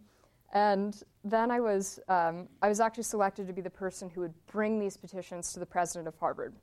And 0.53 1.01
then 1.25 1.51
I 1.51 1.61
was, 1.61 2.01
um, 2.09 2.49
I 2.61 2.69
was 2.69 2.81
actually 2.81 3.05
selected 3.05 3.47
to 3.47 3.53
be 3.53 3.61
the 3.61 3.71
person 3.71 4.11
who 4.11 4.23
would 4.23 4.35
bring 4.47 4.81
these 4.81 4.97
petitions 4.97 5.53
to 5.53 5.61
the 5.61 5.67
president 5.67 6.09
of 6.09 6.17
Harvard. 6.19 6.55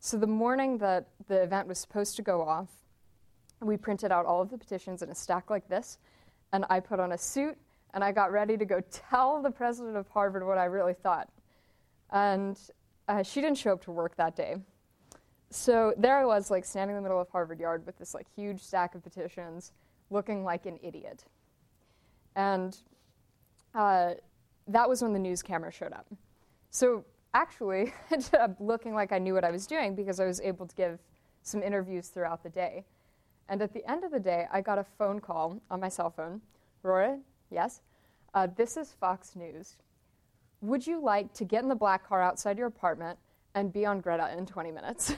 So 0.00 0.16
the 0.16 0.26
morning 0.26 0.78
that 0.78 1.08
the 1.28 1.42
event 1.42 1.68
was 1.68 1.78
supposed 1.78 2.16
to 2.16 2.22
go 2.22 2.42
off, 2.42 2.68
we 3.60 3.76
printed 3.76 4.10
out 4.10 4.26
all 4.26 4.42
of 4.42 4.50
the 4.50 4.58
petitions 4.58 5.02
in 5.02 5.10
a 5.10 5.14
stack 5.14 5.50
like 5.50 5.68
this, 5.68 5.98
and 6.52 6.64
I 6.68 6.80
put 6.80 6.98
on 6.98 7.12
a 7.12 7.18
suit 7.18 7.56
and 7.94 8.02
I 8.02 8.10
got 8.10 8.32
ready 8.32 8.56
to 8.56 8.64
go 8.64 8.80
tell 8.90 9.40
the 9.40 9.50
president 9.50 9.96
of 9.96 10.08
Harvard 10.08 10.44
what 10.44 10.58
I 10.58 10.64
really 10.64 10.94
thought. 10.94 11.28
And 12.10 12.58
uh, 13.06 13.22
she 13.22 13.40
didn't 13.40 13.58
show 13.58 13.72
up 13.72 13.84
to 13.84 13.92
work 13.92 14.16
that 14.16 14.34
day. 14.34 14.56
So 15.50 15.94
there 15.98 16.16
I 16.16 16.24
was, 16.24 16.50
like 16.50 16.64
standing 16.64 16.96
in 16.96 17.02
the 17.02 17.08
middle 17.08 17.20
of 17.20 17.28
Harvard 17.28 17.60
Yard 17.60 17.84
with 17.84 17.98
this 17.98 18.14
like 18.14 18.26
huge 18.34 18.60
stack 18.60 18.94
of 18.94 19.02
petitions, 19.02 19.72
looking 20.10 20.42
like 20.42 20.66
an 20.66 20.78
idiot. 20.82 21.24
And 22.34 22.76
uh, 23.74 24.14
that 24.68 24.88
was 24.88 25.02
when 25.02 25.12
the 25.12 25.18
news 25.18 25.42
camera 25.42 25.70
showed 25.70 25.92
up. 25.92 26.06
So 26.70 27.04
actually, 27.34 27.92
I 28.10 28.14
ended 28.14 28.34
up 28.34 28.56
looking 28.60 28.94
like 28.94 29.12
I 29.12 29.18
knew 29.18 29.34
what 29.34 29.44
I 29.44 29.50
was 29.50 29.66
doing 29.66 29.94
because 29.94 30.20
I 30.20 30.24
was 30.24 30.40
able 30.40 30.66
to 30.66 30.74
give 30.74 30.98
some 31.42 31.62
interviews 31.62 32.08
throughout 32.08 32.42
the 32.42 32.50
day. 32.50 32.84
And 33.48 33.60
at 33.60 33.72
the 33.74 33.88
end 33.90 34.04
of 34.04 34.12
the 34.12 34.20
day, 34.20 34.46
I 34.52 34.60
got 34.60 34.78
a 34.78 34.84
phone 34.84 35.20
call 35.20 35.60
on 35.70 35.80
my 35.80 35.88
cell 35.88 36.10
phone. 36.10 36.40
Rora, 36.82 37.18
yes? 37.50 37.80
Uh, 38.34 38.48
this 38.56 38.76
is 38.76 38.92
Fox 38.92 39.36
News. 39.36 39.76
Would 40.62 40.86
you 40.86 41.02
like 41.02 41.32
to 41.34 41.44
get 41.44 41.62
in 41.62 41.68
the 41.68 41.74
black 41.74 42.06
car 42.06 42.22
outside 42.22 42.56
your 42.56 42.68
apartment 42.68 43.18
and 43.54 43.72
be 43.72 43.84
on 43.84 44.00
Greta 44.00 44.32
in 44.36 44.46
20 44.46 44.70
minutes? 44.70 45.14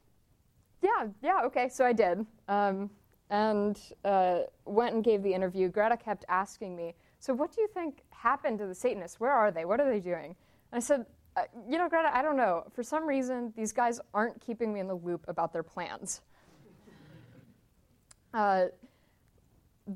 yeah, 0.82 1.08
yeah, 1.22 1.40
okay, 1.46 1.68
so 1.68 1.84
I 1.84 1.92
did. 1.92 2.24
Um, 2.48 2.90
and 3.30 3.78
uh, 4.04 4.40
went 4.64 4.94
and 4.94 5.02
gave 5.02 5.22
the 5.22 5.32
interview. 5.32 5.68
Greta 5.68 5.96
kept 5.96 6.24
asking 6.28 6.76
me, 6.76 6.94
So, 7.20 7.34
what 7.34 7.54
do 7.54 7.60
you 7.60 7.68
think 7.68 8.02
happened 8.10 8.58
to 8.60 8.66
the 8.66 8.74
Satanists? 8.74 9.18
Where 9.18 9.32
are 9.32 9.50
they? 9.50 9.64
What 9.64 9.80
are 9.80 9.90
they 9.90 10.00
doing? 10.00 10.36
And 10.72 10.76
I 10.76 10.80
said, 10.80 11.06
uh, 11.36 11.42
You 11.68 11.78
know, 11.78 11.88
Greta, 11.88 12.14
I 12.14 12.22
don't 12.22 12.36
know. 12.36 12.64
For 12.72 12.82
some 12.82 13.06
reason, 13.06 13.52
these 13.56 13.72
guys 13.72 14.00
aren't 14.14 14.40
keeping 14.40 14.72
me 14.72 14.80
in 14.80 14.86
the 14.86 14.94
loop 14.94 15.24
about 15.28 15.52
their 15.52 15.62
plans. 15.62 16.22
Uh, 18.34 18.66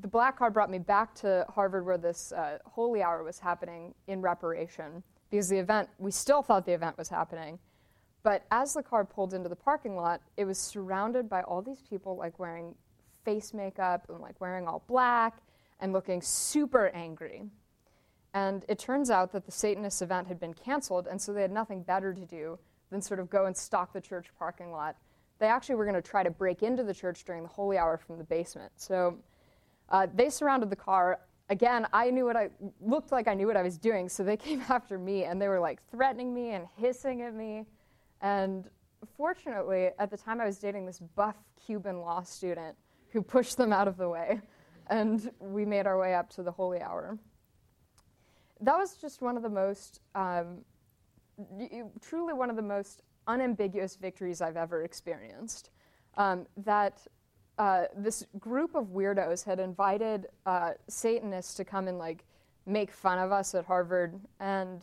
the 0.01 0.07
black 0.07 0.39
car 0.39 0.49
brought 0.49 0.71
me 0.71 0.79
back 0.79 1.13
to 1.13 1.45
Harvard 1.49 1.85
where 1.85 1.99
this 1.99 2.31
uh, 2.31 2.57
holy 2.65 3.03
hour 3.03 3.23
was 3.23 3.37
happening 3.37 3.93
in 4.07 4.21
reparation 4.21 5.03
because 5.29 5.49
the 5.49 5.59
event, 5.59 5.87
we 5.99 6.09
still 6.09 6.41
thought 6.41 6.65
the 6.65 6.73
event 6.73 6.97
was 6.97 7.09
happening. 7.09 7.59
But 8.23 8.45
as 8.49 8.73
the 8.73 8.81
car 8.81 9.05
pulled 9.05 9.33
into 9.35 9.49
the 9.49 9.55
parking 9.55 9.95
lot, 9.95 10.21
it 10.35 10.45
was 10.45 10.57
surrounded 10.57 11.29
by 11.29 11.43
all 11.43 11.61
these 11.61 11.83
people 11.87 12.17
like 12.17 12.39
wearing 12.39 12.73
face 13.23 13.53
makeup 13.53 14.07
and 14.09 14.19
like 14.19 14.39
wearing 14.41 14.67
all 14.67 14.83
black 14.87 15.37
and 15.83 15.91
looking 15.91 16.21
super 16.21 16.87
angry. 16.95 17.43
And 18.33 18.63
it 18.69 18.79
turns 18.79 19.11
out 19.11 19.33
that 19.33 19.45
the 19.45 19.51
Satanist 19.51 20.01
event 20.01 20.29
had 20.29 20.39
been 20.39 20.53
canceled, 20.53 21.07
and 21.07 21.21
so 21.21 21.33
they 21.33 21.41
had 21.41 21.51
nothing 21.51 21.83
better 21.83 22.13
to 22.13 22.25
do 22.25 22.57
than 22.89 23.01
sort 23.01 23.19
of 23.19 23.29
go 23.29 23.47
and 23.47 23.55
stalk 23.55 23.91
the 23.91 23.99
church 23.99 24.27
parking 24.39 24.71
lot. 24.71 24.95
They 25.39 25.47
actually 25.47 25.75
were 25.75 25.83
going 25.83 26.01
to 26.01 26.01
try 26.01 26.23
to 26.23 26.31
break 26.31 26.63
into 26.63 26.83
the 26.83 26.93
church 26.93 27.25
during 27.25 27.43
the 27.43 27.49
holy 27.49 27.77
hour 27.77 27.97
from 27.97 28.17
the 28.17 28.23
basement. 28.23 28.71
So 28.77 29.17
uh, 29.89 30.07
they 30.15 30.29
surrounded 30.29 30.69
the 30.69 30.77
car. 30.77 31.19
Again, 31.49 31.85
I 31.91 32.09
knew 32.09 32.23
what 32.23 32.37
I 32.37 32.49
looked 32.79 33.11
like 33.11 33.27
I 33.27 33.33
knew 33.33 33.45
what 33.45 33.57
I 33.57 33.61
was 33.61 33.77
doing, 33.77 34.07
so 34.07 34.23
they 34.23 34.37
came 34.47 34.63
after 34.69 34.97
me 34.97 35.25
and 35.25 35.39
they 35.39 35.49
were 35.49 35.59
like 35.59 35.81
threatening 35.91 36.33
me 36.33 36.51
and 36.51 36.65
hissing 36.77 37.23
at 37.23 37.35
me. 37.35 37.65
And 38.21 38.69
fortunately, 39.17 39.89
at 39.99 40.09
the 40.09 40.17
time 40.17 40.39
I 40.39 40.45
was 40.45 40.59
dating 40.59 40.85
this 40.85 40.99
buff 40.99 41.35
Cuban 41.65 41.99
law 41.99 42.23
student 42.23 42.77
who 43.09 43.21
pushed 43.21 43.57
them 43.57 43.73
out 43.73 43.89
of 43.89 43.97
the 43.97 44.07
way, 44.07 44.39
and 44.87 45.31
we 45.39 45.65
made 45.65 45.87
our 45.87 45.97
way 45.97 46.13
up 46.13 46.29
to 46.31 46.43
the 46.43 46.51
holy 46.51 46.81
hour. 46.81 47.17
That 48.61 48.77
was 48.77 48.95
just 48.95 49.21
one 49.21 49.37
of 49.37 49.43
the 49.43 49.49
most, 49.49 50.01
um, 50.15 50.59
truly 52.01 52.33
one 52.33 52.49
of 52.49 52.55
the 52.55 52.61
most 52.61 53.01
unambiguous 53.27 53.95
victories 53.95 54.41
I've 54.41 54.57
ever 54.57 54.83
experienced. 54.83 55.69
Um, 56.15 56.45
that 56.57 57.07
uh, 57.57 57.85
this 57.95 58.25
group 58.39 58.75
of 58.75 58.87
weirdos 58.87 59.43
had 59.43 59.59
invited 59.59 60.27
uh, 60.45 60.71
Satanists 60.87 61.53
to 61.55 61.65
come 61.65 61.87
and 61.87 61.97
like 61.97 62.25
make 62.65 62.91
fun 62.91 63.19
of 63.19 63.31
us 63.31 63.53
at 63.55 63.65
Harvard, 63.65 64.19
and 64.39 64.81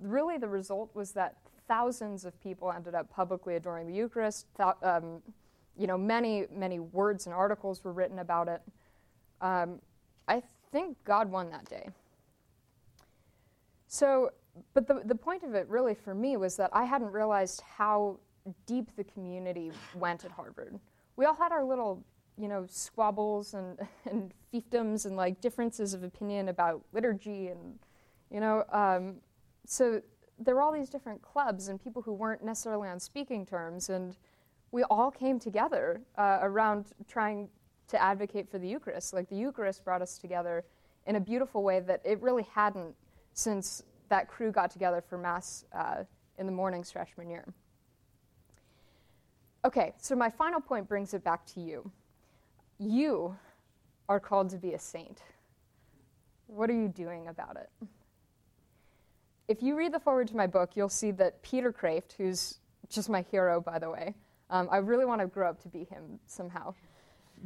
really 0.00 0.38
the 0.38 0.48
result 0.48 0.94
was 0.94 1.12
that 1.12 1.36
thousands 1.68 2.24
of 2.24 2.40
people 2.40 2.72
ended 2.72 2.94
up 2.94 3.10
publicly 3.10 3.56
adoring 3.56 3.86
the 3.86 3.94
Eucharist. 3.94 4.46
Th- 4.56 4.74
um, 4.82 5.22
you 5.76 5.86
know, 5.86 5.96
many 5.96 6.46
many 6.54 6.78
words 6.78 7.26
and 7.26 7.34
articles 7.34 7.82
were 7.84 7.92
written 7.92 8.18
about 8.18 8.48
it. 8.48 8.62
Um, 9.42 9.80
I 10.28 10.42
think 10.70 10.96
God 11.04 11.30
won 11.30 11.50
that 11.50 11.68
day. 11.68 11.88
So, 13.88 14.30
but 14.72 14.86
the 14.86 15.02
the 15.04 15.14
point 15.14 15.42
of 15.42 15.54
it 15.54 15.68
really 15.68 15.94
for 15.94 16.14
me 16.14 16.38
was 16.38 16.56
that 16.56 16.70
I 16.72 16.84
hadn't 16.84 17.12
realized 17.12 17.60
how 17.60 18.18
deep 18.64 18.96
the 18.96 19.04
community 19.04 19.70
went 19.94 20.24
at 20.24 20.30
Harvard 20.30 20.80
we 21.16 21.24
all 21.24 21.34
had 21.34 21.52
our 21.52 21.64
little, 21.64 22.02
you 22.36 22.48
know, 22.48 22.66
squabbles 22.68 23.54
and, 23.54 23.78
and 24.10 24.32
fiefdoms 24.52 25.06
and 25.06 25.16
like 25.16 25.40
differences 25.40 25.94
of 25.94 26.02
opinion 26.02 26.48
about 26.48 26.82
liturgy 26.92 27.48
and, 27.48 27.78
you 28.30 28.40
know, 28.40 28.64
um, 28.72 29.16
so 29.66 30.02
there 30.38 30.54
were 30.54 30.62
all 30.62 30.72
these 30.72 30.90
different 30.90 31.22
clubs 31.22 31.68
and 31.68 31.82
people 31.82 32.02
who 32.02 32.12
weren't 32.12 32.42
necessarily 32.42 32.88
on 32.88 32.98
speaking 32.98 33.46
terms, 33.46 33.90
and 33.90 34.16
we 34.72 34.82
all 34.84 35.10
came 35.10 35.38
together 35.38 36.00
uh, 36.18 36.38
around 36.42 36.86
trying 37.06 37.48
to 37.92 38.02
advocate 38.02 38.50
for 38.50 38.58
the 38.58 38.68
Eucharist. 38.68 39.12
Like 39.12 39.28
the 39.28 39.36
Eucharist 39.36 39.84
brought 39.84 40.02
us 40.02 40.18
together 40.18 40.64
in 41.06 41.16
a 41.16 41.20
beautiful 41.20 41.62
way 41.62 41.80
that 41.80 42.00
it 42.04 42.20
really 42.20 42.46
hadn't 42.54 42.94
since 43.32 43.82
that 44.08 44.28
crew 44.28 44.52
got 44.52 44.70
together 44.70 45.02
for 45.08 45.16
Mass 45.16 45.64
uh, 45.72 46.04
in 46.38 46.46
the 46.46 46.52
mornings 46.52 46.90
freshman 46.90 47.30
year. 47.30 47.46
Okay, 49.64 49.92
so 49.96 50.16
my 50.16 50.28
final 50.28 50.60
point 50.60 50.88
brings 50.88 51.14
it 51.14 51.22
back 51.22 51.46
to 51.46 51.60
you. 51.60 51.90
You 52.78 53.36
are 54.08 54.18
called 54.18 54.50
to 54.50 54.58
be 54.58 54.72
a 54.74 54.78
saint. 54.78 55.22
What 56.48 56.68
are 56.68 56.74
you 56.74 56.88
doing 56.88 57.28
about 57.28 57.56
it? 57.56 57.88
If 59.48 59.62
you 59.62 59.76
read 59.76 59.92
the 59.92 60.00
foreword 60.00 60.28
to 60.28 60.36
my 60.36 60.46
book, 60.46 60.72
you'll 60.74 60.88
see 60.88 61.12
that 61.12 61.42
Peter 61.42 61.72
Kreeft, 61.72 62.12
who's 62.16 62.58
just 62.88 63.08
my 63.08 63.22
hero, 63.30 63.60
by 63.60 63.78
the 63.78 63.90
way, 63.90 64.14
um, 64.50 64.68
I 64.70 64.78
really 64.78 65.04
want 65.04 65.20
to 65.20 65.26
grow 65.26 65.48
up 65.48 65.62
to 65.62 65.68
be 65.68 65.84
him 65.84 66.18
somehow. 66.26 66.74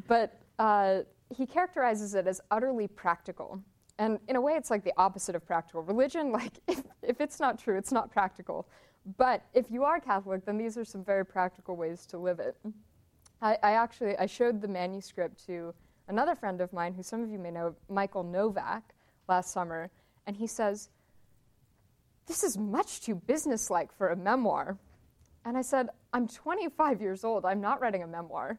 But 0.07 0.41
uh, 0.59 1.01
he 1.35 1.47
characterizes 1.47 2.15
it 2.15 2.27
as 2.27 2.41
utterly 2.51 2.89
practical. 2.89 3.61
And 3.99 4.19
in 4.29 4.37
a 4.37 4.41
way, 4.41 4.55
it's 4.55 4.71
like 4.71 4.85
the 4.85 4.93
opposite 4.97 5.35
of 5.35 5.47
practical. 5.47 5.83
Religion, 5.83 6.33
like, 6.41 6.59
if, 6.67 6.83
if 7.03 7.21
it's 7.21 7.41
not 7.41 7.59
true, 7.59 7.77
it's 7.77 7.93
not 7.93 8.11
practical. 8.11 8.69
But 9.17 9.43
if 9.55 9.71
you 9.71 9.85
are 9.85 10.01
Catholic, 10.01 10.45
then 10.45 10.59
these 10.59 10.77
are 10.77 10.85
some 10.85 11.05
very 11.05 11.25
practical 11.25 11.77
ways 11.77 12.07
to 12.07 12.19
live 12.19 12.41
it. 12.41 12.57
I, 13.41 13.57
I, 13.63 13.73
actually 13.73 14.17
I 14.17 14.27
showed 14.27 14.61
the 14.61 14.69
manuscript 14.69 15.47
to 15.47 15.75
another 16.09 16.35
friend 16.35 16.61
of 16.61 16.73
mine, 16.73 16.95
who 16.95 17.03
some 17.03 17.23
of 17.23 17.31
you 17.31 17.39
may 17.39 17.51
know, 17.51 17.75
Michael 17.89 18.25
Novak, 18.25 18.95
last 19.29 19.53
summer, 19.53 19.91
and 20.27 20.37
he 20.37 20.47
says, 20.47 20.89
"This 22.27 22.43
is 22.43 22.57
much 22.57 23.03
too 23.03 23.15
businesslike 23.15 23.93
for 23.93 24.09
a 24.09 24.17
memoir." 24.17 24.79
And 25.47 25.57
I 25.57 25.63
said, 25.63 25.91
I'm 26.13 26.27
25 26.27 27.01
years 27.01 27.23
old. 27.23 27.45
I'm 27.45 27.61
not 27.61 27.81
writing 27.81 28.03
a 28.03 28.07
memoir. 28.07 28.59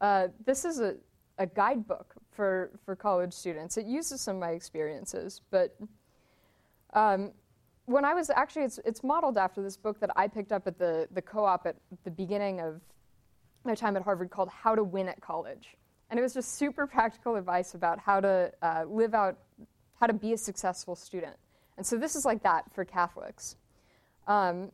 Uh, 0.00 0.28
this 0.44 0.64
is 0.64 0.80
a, 0.80 0.96
a 1.38 1.46
guidebook 1.46 2.14
for, 2.30 2.70
for 2.84 2.94
college 2.94 3.32
students. 3.32 3.76
It 3.76 3.86
uses 3.86 4.20
some 4.20 4.36
of 4.36 4.40
my 4.40 4.50
experiences, 4.50 5.40
but 5.50 5.76
um, 6.92 7.32
when 7.86 8.04
I 8.04 8.14
was 8.14 8.30
actually, 8.30 8.64
it's, 8.64 8.78
it's 8.84 9.02
modeled 9.02 9.38
after 9.38 9.62
this 9.62 9.76
book 9.76 10.00
that 10.00 10.10
I 10.16 10.28
picked 10.28 10.52
up 10.52 10.66
at 10.66 10.78
the, 10.78 11.08
the 11.12 11.22
co 11.22 11.44
op 11.44 11.66
at 11.66 11.76
the 12.04 12.10
beginning 12.10 12.60
of 12.60 12.80
my 13.64 13.74
time 13.74 13.96
at 13.96 14.02
Harvard 14.02 14.30
called 14.30 14.48
How 14.48 14.74
to 14.74 14.84
Win 14.84 15.08
at 15.08 15.20
College. 15.20 15.76
And 16.10 16.18
it 16.18 16.22
was 16.22 16.34
just 16.34 16.56
super 16.56 16.86
practical 16.86 17.36
advice 17.36 17.74
about 17.74 17.98
how 17.98 18.20
to 18.20 18.52
uh, 18.62 18.84
live 18.88 19.14
out, 19.14 19.38
how 19.98 20.06
to 20.06 20.12
be 20.12 20.32
a 20.32 20.38
successful 20.38 20.94
student. 20.94 21.36
And 21.76 21.86
so 21.86 21.96
this 21.96 22.16
is 22.16 22.24
like 22.24 22.42
that 22.42 22.64
for 22.72 22.84
Catholics. 22.84 23.56
Um, 24.26 24.72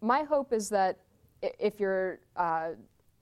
my 0.00 0.22
hope 0.22 0.52
is 0.52 0.68
that 0.70 0.98
if 1.42 1.78
you're 1.78 2.20
uh, 2.36 2.70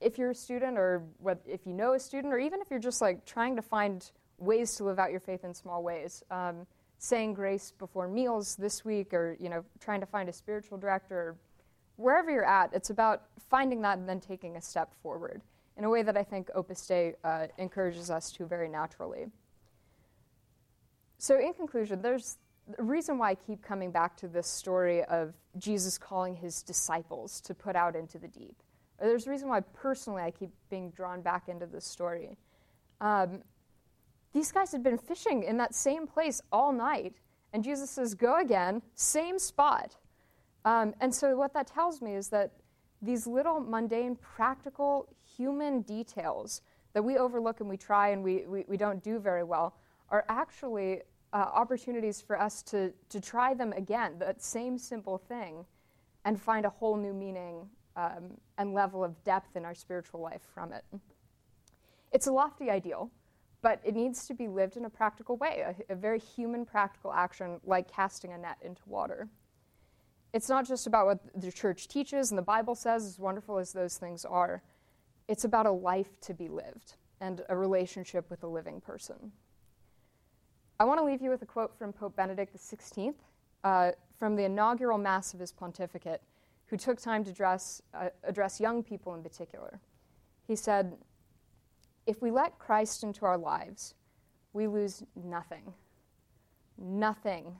if 0.01 0.17
you're 0.17 0.31
a 0.31 0.35
student, 0.35 0.77
or 0.77 1.03
if 1.45 1.65
you 1.65 1.73
know 1.73 1.93
a 1.93 1.99
student, 1.99 2.33
or 2.33 2.39
even 2.39 2.61
if 2.61 2.69
you're 2.69 2.79
just 2.79 3.01
like 3.01 3.25
trying 3.25 3.55
to 3.55 3.61
find 3.61 4.11
ways 4.37 4.75
to 4.75 4.83
live 4.83 4.99
out 4.99 5.11
your 5.11 5.19
faith 5.19 5.43
in 5.43 5.53
small 5.53 5.83
ways, 5.83 6.23
um, 6.31 6.65
saying 6.97 7.33
grace 7.33 7.73
before 7.77 8.07
meals 8.07 8.55
this 8.55 8.83
week, 8.83 9.13
or 9.13 9.37
you 9.39 9.49
know, 9.49 9.63
trying 9.79 9.99
to 9.99 10.05
find 10.05 10.27
a 10.27 10.33
spiritual 10.33 10.77
director, 10.77 11.37
wherever 11.95 12.31
you're 12.31 12.45
at, 12.45 12.71
it's 12.73 12.89
about 12.89 13.23
finding 13.49 13.81
that 13.81 13.97
and 13.97 14.09
then 14.09 14.19
taking 14.19 14.57
a 14.57 14.61
step 14.61 14.93
forward 15.01 15.41
in 15.77 15.83
a 15.83 15.89
way 15.89 16.03
that 16.03 16.17
I 16.17 16.23
think 16.23 16.49
Opus 16.53 16.85
Dei 16.85 17.15
uh, 17.23 17.47
encourages 17.57 18.09
us 18.09 18.31
to 18.33 18.45
very 18.45 18.67
naturally. 18.67 19.27
So, 21.17 21.39
in 21.39 21.53
conclusion, 21.53 22.01
there's 22.01 22.37
the 22.75 22.83
reason 22.83 23.17
why 23.17 23.31
I 23.31 23.35
keep 23.35 23.61
coming 23.61 23.91
back 23.91 24.17
to 24.17 24.27
this 24.27 24.47
story 24.47 25.03
of 25.03 25.33
Jesus 25.57 25.97
calling 25.97 26.35
his 26.35 26.61
disciples 26.63 27.41
to 27.41 27.53
put 27.53 27.75
out 27.75 27.95
into 27.95 28.17
the 28.17 28.27
deep. 28.27 28.55
There's 29.01 29.25
a 29.25 29.31
reason 29.31 29.49
why 29.49 29.61
personally 29.61 30.21
I 30.21 30.31
keep 30.31 30.51
being 30.69 30.91
drawn 30.91 31.21
back 31.21 31.49
into 31.49 31.65
this 31.65 31.85
story. 31.85 32.37
Um, 32.99 33.41
these 34.31 34.51
guys 34.51 34.71
had 34.71 34.83
been 34.83 34.97
fishing 34.97 35.43
in 35.43 35.57
that 35.57 35.73
same 35.73 36.05
place 36.05 36.41
all 36.51 36.71
night, 36.71 37.15
and 37.51 37.63
Jesus 37.63 37.89
says, 37.89 38.13
Go 38.13 38.39
again, 38.39 38.81
same 38.95 39.39
spot. 39.39 39.97
Um, 40.63 40.93
and 41.01 41.13
so, 41.13 41.35
what 41.35 41.53
that 41.53 41.67
tells 41.67 42.01
me 42.01 42.13
is 42.13 42.29
that 42.29 42.51
these 43.01 43.25
little 43.25 43.59
mundane, 43.59 44.15
practical, 44.15 45.07
human 45.35 45.81
details 45.81 46.61
that 46.93 47.03
we 47.03 47.17
overlook 47.17 47.59
and 47.59 47.67
we 47.67 47.77
try 47.77 48.09
and 48.09 48.23
we, 48.23 48.45
we, 48.45 48.63
we 48.67 48.77
don't 48.77 49.03
do 49.03 49.17
very 49.17 49.43
well 49.43 49.75
are 50.09 50.23
actually 50.29 51.01
uh, 51.33 51.37
opportunities 51.37 52.21
for 52.21 52.39
us 52.39 52.61
to, 52.63 52.93
to 53.09 53.19
try 53.19 53.53
them 53.53 53.73
again, 53.73 54.19
that 54.19 54.43
same 54.43 54.77
simple 54.77 55.17
thing, 55.17 55.65
and 56.25 56.39
find 56.39 56.65
a 56.65 56.69
whole 56.69 56.95
new 56.95 57.13
meaning 57.13 57.67
um, 57.95 58.37
and 58.57 58.73
level 58.73 59.03
of 59.03 59.23
depth 59.23 59.55
in 59.55 59.65
our 59.65 59.75
spiritual 59.75 60.21
life 60.21 60.41
from 60.53 60.73
it. 60.73 60.83
It's 62.11 62.27
a 62.27 62.31
lofty 62.31 62.69
ideal, 62.69 63.11
but 63.61 63.79
it 63.83 63.95
needs 63.95 64.27
to 64.27 64.33
be 64.33 64.47
lived 64.47 64.77
in 64.77 64.85
a 64.85 64.89
practical 64.89 65.37
way, 65.37 65.63
a, 65.89 65.93
a 65.93 65.95
very 65.95 66.19
human, 66.19 66.65
practical 66.65 67.13
action 67.13 67.59
like 67.63 67.91
casting 67.91 68.33
a 68.33 68.37
net 68.37 68.57
into 68.61 68.81
water. 68.85 69.27
It's 70.33 70.49
not 70.49 70.67
just 70.67 70.87
about 70.87 71.05
what 71.05 71.19
the 71.35 71.51
church 71.51 71.87
teaches 71.87 72.31
and 72.31 72.37
the 72.37 72.43
Bible 72.43 72.75
says, 72.75 73.05
as 73.05 73.19
wonderful 73.19 73.57
as 73.57 73.73
those 73.73 73.97
things 73.97 74.23
are. 74.23 74.63
It's 75.27 75.43
about 75.43 75.65
a 75.65 75.71
life 75.71 76.19
to 76.21 76.33
be 76.33 76.47
lived 76.47 76.95
and 77.19 77.41
a 77.49 77.55
relationship 77.55 78.29
with 78.29 78.43
a 78.43 78.47
living 78.47 78.81
person. 78.81 79.31
I 80.79 80.85
want 80.85 80.99
to 80.99 81.05
leave 81.05 81.21
you 81.21 81.29
with 81.29 81.41
a 81.43 81.45
quote 81.45 81.77
from 81.77 81.93
Pope 81.93 82.15
Benedict 82.15 82.55
XVI 82.55 83.13
uh, 83.63 83.91
from 84.17 84.35
the 84.35 84.43
inaugural 84.43 84.97
Mass 84.97 85.33
of 85.33 85.39
his 85.39 85.51
pontificate, 85.51 86.21
who 86.71 86.77
took 86.77 87.01
time 87.01 87.21
to 87.25 87.29
address, 87.29 87.81
uh, 87.93 88.07
address 88.23 88.61
young 88.61 88.81
people 88.81 89.13
in 89.13 89.21
particular. 89.21 89.81
He 90.47 90.55
said, 90.55 90.93
If 92.07 92.21
we 92.21 92.31
let 92.31 92.57
Christ 92.59 93.03
into 93.03 93.25
our 93.25 93.37
lives, 93.37 93.93
we 94.53 94.67
lose 94.67 95.03
nothing. 95.13 95.73
Nothing. 96.77 97.57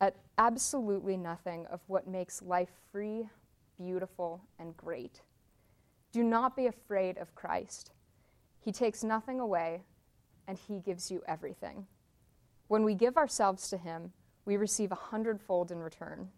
At 0.00 0.14
absolutely 0.38 1.16
nothing 1.16 1.66
of 1.66 1.80
what 1.88 2.06
makes 2.06 2.40
life 2.42 2.70
free, 2.92 3.28
beautiful, 3.76 4.40
and 4.60 4.76
great. 4.76 5.22
Do 6.12 6.22
not 6.22 6.54
be 6.54 6.66
afraid 6.66 7.18
of 7.18 7.34
Christ. 7.34 7.90
He 8.60 8.70
takes 8.70 9.02
nothing 9.02 9.40
away, 9.40 9.82
and 10.46 10.56
He 10.56 10.78
gives 10.78 11.10
you 11.10 11.24
everything. 11.26 11.88
When 12.68 12.84
we 12.84 12.94
give 12.94 13.16
ourselves 13.16 13.68
to 13.70 13.76
Him, 13.76 14.12
we 14.44 14.56
receive 14.56 14.92
a 14.92 15.06
hundredfold 15.10 15.72
in 15.72 15.80
return. 15.80 16.28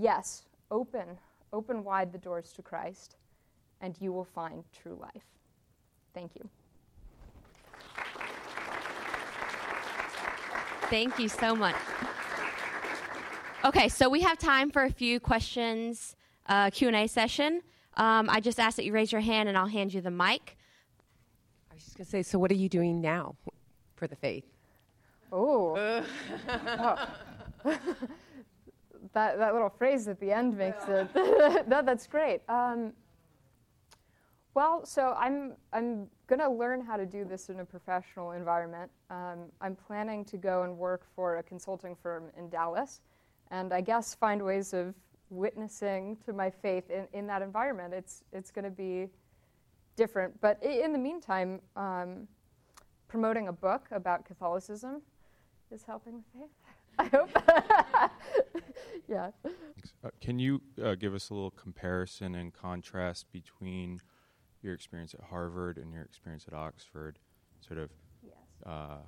Yes, 0.00 0.44
open, 0.70 1.18
open 1.52 1.82
wide 1.82 2.12
the 2.12 2.18
doors 2.18 2.52
to 2.52 2.62
Christ, 2.62 3.16
and 3.80 3.96
you 4.00 4.12
will 4.12 4.24
find 4.24 4.62
true 4.72 4.96
life. 5.00 5.24
Thank 6.14 6.36
you. 6.36 6.48
Thank 10.82 11.18
you 11.18 11.28
so 11.28 11.56
much. 11.56 11.74
Okay, 13.64 13.88
so 13.88 14.08
we 14.08 14.20
have 14.20 14.38
time 14.38 14.70
for 14.70 14.84
a 14.84 14.90
few 14.90 15.18
questions, 15.18 16.14
uh, 16.46 16.70
Q 16.70 16.88
and 16.88 16.96
A 16.96 17.08
session. 17.08 17.62
Um, 17.96 18.30
I 18.30 18.38
just 18.38 18.60
ask 18.60 18.76
that 18.76 18.84
you 18.84 18.92
raise 18.92 19.10
your 19.10 19.20
hand, 19.20 19.48
and 19.48 19.58
I'll 19.58 19.66
hand 19.66 19.92
you 19.92 20.00
the 20.00 20.12
mic 20.12 20.56
I 21.70 21.74
was 21.74 21.84
just 21.84 21.96
going 21.96 22.04
to 22.04 22.10
say, 22.10 22.22
so 22.22 22.38
what 22.38 22.52
are 22.52 22.56
you 22.56 22.68
doing 22.68 23.00
now 23.00 23.34
for 23.96 24.06
the 24.06 24.16
faith? 24.16 24.44
Oh. 25.32 26.04
oh. 26.48 27.06
that, 29.18 29.36
that 29.38 29.52
little 29.52 29.68
phrase 29.68 30.06
at 30.06 30.20
the 30.20 30.30
end 30.30 30.56
makes 30.56 30.84
it. 30.86 31.08
no, 31.66 31.82
that's 31.82 32.06
great. 32.06 32.40
Um, 32.48 32.92
well, 34.54 34.86
so 34.86 35.16
I'm, 35.18 35.54
I'm 35.72 36.06
going 36.28 36.38
to 36.38 36.48
learn 36.48 36.84
how 36.84 36.96
to 36.96 37.04
do 37.04 37.24
this 37.24 37.48
in 37.48 37.58
a 37.58 37.64
professional 37.64 38.30
environment. 38.30 38.92
Um, 39.10 39.46
I'm 39.60 39.74
planning 39.74 40.24
to 40.26 40.36
go 40.36 40.62
and 40.62 40.78
work 40.78 41.02
for 41.16 41.38
a 41.38 41.42
consulting 41.42 41.96
firm 42.00 42.30
in 42.38 42.48
Dallas, 42.48 43.00
and 43.50 43.72
I 43.72 43.80
guess 43.80 44.14
find 44.14 44.40
ways 44.40 44.72
of 44.72 44.94
witnessing 45.30 46.16
to 46.24 46.32
my 46.32 46.48
faith 46.48 46.88
in, 46.88 47.08
in 47.12 47.26
that 47.26 47.42
environment. 47.42 47.94
It's, 47.94 48.22
it's 48.32 48.52
going 48.52 48.66
to 48.66 48.70
be 48.70 49.08
different. 49.96 50.40
But 50.40 50.62
in 50.62 50.92
the 50.92 50.98
meantime, 50.98 51.60
um, 51.74 52.28
promoting 53.08 53.48
a 53.48 53.52
book 53.52 53.88
about 53.90 54.24
Catholicism 54.24 55.02
is 55.72 55.82
helping 55.82 56.22
with 56.34 56.50
faith. 56.64 56.67
I 56.98 57.04
hope. 57.04 57.30
yeah. 59.08 59.30
Uh, 60.04 60.10
can 60.20 60.38
you 60.38 60.60
uh, 60.82 60.94
give 60.94 61.14
us 61.14 61.30
a 61.30 61.34
little 61.34 61.50
comparison 61.50 62.34
and 62.34 62.52
contrast 62.52 63.30
between 63.32 64.00
your 64.62 64.74
experience 64.74 65.14
at 65.14 65.20
Harvard 65.20 65.78
and 65.78 65.92
your 65.92 66.02
experience 66.02 66.44
at 66.46 66.54
Oxford? 66.54 67.18
Sort 67.60 67.78
of 67.78 67.90
yes. 68.22 68.34
uh, 68.66 68.98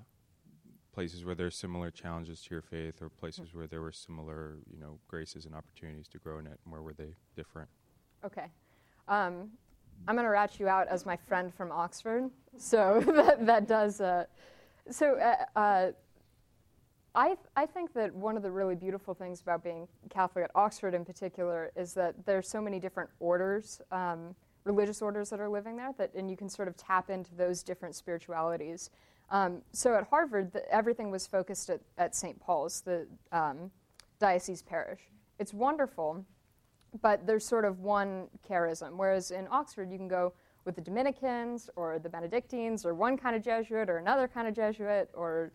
places 0.92 1.24
where 1.24 1.34
there 1.34 1.44
there's 1.44 1.56
similar 1.56 1.90
challenges 1.90 2.42
to 2.42 2.50
your 2.50 2.62
faith, 2.62 3.00
or 3.00 3.08
places 3.08 3.48
mm-hmm. 3.48 3.58
where 3.58 3.66
there 3.66 3.80
were 3.80 3.92
similar, 3.92 4.58
you 4.70 4.78
know, 4.78 4.98
graces 5.08 5.46
and 5.46 5.54
opportunities 5.54 6.08
to 6.08 6.18
grow 6.18 6.38
in 6.38 6.46
it, 6.46 6.58
and 6.64 6.72
where 6.72 6.82
were 6.82 6.92
they 6.92 7.14
different? 7.36 7.68
Okay. 8.24 8.46
Um, 9.08 9.50
I'm 10.08 10.14
going 10.14 10.24
to 10.24 10.30
rat 10.30 10.58
you 10.58 10.68
out 10.68 10.88
as 10.88 11.06
my 11.06 11.16
friend 11.16 11.52
from 11.54 11.72
Oxford. 11.72 12.30
So 12.56 13.00
that, 13.06 13.46
that 13.46 13.68
does. 13.68 14.00
Uh, 14.00 14.24
so 14.90 15.16
uh, 17.14 17.18
uh, 17.18 17.34
I, 17.56 17.62
I 17.62 17.66
think 17.66 17.92
that 17.94 18.14
one 18.14 18.36
of 18.36 18.42
the 18.42 18.50
really 18.50 18.74
beautiful 18.74 19.14
things 19.14 19.40
about 19.40 19.62
being 19.62 19.88
Catholic 20.08 20.44
at 20.44 20.50
Oxford 20.54 20.94
in 20.94 21.04
particular 21.04 21.70
is 21.76 21.94
that 21.94 22.14
there's 22.26 22.48
so 22.48 22.60
many 22.60 22.78
different 22.78 23.10
orders, 23.20 23.80
um, 23.90 24.34
religious 24.64 25.02
orders 25.02 25.30
that 25.30 25.40
are 25.40 25.48
living 25.48 25.76
there, 25.76 25.92
that, 25.98 26.14
and 26.14 26.30
you 26.30 26.36
can 26.36 26.48
sort 26.48 26.68
of 26.68 26.76
tap 26.76 27.10
into 27.10 27.34
those 27.34 27.62
different 27.62 27.94
spiritualities. 27.94 28.90
Um, 29.30 29.62
so 29.72 29.94
at 29.94 30.08
Harvard, 30.08 30.52
the, 30.52 30.70
everything 30.72 31.10
was 31.10 31.26
focused 31.26 31.70
at, 31.70 31.80
at 31.98 32.14
St. 32.14 32.40
Paul's, 32.40 32.80
the 32.80 33.06
um, 33.32 33.70
diocese 34.18 34.62
parish. 34.62 35.00
It's 35.38 35.54
wonderful 35.54 36.24
but 37.02 37.26
there's 37.26 37.46
sort 37.46 37.64
of 37.64 37.80
one 37.80 38.28
charism. 38.48 38.96
Whereas 38.96 39.30
in 39.30 39.46
Oxford, 39.50 39.90
you 39.90 39.98
can 39.98 40.08
go 40.08 40.32
with 40.64 40.74
the 40.74 40.80
Dominicans 40.80 41.70
or 41.76 41.98
the 41.98 42.08
Benedictines 42.08 42.84
or 42.84 42.94
one 42.94 43.16
kind 43.16 43.34
of 43.36 43.42
Jesuit 43.42 43.88
or 43.88 43.98
another 43.98 44.28
kind 44.28 44.46
of 44.46 44.54
Jesuit, 44.54 45.08
or 45.14 45.52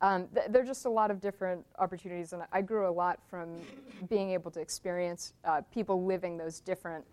um, 0.00 0.28
th- 0.34 0.46
there 0.50 0.62
are 0.62 0.66
just 0.66 0.84
a 0.84 0.90
lot 0.90 1.10
of 1.10 1.20
different 1.20 1.64
opportunities. 1.78 2.32
And 2.32 2.42
I 2.52 2.62
grew 2.62 2.88
a 2.88 2.90
lot 2.90 3.20
from 3.28 3.60
being 4.08 4.30
able 4.30 4.50
to 4.52 4.60
experience 4.60 5.32
uh, 5.44 5.62
people 5.72 6.04
living 6.04 6.36
those 6.36 6.60
different 6.60 7.04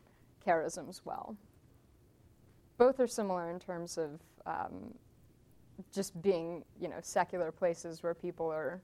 charisms 0.46 1.02
well. 1.04 1.36
Both 2.78 3.00
are 3.00 3.08
similar 3.08 3.50
in 3.50 3.60
terms 3.60 3.98
of 3.98 4.20
um, 4.46 4.94
just 5.94 6.22
being, 6.22 6.64
you 6.80 6.88
know, 6.88 6.98
secular 7.02 7.52
places 7.52 8.04
where 8.04 8.14
people 8.14 8.50
are. 8.50 8.82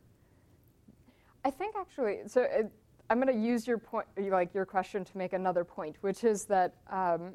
I 1.44 1.50
think 1.50 1.76
actually, 1.76 2.20
so 2.28 2.42
it, 2.42 2.72
I'm 3.10 3.20
going 3.22 3.34
to 3.36 3.48
use 3.48 3.68
your 3.68 3.78
point, 3.78 4.08
like 4.18 4.54
your 4.54 4.66
question, 4.66 5.04
to 5.04 5.18
make 5.18 5.34
another 5.34 5.64
point, 5.64 5.98
which 6.02 6.24
is 6.24 6.46
that 6.46 6.76
um, 6.90 7.34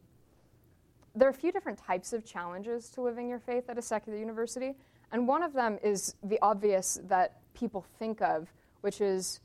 there 1.15 1.29
are 1.29 1.31
a 1.31 1.35
few 1.35 1.53
different 1.53 1.79
types 1.79 2.13
of 2.13 2.25
challenges 2.25 2.89
to 2.91 3.01
living 3.03 3.29
your 3.29 3.39
faith 3.39 3.69
at 3.69 3.79
a 3.79 3.83
secular 3.83 4.19
university, 4.19 4.75
and 5.17 5.27
one 5.27 5.43
of 5.43 5.55
them 5.55 5.79
is 5.83 6.15
the 6.23 6.39
obvious 6.43 7.01
that 7.05 7.39
people 7.55 7.87
think 7.99 8.21
of, 8.21 8.53
which 8.83 9.01
is 9.01 9.41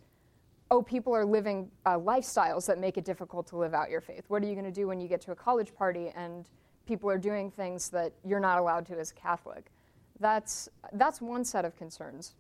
oh, 0.70 0.82
people 0.82 1.16
are 1.16 1.24
living 1.24 1.72
uh, 1.86 1.98
lifestyles 1.98 2.66
that 2.66 2.78
make 2.78 2.98
it 2.98 3.06
difficult 3.06 3.48
to 3.48 3.56
live 3.56 3.74
out 3.74 3.90
your 3.90 4.02
faith. 4.02 4.26
What 4.28 4.44
are 4.44 4.48
you 4.48 4.54
going 4.54 4.66
to 4.66 4.72
do 4.72 4.86
when 4.86 5.00
you 5.00 5.08
get 5.08 5.22
to 5.22 5.32
a 5.32 5.36
college 5.36 5.74
party 5.74 6.12
and 6.14 6.50
people 6.86 7.10
are 7.10 7.18
doing 7.18 7.50
things 7.50 7.90
that 7.92 8.12
you're 8.26 8.42
not 8.42 8.58
allowed 8.60 8.86
to 8.88 9.00
as 9.00 9.12
a 9.12 9.14
Catholic? 9.14 9.72
That's, 10.20 10.68
that's 10.92 11.22
one 11.22 11.46
set 11.46 11.64
of 11.64 11.78
concerns. 11.78 12.36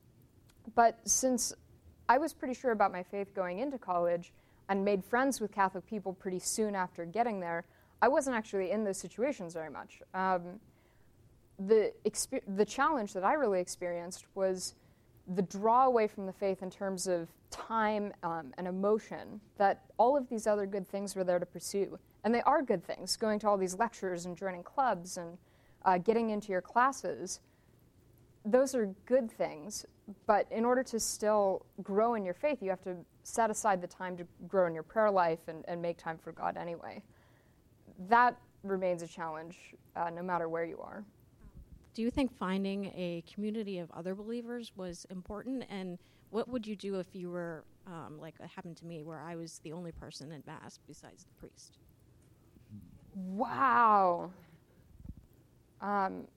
But 0.75 0.99
since 1.05 1.53
I 2.09 2.17
was 2.17 2.33
pretty 2.33 2.53
sure 2.53 2.71
about 2.71 2.91
my 2.91 3.01
faith 3.01 3.33
going 3.33 3.59
into 3.59 3.77
college 3.77 4.33
and 4.67 4.83
made 4.83 5.05
friends 5.05 5.39
with 5.39 5.53
Catholic 5.53 5.87
people 5.87 6.11
pretty 6.11 6.39
soon 6.39 6.75
after 6.75 7.05
getting 7.05 7.39
there, 7.39 7.63
I 8.01 8.09
wasn't 8.09 8.35
actually 8.35 8.71
in 8.71 8.83
those 8.83 8.97
situations 8.97 9.53
very 9.53 9.69
much. 9.69 10.01
Um, 10.13 10.59
the, 11.67 11.91
the 12.47 12.65
challenge 12.65 13.13
that 13.13 13.23
I 13.23 13.33
really 13.33 13.59
experienced 13.59 14.25
was 14.35 14.75
the 15.35 15.41
draw 15.43 15.85
away 15.85 16.07
from 16.07 16.25
the 16.25 16.33
faith 16.33 16.63
in 16.63 16.69
terms 16.69 17.07
of 17.07 17.29
time 17.49 18.11
um, 18.23 18.53
and 18.57 18.67
emotion 18.67 19.39
that 19.57 19.83
all 19.97 20.17
of 20.17 20.27
these 20.29 20.47
other 20.47 20.65
good 20.65 20.87
things 20.87 21.15
were 21.15 21.23
there 21.23 21.39
to 21.39 21.45
pursue. 21.45 21.99
And 22.23 22.33
they 22.33 22.41
are 22.41 22.61
good 22.61 22.83
things, 22.83 23.15
going 23.17 23.39
to 23.39 23.47
all 23.47 23.57
these 23.57 23.75
lectures 23.75 24.25
and 24.25 24.35
joining 24.35 24.63
clubs 24.63 25.17
and 25.17 25.37
uh, 25.85 25.97
getting 25.97 26.29
into 26.29 26.51
your 26.51 26.61
classes. 26.61 27.39
Those 28.45 28.73
are 28.73 28.87
good 29.05 29.31
things, 29.31 29.85
but 30.25 30.47
in 30.51 30.65
order 30.65 30.83
to 30.83 30.99
still 30.99 31.65
grow 31.83 32.15
in 32.15 32.25
your 32.25 32.33
faith, 32.33 32.61
you 32.61 32.69
have 32.69 32.81
to 32.83 32.95
set 33.23 33.51
aside 33.51 33.81
the 33.81 33.87
time 33.87 34.17
to 34.17 34.25
grow 34.47 34.67
in 34.67 34.73
your 34.73 34.83
prayer 34.83 35.11
life 35.11 35.47
and, 35.47 35.63
and 35.67 35.81
make 35.81 35.97
time 35.97 36.17
for 36.17 36.31
God 36.31 36.57
anyway. 36.57 37.03
That 38.09 38.37
remains 38.63 39.01
a 39.03 39.07
challenge 39.07 39.75
uh, 39.95 40.09
no 40.09 40.23
matter 40.23 40.49
where 40.49 40.65
you 40.65 40.79
are. 40.79 41.03
Do 41.93 42.01
you 42.01 42.09
think 42.09 42.31
finding 42.37 42.85
a 42.95 43.23
community 43.31 43.79
of 43.79 43.91
other 43.91 44.15
believers 44.15 44.71
was 44.75 45.05
important? 45.09 45.65
And 45.69 45.97
what 46.29 46.47
would 46.47 46.65
you 46.65 46.75
do 46.75 46.99
if 46.99 47.07
you 47.13 47.29
were, 47.29 47.65
um, 47.85 48.17
like 48.19 48.35
it 48.39 48.49
happened 48.55 48.77
to 48.77 48.85
me, 48.85 49.03
where 49.03 49.19
I 49.19 49.35
was 49.35 49.59
the 49.63 49.73
only 49.73 49.91
person 49.91 50.31
in 50.31 50.41
Mass 50.47 50.79
besides 50.87 51.25
the 51.25 51.33
priest? 51.39 51.77
Wow. 53.13 54.31
Um, 55.81 56.27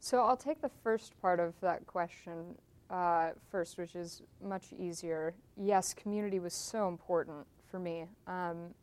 so 0.00 0.24
I'll 0.24 0.36
take 0.36 0.60
the 0.60 0.70
first 0.82 1.20
part 1.20 1.38
of 1.38 1.54
that 1.60 1.86
question 1.86 2.56
uh, 2.90 3.30
first, 3.50 3.78
which 3.78 3.94
is 3.94 4.22
much 4.44 4.72
easier. 4.76 5.34
Yes, 5.56 5.94
community 5.94 6.40
was 6.40 6.54
so 6.54 6.88
important 6.88 7.46
for 7.70 7.78
me. 7.78 8.06
Um, 8.26 8.74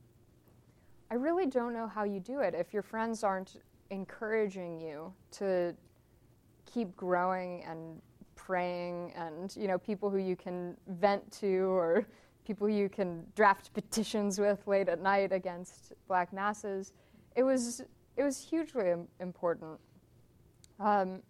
I 1.11 1.15
really 1.15 1.45
don't 1.45 1.73
know 1.73 1.87
how 1.87 2.03
you 2.03 2.19
do 2.19 2.39
it 2.39 2.53
if 2.53 2.73
your 2.73 2.83
friends 2.83 3.23
aren't 3.23 3.57
encouraging 3.91 4.79
you 4.79 5.13
to 5.31 5.75
keep 6.71 6.95
growing 6.95 7.63
and 7.63 8.01
praying 8.35 9.11
and 9.15 9.55
you 9.55 9.67
know 9.67 9.77
people 9.77 10.09
who 10.09 10.17
you 10.17 10.35
can 10.35 10.75
vent 10.87 11.29
to 11.31 11.65
or 11.71 12.05
people 12.45 12.69
you 12.69 12.89
can 12.89 13.25
draft 13.35 13.73
petitions 13.73 14.39
with 14.39 14.65
late 14.67 14.87
at 14.89 15.01
night 15.01 15.31
against 15.31 15.93
black 16.07 16.31
masses 16.31 16.93
it 17.35 17.43
was 17.43 17.81
it 18.19 18.23
was 18.23 18.37
hugely 18.37 18.93
important. 19.21 19.79
Um, 20.77 21.21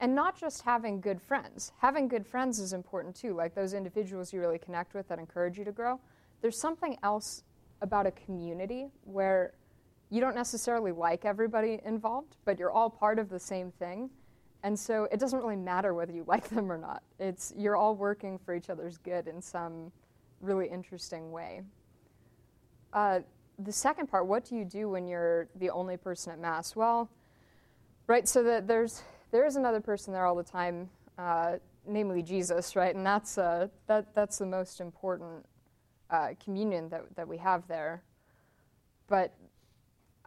and 0.00 0.12
not 0.12 0.36
just 0.36 0.62
having 0.62 1.00
good 1.00 1.22
friends. 1.22 1.70
Having 1.78 2.08
good 2.08 2.26
friends 2.26 2.58
is 2.58 2.72
important 2.72 3.14
too 3.14 3.34
like 3.34 3.54
those 3.54 3.72
individuals 3.72 4.32
you 4.32 4.40
really 4.40 4.58
connect 4.58 4.94
with 4.94 5.06
that 5.08 5.20
encourage 5.20 5.56
you 5.56 5.64
to 5.64 5.70
grow. 5.70 6.00
There's 6.42 6.60
something 6.60 6.98
else 7.04 7.44
about 7.80 8.04
a 8.04 8.10
community 8.10 8.88
where 9.04 9.52
you 10.10 10.20
don't 10.20 10.34
necessarily 10.34 10.92
like 10.92 11.24
everybody 11.24 11.80
involved, 11.84 12.36
but 12.44 12.58
you're 12.58 12.70
all 12.70 12.90
part 12.90 13.18
of 13.18 13.28
the 13.28 13.40
same 13.40 13.70
thing. 13.72 14.10
And 14.62 14.78
so 14.78 15.06
it 15.12 15.20
doesn't 15.20 15.38
really 15.38 15.56
matter 15.56 15.92
whether 15.92 16.12
you 16.12 16.24
like 16.28 16.48
them 16.48 16.70
or 16.70 16.78
not. 16.78 17.02
It's 17.18 17.52
you're 17.56 17.76
all 17.76 17.94
working 17.94 18.38
for 18.38 18.54
each 18.54 18.70
other's 18.70 18.98
good 18.98 19.28
in 19.28 19.40
some 19.40 19.92
really 20.40 20.68
interesting 20.68 21.32
way. 21.32 21.62
Uh, 22.92 23.20
the 23.58 23.72
second 23.72 24.08
part, 24.08 24.26
what 24.26 24.44
do 24.44 24.56
you 24.56 24.64
do 24.64 24.88
when 24.88 25.06
you're 25.06 25.48
the 25.56 25.70
only 25.70 25.96
person 25.96 26.32
at 26.32 26.38
mass? 26.38 26.74
Well, 26.74 27.08
right. 28.06 28.28
So 28.28 28.42
that 28.42 28.66
there's 28.66 29.02
there 29.30 29.44
is 29.44 29.56
another 29.56 29.80
person 29.80 30.12
there 30.12 30.26
all 30.26 30.34
the 30.34 30.42
time, 30.42 30.88
uh, 31.18 31.56
namely 31.86 32.22
Jesus, 32.22 32.76
right? 32.76 32.94
And 32.94 33.04
that's 33.04 33.38
uh, 33.38 33.68
that 33.86 34.14
that's 34.14 34.38
the 34.38 34.46
most 34.46 34.80
important 34.80 35.44
uh, 36.10 36.28
communion 36.42 36.88
that 36.88 37.04
that 37.16 37.28
we 37.28 37.36
have 37.38 37.66
there. 37.68 38.02
But 39.08 39.34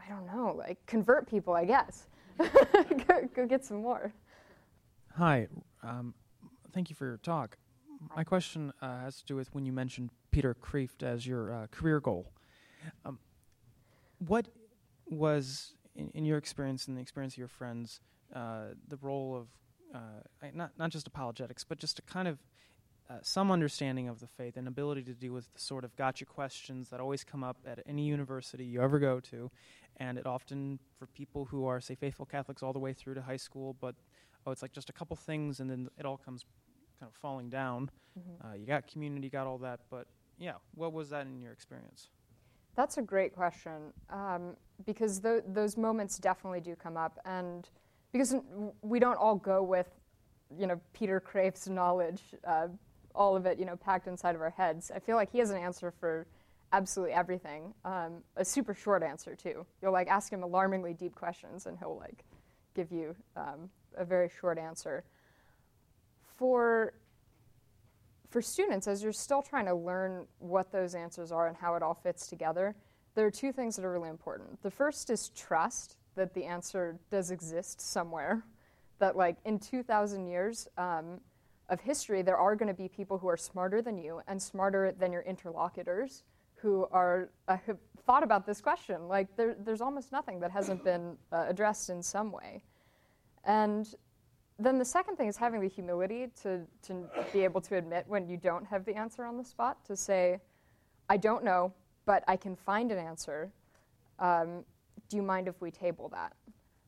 I 0.08 0.10
don't 0.14 0.26
know, 0.28 0.56
like 0.58 0.86
convert 0.86 1.30
people, 1.30 1.54
I 1.54 1.66
guess. 1.66 2.08
go, 2.38 3.30
go, 3.36 3.46
get 3.46 3.66
some 3.66 3.82
more. 3.82 4.14
Hi, 5.18 5.48
um, 5.84 6.14
thank 6.74 6.90
you 6.90 6.96
for 6.96 7.06
your 7.06 7.18
talk. 7.18 7.58
My 8.16 8.24
question 8.24 8.72
uh, 8.82 9.00
has 9.00 9.18
to 9.18 9.26
do 9.26 9.36
with 9.36 9.54
when 9.54 9.66
you 9.66 9.74
mentioned 9.74 10.12
Peter 10.32 10.56
Kreeft 10.56 11.04
as 11.04 11.26
your 11.26 11.52
uh, 11.52 11.68
career 11.72 12.00
goal. 12.00 12.32
Um, 13.06 13.20
what 14.20 14.48
was, 15.10 15.74
in, 15.96 16.12
in, 16.14 16.26
your 16.26 16.38
experience 16.38 16.88
and 16.88 16.96
the 16.96 17.02
experience 17.02 17.34
of 17.34 17.40
your 17.40 17.48
friends, 17.48 18.00
uh, 18.36 18.68
the 18.88 18.98
role 19.02 19.36
of 19.36 19.48
uh, 19.96 20.50
not 20.54 20.72
not 20.78 20.92
just 20.92 21.08
apologetics, 21.08 21.64
but 21.64 21.80
just 21.80 21.98
a 21.98 22.02
kind 22.04 22.28
of 22.28 22.38
uh, 23.10 23.16
some 23.22 23.52
understanding 23.52 24.10
of 24.10 24.20
the 24.20 24.28
faith 24.28 24.58
and 24.58 24.68
ability 24.68 25.02
to 25.02 25.14
deal 25.14 25.34
with 25.34 25.52
the 25.54 25.60
sort 25.60 25.86
of 25.86 25.96
gotcha 25.96 26.26
questions 26.26 26.90
that 26.90 27.00
always 27.00 27.24
come 27.24 27.44
up 27.44 27.58
at 27.66 27.80
any 27.88 28.04
university 28.04 28.66
you 28.66 28.82
ever 28.82 29.00
go 29.00 29.20
to, 29.20 29.50
and 29.98 30.18
it 30.18 30.26
often 30.26 30.80
for 30.98 31.08
people 31.08 31.46
who 31.46 31.66
are 31.66 31.80
say 31.82 31.96
faithful 31.96 32.26
Catholics 32.26 32.64
all 32.64 32.74
the 32.74 32.80
way 32.80 32.94
through 32.94 33.16
to 33.16 33.22
high 33.22 33.38
school, 33.38 33.76
but 33.80 33.96
oh, 34.46 34.52
it's 34.52 34.62
like 34.62 34.72
just 34.72 34.90
a 34.90 34.94
couple 34.94 35.16
things 35.16 35.60
and 35.60 35.70
then 35.70 35.90
it 36.00 36.06
all 36.06 36.18
comes 36.18 36.46
kind 37.00 37.10
of 37.10 37.16
falling 37.16 37.50
down. 37.50 37.90
Mm-hmm. 38.18 38.48
Uh, 38.48 38.54
you 38.56 38.66
got 38.66 38.88
community, 38.88 39.30
got 39.30 39.48
all 39.48 39.58
that, 39.60 39.82
but 39.90 40.08
yeah, 40.40 40.54
what 40.76 40.94
was 40.94 41.10
that 41.10 41.26
in 41.26 41.42
your 41.42 41.52
experience? 41.52 42.10
That's 42.76 42.98
a 42.98 43.02
great 43.02 43.34
question 43.34 43.92
um, 44.12 44.56
because 44.86 45.20
th- 45.20 45.44
those 45.48 45.78
moments 45.78 46.20
definitely 46.20 46.62
do 46.62 46.76
come 46.76 46.96
up, 46.96 47.18
and 47.26 47.68
because 48.12 48.36
we 48.84 49.00
don't 49.00 49.18
all 49.18 49.36
go 49.36 49.64
with, 49.64 49.88
you 50.58 50.68
know, 50.68 50.80
Peter 50.94 51.20
Kreeft's 51.20 51.68
knowledge, 51.68 52.22
uh, 52.46 52.68
all 53.16 53.36
of 53.36 53.48
it, 53.48 53.58
you 53.58 53.66
know, 53.66 53.76
packed 53.76 54.08
inside 54.08 54.36
of 54.36 54.42
our 54.42 54.52
heads. 54.52 54.92
I 54.94 55.00
feel 55.00 55.16
like 55.16 55.32
he 55.32 55.40
has 55.40 55.50
an 55.50 55.58
answer 55.58 55.92
for 55.92 56.28
absolutely 56.74 57.14
everything. 57.14 57.74
Um, 57.86 58.24
a 58.36 58.46
super 58.46 58.74
short 58.74 59.04
answer 59.04 59.36
too. 59.36 59.66
You'll 59.82 59.94
like 59.94 60.08
ask 60.08 60.32
him 60.32 60.44
alarmingly 60.44 60.94
deep 60.94 61.16
questions, 61.16 61.66
and 61.66 61.78
he'll 61.78 61.98
like 61.98 62.24
give 62.76 62.92
you 62.92 63.16
um, 63.36 63.70
a 63.96 64.06
very 64.06 64.30
short 64.40 64.58
answer. 64.58 65.04
For 66.38 66.94
for 68.30 68.42
students, 68.42 68.88
as 68.88 69.02
you're 69.02 69.14
still 69.14 69.42
trying 69.42 69.66
to 69.66 69.74
learn 69.74 70.28
what 70.40 70.72
those 70.72 70.96
answers 70.96 71.32
are 71.32 71.48
and 71.48 71.56
how 71.56 71.76
it 71.76 71.84
all 71.84 71.94
fits 71.94 72.28
together, 72.28 72.76
there 73.16 73.26
are 73.26 73.32
two 73.32 73.54
things 73.54 73.78
that 73.78 73.86
are 73.86 73.92
really 73.92 74.10
important. 74.10 74.62
The 74.64 74.72
first 74.72 75.10
is 75.10 75.30
trust 75.30 75.96
that 76.16 76.34
the 76.34 76.44
answer 76.44 77.00
does 77.10 77.32
exist 77.32 77.80
somewhere. 77.80 78.44
That 79.00 79.16
like 79.16 79.38
in 79.46 79.60
2,000 79.60 80.28
years. 80.28 80.68
Um, 80.78 81.22
of 81.70 81.82
history, 81.82 82.22
there 82.22 82.38
are 82.38 82.56
going 82.56 82.70
to 82.70 82.74
be 82.74 82.88
people 82.88 83.18
who 83.18 83.28
are 83.28 83.38
smarter 83.38 83.82
than 83.82 83.98
you 83.98 84.22
and 84.28 84.42
smarter 84.42 84.94
than 84.98 85.12
your 85.12 85.24
interlocutors 85.24 86.24
who 86.62 86.88
are 86.92 87.30
uh, 87.48 87.58
have 87.66 87.78
thought 88.06 88.24
about 88.24 88.46
this 88.46 88.62
question. 88.62 89.08
Like 89.08 89.36
there, 89.36 89.56
there's 89.60 89.82
almost 89.82 90.12
nothing 90.12 90.40
that 90.40 90.50
hasn't 90.50 90.84
been 90.84 91.18
uh, 91.32 91.46
addressed 91.48 91.90
in 91.90 92.02
some 92.02 92.32
way. 92.32 92.64
And 93.44 93.94
then 94.58 94.80
the 94.80 94.86
second 94.86 95.18
thing 95.18 95.28
is 95.28 95.38
having 95.38 95.62
the 95.62 95.68
humility 95.68 96.28
to, 96.42 96.62
to 96.84 97.04
be 97.32 97.44
able 97.44 97.62
to 97.62 97.76
admit 97.76 98.06
when 98.08 98.28
you 98.28 98.38
don't 98.38 98.66
have 98.66 98.86
the 98.86 98.96
answer 98.96 99.24
on 99.24 99.38
the 99.38 99.44
spot, 99.44 99.86
to 99.86 99.96
say, 99.96 100.40
I 101.10 101.18
don't 101.18 101.44
know, 101.44 101.74
but 102.06 102.24
I 102.28 102.38
can 102.38 102.56
find 102.56 102.92
an 102.92 102.98
answer. 102.98 103.52
Um, 104.20 104.64
do 105.10 105.18
you 105.18 105.22
mind 105.22 105.48
if 105.48 105.62
we 105.62 105.70
table 105.70 106.10
that? 106.10 106.34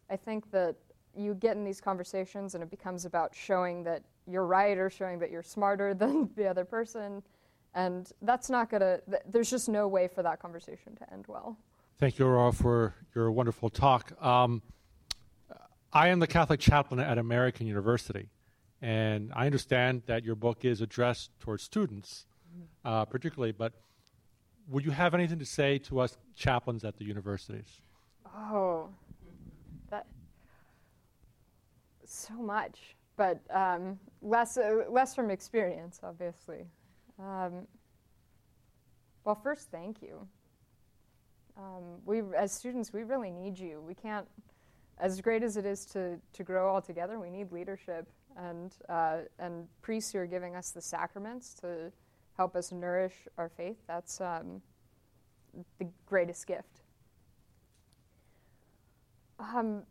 I 0.10 0.15
think 0.15 0.49
that 0.51 0.75
you 1.15 1.36
get 1.36 1.58
in 1.58 1.63
these 1.63 1.79
conversations 1.82 2.55
and 2.55 2.63
it 2.63 2.71
becomes 2.71 3.05
about 3.05 3.36
showing 3.36 3.84
that 3.84 4.03
you're 4.25 4.45
right 4.45 4.77
or 4.77 4.89
showing 4.89 5.19
that 5.19 5.32
you're 5.32 5.43
smarter 5.43 5.93
than 5.93 6.29
the 6.36 6.47
other 6.47 6.65
person 6.65 7.21
and 7.73 8.12
that's 8.21 8.49
not 8.49 8.69
going 8.69 8.82
to, 8.82 9.01
th- 9.10 9.23
there's 9.29 9.49
just 9.49 9.69
no 9.69 9.88
way 9.88 10.08
for 10.08 10.23
that 10.23 10.41
conversation 10.41 10.95
to 10.95 11.13
end 11.13 11.25
well. 11.27 11.58
Thank 11.99 12.17
you, 12.17 12.25
Aurora, 12.25 12.53
for 12.53 12.95
your 13.13 13.32
wonderful 13.32 13.69
talk. 13.69 14.12
Um, 14.23 14.62
I 15.91 16.10
am 16.10 16.19
the 16.19 16.27
Catholic 16.27 16.60
chaplain 16.60 16.99
at 16.99 17.17
American 17.17 17.67
University, 17.67 18.29
and 18.82 19.32
I 19.36 19.45
understand 19.47 20.03
that 20.05 20.23
your 20.23 20.36
book 20.36 20.63
is 20.63 20.82
addressed 20.82 21.32
towards 21.39 21.63
students, 21.63 22.25
uh, 22.86 23.05
particularly, 23.05 23.51
but 23.51 23.73
would 24.69 24.86
you 24.86 24.91
have 24.91 25.13
anything 25.13 25.39
to 25.39 25.45
say 25.45 25.79
to 25.79 25.99
us 25.99 26.17
chaplains 26.36 26.84
at 26.84 26.97
the 26.97 27.05
universities? 27.05 27.82
Oh, 28.27 28.89
that 29.89 30.05
so 32.05 32.36
much, 32.36 32.95
but 33.17 33.41
um, 33.49 33.99
less 34.21 34.58
uh, 34.58 34.84
less 34.89 35.15
from 35.15 35.32
experience, 35.32 35.99
obviously. 36.03 36.65
Um, 37.19 37.67
well, 39.25 39.36
first, 39.36 39.69
thank 39.69 40.01
you. 40.01 40.27
Um, 41.58 41.99
we, 42.05 42.21
as 42.38 42.51
students, 42.53 42.93
we 42.93 43.03
really 43.03 43.29
need 43.32 43.60
you. 43.60 43.82
We 43.86 43.93
can't, 43.93 44.27
as 44.97 45.19
great 45.19 45.43
as 45.43 45.58
it 45.58 45.65
is 45.65 45.86
to, 45.88 46.17
to 46.34 46.43
grow 46.43 46.73
all 46.73 46.82
together, 46.82 47.19
we 47.19 47.29
need 47.29 47.51
leadership. 47.51 48.08
and 48.38 48.75
uh, 48.88 49.17
and 49.39 49.67
priests 49.82 50.12
who 50.12 50.19
are 50.19 50.25
giving 50.25 50.55
us 50.55 50.71
the 50.71 50.82
sacraments 50.82 51.53
to 51.55 51.91
help 52.38 52.55
us 52.55 52.71
nourish 52.71 53.27
our 53.38 53.49
faith. 53.49 53.77
That's 53.88 54.21
um, 54.21 54.62
the 55.77 55.88
greatest 56.05 56.47
gift. 56.47 56.82
Um, 59.39 59.84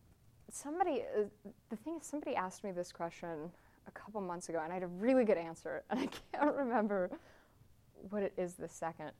somebody, 0.50 1.02
uh, 1.16 1.24
the 1.70 1.76
thing 1.76 1.98
is, 2.00 2.06
somebody 2.06 2.36
asked 2.36 2.64
me 2.64 2.70
this 2.70 2.92
question 2.92 3.50
a 3.88 3.90
couple 3.92 4.20
months 4.20 4.48
ago, 4.48 4.60
and 4.62 4.70
I 4.70 4.74
had 4.74 4.82
a 4.82 4.88
really 4.88 5.24
good 5.24 5.38
answer, 5.38 5.82
and 5.90 6.00
I 6.00 6.08
can't 6.32 6.54
remember 6.54 7.10
what 8.10 8.22
it 8.22 8.32
is 8.36 8.54
the 8.54 8.68
second. 8.68 9.10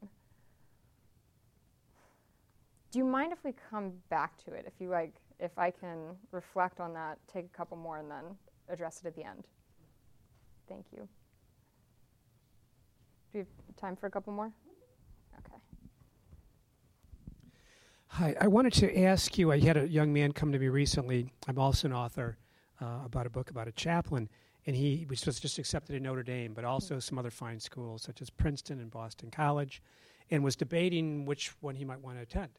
Do 2.90 2.98
you 2.98 3.04
mind 3.04 3.32
if 3.32 3.44
we 3.44 3.52
come 3.70 3.92
back 4.08 4.42
to 4.44 4.52
it? 4.52 4.64
If 4.66 4.74
you 4.80 4.88
like, 4.88 5.14
if 5.40 5.58
I 5.58 5.70
can 5.70 6.16
reflect 6.30 6.80
on 6.80 6.94
that, 6.94 7.18
take 7.32 7.44
a 7.44 7.56
couple 7.56 7.76
more, 7.76 7.98
and 7.98 8.10
then 8.10 8.24
address 8.68 9.00
it 9.02 9.06
at 9.06 9.14
the 9.14 9.24
end. 9.24 9.44
Thank 10.68 10.86
you. 10.92 11.08
Do 13.32 13.38
you 13.38 13.46
have 13.66 13.76
time 13.76 13.96
for 13.96 14.06
a 14.06 14.10
couple 14.10 14.32
more? 14.32 14.50
Okay. 15.38 15.58
Hi, 18.08 18.34
I 18.40 18.46
wanted 18.46 18.72
to 18.74 19.02
ask 19.02 19.36
you. 19.36 19.52
I 19.52 19.58
had 19.60 19.76
a 19.76 19.86
young 19.86 20.12
man 20.12 20.32
come 20.32 20.52
to 20.52 20.58
me 20.58 20.68
recently. 20.68 21.32
I'm 21.46 21.58
also 21.58 21.88
an 21.88 21.94
author 21.94 22.38
uh, 22.80 23.00
about 23.04 23.26
a 23.26 23.30
book 23.30 23.50
about 23.50 23.68
a 23.68 23.72
chaplain, 23.72 24.28
and 24.68 24.76
he 24.76 25.06
was 25.08 25.22
just, 25.22 25.58
accepted 25.58 25.96
at 25.96 26.02
Notre 26.02 26.22
Dame, 26.22 26.52
but 26.52 26.62
also 26.62 26.98
some 26.98 27.18
other 27.18 27.30
fine 27.30 27.58
schools 27.58 28.02
such 28.02 28.20
as 28.20 28.28
Princeton 28.28 28.80
and 28.80 28.90
Boston 28.90 29.30
College, 29.30 29.80
and 30.30 30.44
was 30.44 30.56
debating 30.56 31.24
which 31.24 31.54
one 31.62 31.74
he 31.74 31.86
might 31.86 32.02
want 32.02 32.18
to 32.18 32.22
attend. 32.22 32.50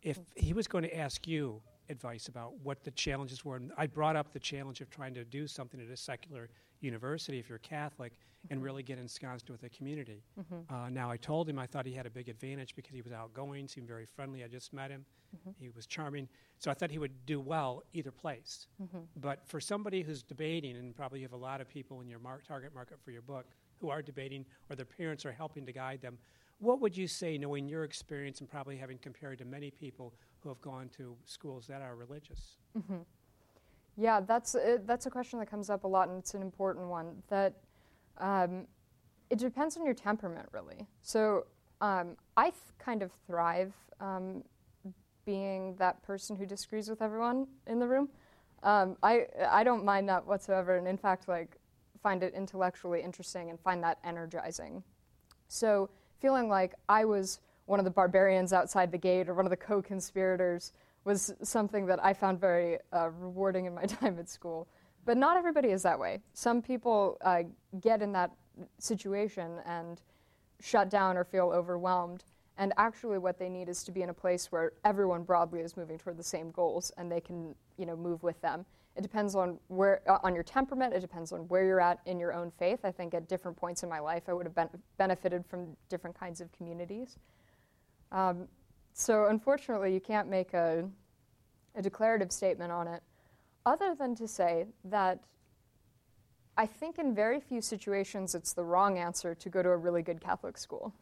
If 0.00 0.20
he 0.36 0.52
was 0.52 0.68
going 0.68 0.84
to 0.84 0.96
ask 0.96 1.26
you 1.26 1.60
advice 1.88 2.28
about 2.28 2.52
what 2.62 2.84
the 2.84 2.92
challenges 2.92 3.44
were, 3.44 3.56
and 3.56 3.72
I 3.76 3.88
brought 3.88 4.14
up 4.14 4.32
the 4.32 4.38
challenge 4.38 4.80
of 4.80 4.90
trying 4.90 5.12
to 5.14 5.24
do 5.24 5.48
something 5.48 5.80
at 5.80 5.88
a 5.88 5.96
secular 5.96 6.50
university 6.80 7.38
if 7.38 7.48
you're 7.48 7.58
Catholic 7.58 8.12
and 8.50 8.58
mm-hmm. 8.58 8.64
really 8.64 8.82
get 8.82 8.98
ensconced 8.98 9.50
with 9.50 9.60
the 9.60 9.68
community. 9.68 10.22
Mm-hmm. 10.38 10.74
Uh, 10.74 10.88
now, 10.90 11.10
I 11.10 11.16
told 11.16 11.48
him 11.48 11.58
I 11.58 11.66
thought 11.66 11.86
he 11.86 11.92
had 11.92 12.06
a 12.06 12.10
big 12.10 12.28
advantage 12.28 12.76
because 12.76 12.94
he 12.94 13.02
was 13.02 13.12
outgoing, 13.12 13.66
seemed 13.68 13.88
very 13.88 14.06
friendly. 14.06 14.44
I 14.44 14.48
just 14.48 14.72
met 14.72 14.90
him. 14.90 15.04
Mm-hmm. 15.36 15.50
He 15.58 15.68
was 15.70 15.86
charming. 15.86 16.28
So 16.58 16.70
I 16.70 16.74
thought 16.74 16.90
he 16.90 16.98
would 16.98 17.26
do 17.26 17.40
well 17.40 17.82
either 17.92 18.10
place. 18.10 18.68
But 19.16 19.40
for 19.46 19.60
somebody 19.60 20.02
who's 20.02 20.22
debating, 20.22 20.76
and 20.76 20.94
probably 20.94 21.20
you 21.20 21.24
have 21.24 21.32
a 21.32 21.36
lot 21.36 21.60
of 21.60 21.68
people 21.68 22.00
in 22.00 22.08
your 22.08 22.20
mar- 22.20 22.42
target 22.46 22.74
market 22.74 22.98
for 23.04 23.10
your 23.10 23.22
book 23.22 23.46
who 23.80 23.90
are 23.90 24.02
debating 24.02 24.46
or 24.70 24.76
their 24.76 24.86
parents 24.86 25.26
are 25.26 25.32
helping 25.32 25.66
to 25.66 25.72
guide 25.72 26.00
them, 26.00 26.18
what 26.58 26.80
would 26.80 26.96
you 26.96 27.06
say, 27.06 27.36
knowing 27.36 27.68
your 27.68 27.84
experience 27.84 28.40
and 28.40 28.48
probably 28.48 28.76
having 28.76 28.98
compared 28.98 29.38
to 29.38 29.44
many 29.44 29.70
people 29.70 30.14
who 30.40 30.48
have 30.48 30.60
gone 30.62 30.88
to 30.96 31.14
schools 31.24 31.66
that 31.66 31.82
are 31.82 31.96
religious? 31.96 32.56
Yeah, 33.96 34.20
that's 34.20 34.54
uh, 34.54 34.78
that's 34.84 35.06
a 35.06 35.10
question 35.10 35.38
that 35.38 35.50
comes 35.50 35.70
up 35.70 35.84
a 35.84 35.88
lot, 35.88 36.08
and 36.08 36.18
it's 36.18 36.34
an 36.34 36.42
important 36.42 36.88
one. 36.88 37.22
That 37.28 37.54
um, 38.18 38.66
it 39.30 39.38
depends 39.38 39.76
on 39.76 39.84
your 39.84 39.94
temperament, 39.94 40.48
really. 40.52 40.86
So 41.02 41.46
um, 41.80 42.16
I 42.36 42.50
th- 42.50 42.54
kind 42.78 43.02
of 43.02 43.12
thrive 43.26 43.72
um, 44.00 44.42
being 45.24 45.74
that 45.76 46.02
person 46.02 46.36
who 46.36 46.46
disagrees 46.46 46.88
with 46.88 47.00
everyone 47.00 47.46
in 47.66 47.78
the 47.78 47.88
room. 47.88 48.08
Um, 48.62 48.96
I 49.02 49.26
I 49.48 49.64
don't 49.64 49.84
mind 49.84 50.08
that 50.08 50.26
whatsoever, 50.26 50.76
and 50.76 50.86
in 50.86 50.98
fact, 50.98 51.26
like 51.28 51.56
find 52.02 52.22
it 52.22 52.34
intellectually 52.34 53.02
interesting 53.02 53.50
and 53.50 53.58
find 53.58 53.82
that 53.82 53.98
energizing. 54.04 54.82
So 55.48 55.88
feeling 56.20 56.48
like 56.48 56.74
I 56.88 57.04
was 57.04 57.40
one 57.66 57.80
of 57.80 57.84
the 57.84 57.90
barbarians 57.90 58.52
outside 58.52 58.92
the 58.92 58.98
gate 58.98 59.28
or 59.28 59.34
one 59.34 59.46
of 59.46 59.50
the 59.50 59.56
co-conspirators 59.56 60.72
was 61.06 61.32
something 61.42 61.86
that 61.86 62.04
I 62.04 62.12
found 62.12 62.40
very 62.40 62.78
uh, 62.92 63.10
rewarding 63.10 63.64
in 63.66 63.74
my 63.74 63.84
time 63.86 64.18
at 64.18 64.28
school. 64.28 64.68
But 65.06 65.16
not 65.16 65.36
everybody 65.36 65.68
is 65.68 65.82
that 65.84 65.98
way. 65.98 66.18
Some 66.34 66.60
people 66.60 67.16
uh, 67.24 67.44
get 67.80 68.02
in 68.02 68.12
that 68.12 68.32
situation 68.78 69.60
and 69.64 70.02
shut 70.60 70.90
down 70.90 71.16
or 71.16 71.22
feel 71.22 71.50
overwhelmed. 71.54 72.24
And 72.58 72.72
actually, 72.76 73.18
what 73.18 73.38
they 73.38 73.48
need 73.48 73.68
is 73.68 73.84
to 73.84 73.92
be 73.92 74.02
in 74.02 74.08
a 74.08 74.14
place 74.14 74.50
where 74.50 74.72
everyone 74.84 75.22
broadly 75.22 75.60
is 75.60 75.76
moving 75.76 75.98
toward 75.98 76.16
the 76.16 76.24
same 76.24 76.50
goals, 76.50 76.90
and 76.96 77.12
they 77.12 77.20
can, 77.20 77.54
you 77.76 77.86
know, 77.86 77.94
move 77.94 78.22
with 78.22 78.40
them. 78.40 78.64
It 78.96 79.02
depends 79.02 79.34
on 79.36 79.58
where, 79.68 80.00
uh, 80.08 80.18
on 80.24 80.34
your 80.34 80.42
temperament. 80.42 80.94
It 80.94 81.00
depends 81.00 81.30
on 81.30 81.40
where 81.48 81.64
you're 81.64 81.82
at 81.82 82.00
in 82.06 82.18
your 82.18 82.32
own 82.32 82.50
faith. 82.58 82.80
I 82.82 82.90
think 82.90 83.12
at 83.12 83.28
different 83.28 83.56
points 83.58 83.82
in 83.82 83.90
my 83.90 84.00
life, 84.00 84.22
I 84.26 84.32
would 84.32 84.46
have 84.46 84.54
ben- 84.54 84.70
benefited 84.96 85.44
from 85.44 85.76
different 85.90 86.18
kinds 86.18 86.40
of 86.40 86.50
communities. 86.50 87.18
Um, 88.10 88.48
so 88.98 89.26
unfortunately, 89.26 89.92
you 89.92 90.00
can't 90.00 90.26
make 90.26 90.54
a, 90.54 90.88
a 91.74 91.82
declarative 91.82 92.32
statement 92.32 92.72
on 92.72 92.88
it, 92.88 93.02
other 93.66 93.94
than 93.94 94.14
to 94.14 94.26
say 94.26 94.64
that 94.84 95.20
I 96.56 96.64
think 96.64 96.98
in 96.98 97.14
very 97.14 97.38
few 97.38 97.60
situations 97.60 98.34
it's 98.34 98.54
the 98.54 98.64
wrong 98.64 98.96
answer 98.96 99.34
to 99.34 99.48
go 99.50 99.62
to 99.62 99.68
a 99.68 99.76
really 99.76 100.00
good 100.00 100.22
Catholic 100.22 100.56
school. 100.56 100.94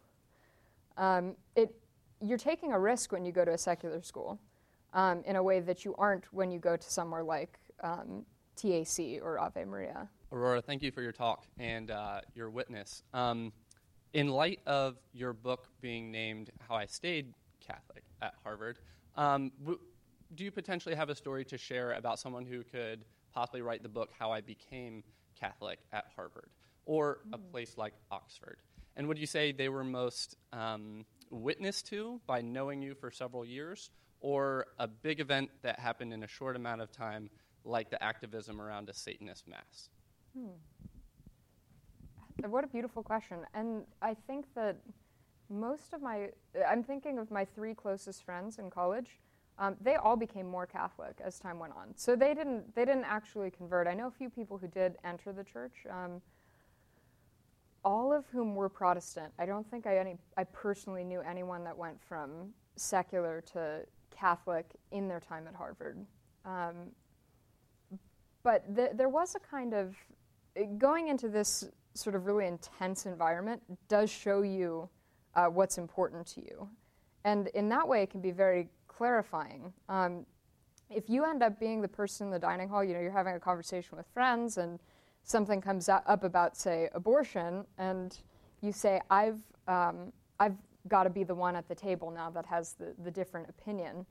Um, 0.97 1.37
it, 1.55 1.73
you're 2.21 2.37
taking 2.37 2.73
a 2.73 2.79
risk 2.81 3.13
when 3.13 3.25
you 3.25 3.31
go 3.31 3.45
to 3.45 3.53
a 3.53 3.59
secular 3.59 4.03
school 4.03 4.41
um, 4.93 5.23
in 5.25 5.37
a 5.37 5.43
way 5.43 5.61
that 5.61 5.85
you 5.85 5.95
aren't 5.97 6.25
when 6.33 6.51
you 6.51 6.59
go 6.59 6.77
to 6.77 6.91
somewhere 6.91 7.23
like 7.23 7.61
um, 7.85 8.27
TAC 8.57 9.23
or 9.23 9.39
Ave 9.39 9.65
Maria. 9.67 10.09
Aurora, 10.33 10.61
thank 10.61 10.83
you 10.83 10.91
for 10.91 11.01
your 11.01 11.13
talk 11.13 11.47
and 11.61 11.93
uh, 11.93 12.23
your 12.35 12.51
witness. 12.51 13.05
Um, 13.13 13.53
in 14.15 14.27
light 14.27 14.59
of 14.67 14.97
your 15.13 15.33
book 15.33 15.69
being 15.81 16.11
named 16.11 16.51
How 16.69 16.75
I 16.75 16.87
Stayed 16.87 17.33
Catholic 17.67 18.05
at 18.23 18.35
Harvard, 18.43 18.79
um, 19.17 19.53
w- 19.61 19.79
do 20.35 20.45
you 20.45 20.51
potentially 20.51 20.95
have 20.95 21.11
a 21.11 21.15
story 21.15 21.45
to 21.47 21.59
share 21.59 21.93
about 21.93 22.19
someone 22.19 22.47
who 22.47 22.63
could 22.65 23.05
possibly 23.33 23.63
write 23.63 23.83
the 23.83 23.89
book 23.89 24.11
How 24.19 24.33
I 24.33 24.41
Became 24.41 25.05
Catholic 25.39 25.79
at 25.93 26.05
Harvard 26.17 26.51
or 26.87 27.19
a 27.33 27.39
place 27.39 27.77
like 27.77 27.95
Oxford? 28.11 28.59
And 28.97 29.09
would 29.09 29.19
you 29.19 29.27
say 29.27 29.53
they 29.53 29.69
were 29.69 29.85
most 29.85 30.37
um, 30.53 31.05
witnessed 31.31 31.87
to 31.89 32.21
by 32.27 32.41
knowing 32.41 32.83
you 32.83 32.95
for 32.95 33.11
several 33.11 33.45
years 33.45 33.91
or 34.21 34.67
a 34.79 34.87
big 34.89 35.21
event 35.21 35.51
that 35.63 35.79
happened 35.79 36.13
in 36.13 36.23
a 36.23 36.29
short 36.29 36.57
amount 36.57 36.81
of 36.81 36.91
time, 36.93 37.29
like 37.65 37.91
the 37.91 38.03
activism 38.03 38.61
around 38.61 38.89
a 38.89 38.95
Satanist 38.95 39.47
mass? 39.49 39.89
What 42.49 42.65
a 42.65 42.67
beautiful 42.69 43.03
question. 43.03 43.39
And 43.55 43.85
I 44.03 44.15
think 44.27 44.47
that 44.55 44.77
most 45.51 45.93
of 45.93 46.03
my, 46.03 46.31
I'm 46.69 46.83
thinking 46.83 47.19
of 47.19 47.31
my 47.31 47.45
three 47.45 47.75
closest 47.75 48.25
friends 48.25 48.59
in 48.59 48.71
college. 48.71 49.19
Um, 49.59 49.77
they 49.81 49.95
all 49.95 50.17
became 50.17 50.49
more 50.49 50.67
Catholic 50.67 51.17
as 51.25 51.39
time 51.39 51.59
went 51.59 51.75
on. 51.77 51.89
So 51.95 52.17
they 52.17 52.35
didn't, 52.35 52.75
they 52.75 52.85
didn't 52.85 53.05
actually 53.05 53.51
convert. 53.51 53.87
I 53.87 53.95
know 53.95 54.09
a 54.09 54.11
few 54.11 54.29
people 54.29 54.59
who 54.59 54.67
did 54.67 54.97
enter 55.05 55.33
the 55.33 55.45
church, 55.45 55.87
um, 55.89 56.21
all 57.85 58.13
of 58.13 58.25
whom 58.33 58.57
were 58.57 58.69
Protestant. 58.69 59.33
I 59.39 59.47
don't 59.47 59.71
think 59.71 59.87
I, 59.87 59.99
any, 59.99 60.17
I 60.37 60.45
personally 60.45 61.05
knew 61.05 61.21
anyone 61.21 61.63
that 61.65 61.77
went 61.77 62.01
from 62.01 62.53
secular 62.77 63.43
to 63.53 63.81
Catholic 64.11 64.67
in 64.91 65.07
their 65.07 65.21
time 65.21 65.47
at 65.47 65.55
Harvard. 65.55 66.05
Um, 66.45 66.75
but 68.43 68.75
th- 68.75 68.91
there 68.95 69.09
was 69.09 69.35
a 69.35 69.41
kind 69.41 69.73
of 69.73 69.97
going 70.79 71.09
into 71.09 71.29
this 71.29 71.65
sort 71.95 72.15
of 72.15 72.27
really 72.27 72.47
intense 72.47 73.07
environment 73.07 73.63
does 73.89 74.11
show 74.11 74.43
you 74.43 74.89
uh, 75.37 75.47
what's 75.47 75.79
important 75.79 76.27
to 76.27 76.41
you. 76.41 76.69
And 77.25 77.49
in 77.49 77.69
that 77.71 77.87
way, 77.87 78.03
it 78.03 78.11
can 78.11 78.21
be 78.21 78.31
very 78.31 78.69
clarifying. 78.89 79.73
Um, 79.89 80.27
if 80.91 81.09
you 81.09 81.25
end 81.25 81.43
up 81.43 81.59
being 81.59 81.81
the 81.81 81.89
person 81.89 82.27
in 82.27 82.31
the 82.31 82.39
dining 82.39 82.69
hall, 82.69 82.85
you 82.85 82.93
know, 82.93 83.01
you're 83.01 83.11
having 83.11 83.35
a 83.35 83.41
conversation 83.41 83.97
with 83.97 84.07
friends 84.13 84.59
and 84.59 84.79
something 85.23 85.61
comes 85.61 85.89
up 85.89 86.23
about, 86.23 86.57
say, 86.57 86.89
abortion, 86.95 87.65
and 87.79 88.19
you 88.61 88.73
say, 88.73 89.01
I've, 89.11 89.41
um, 89.67 90.13
I've 90.39 90.57
got 90.89 91.05
to 91.05 91.11
be 91.11 91.25
the 91.25 91.35
one 91.35 91.57
at 91.57 91.67
the 91.69 91.75
table 91.75 92.11
now 92.11 92.31
that 92.31 92.45
has 92.47 92.75
the, 92.75 92.95
the 93.03 93.11
different 93.11 93.49
opinion, 93.49 94.05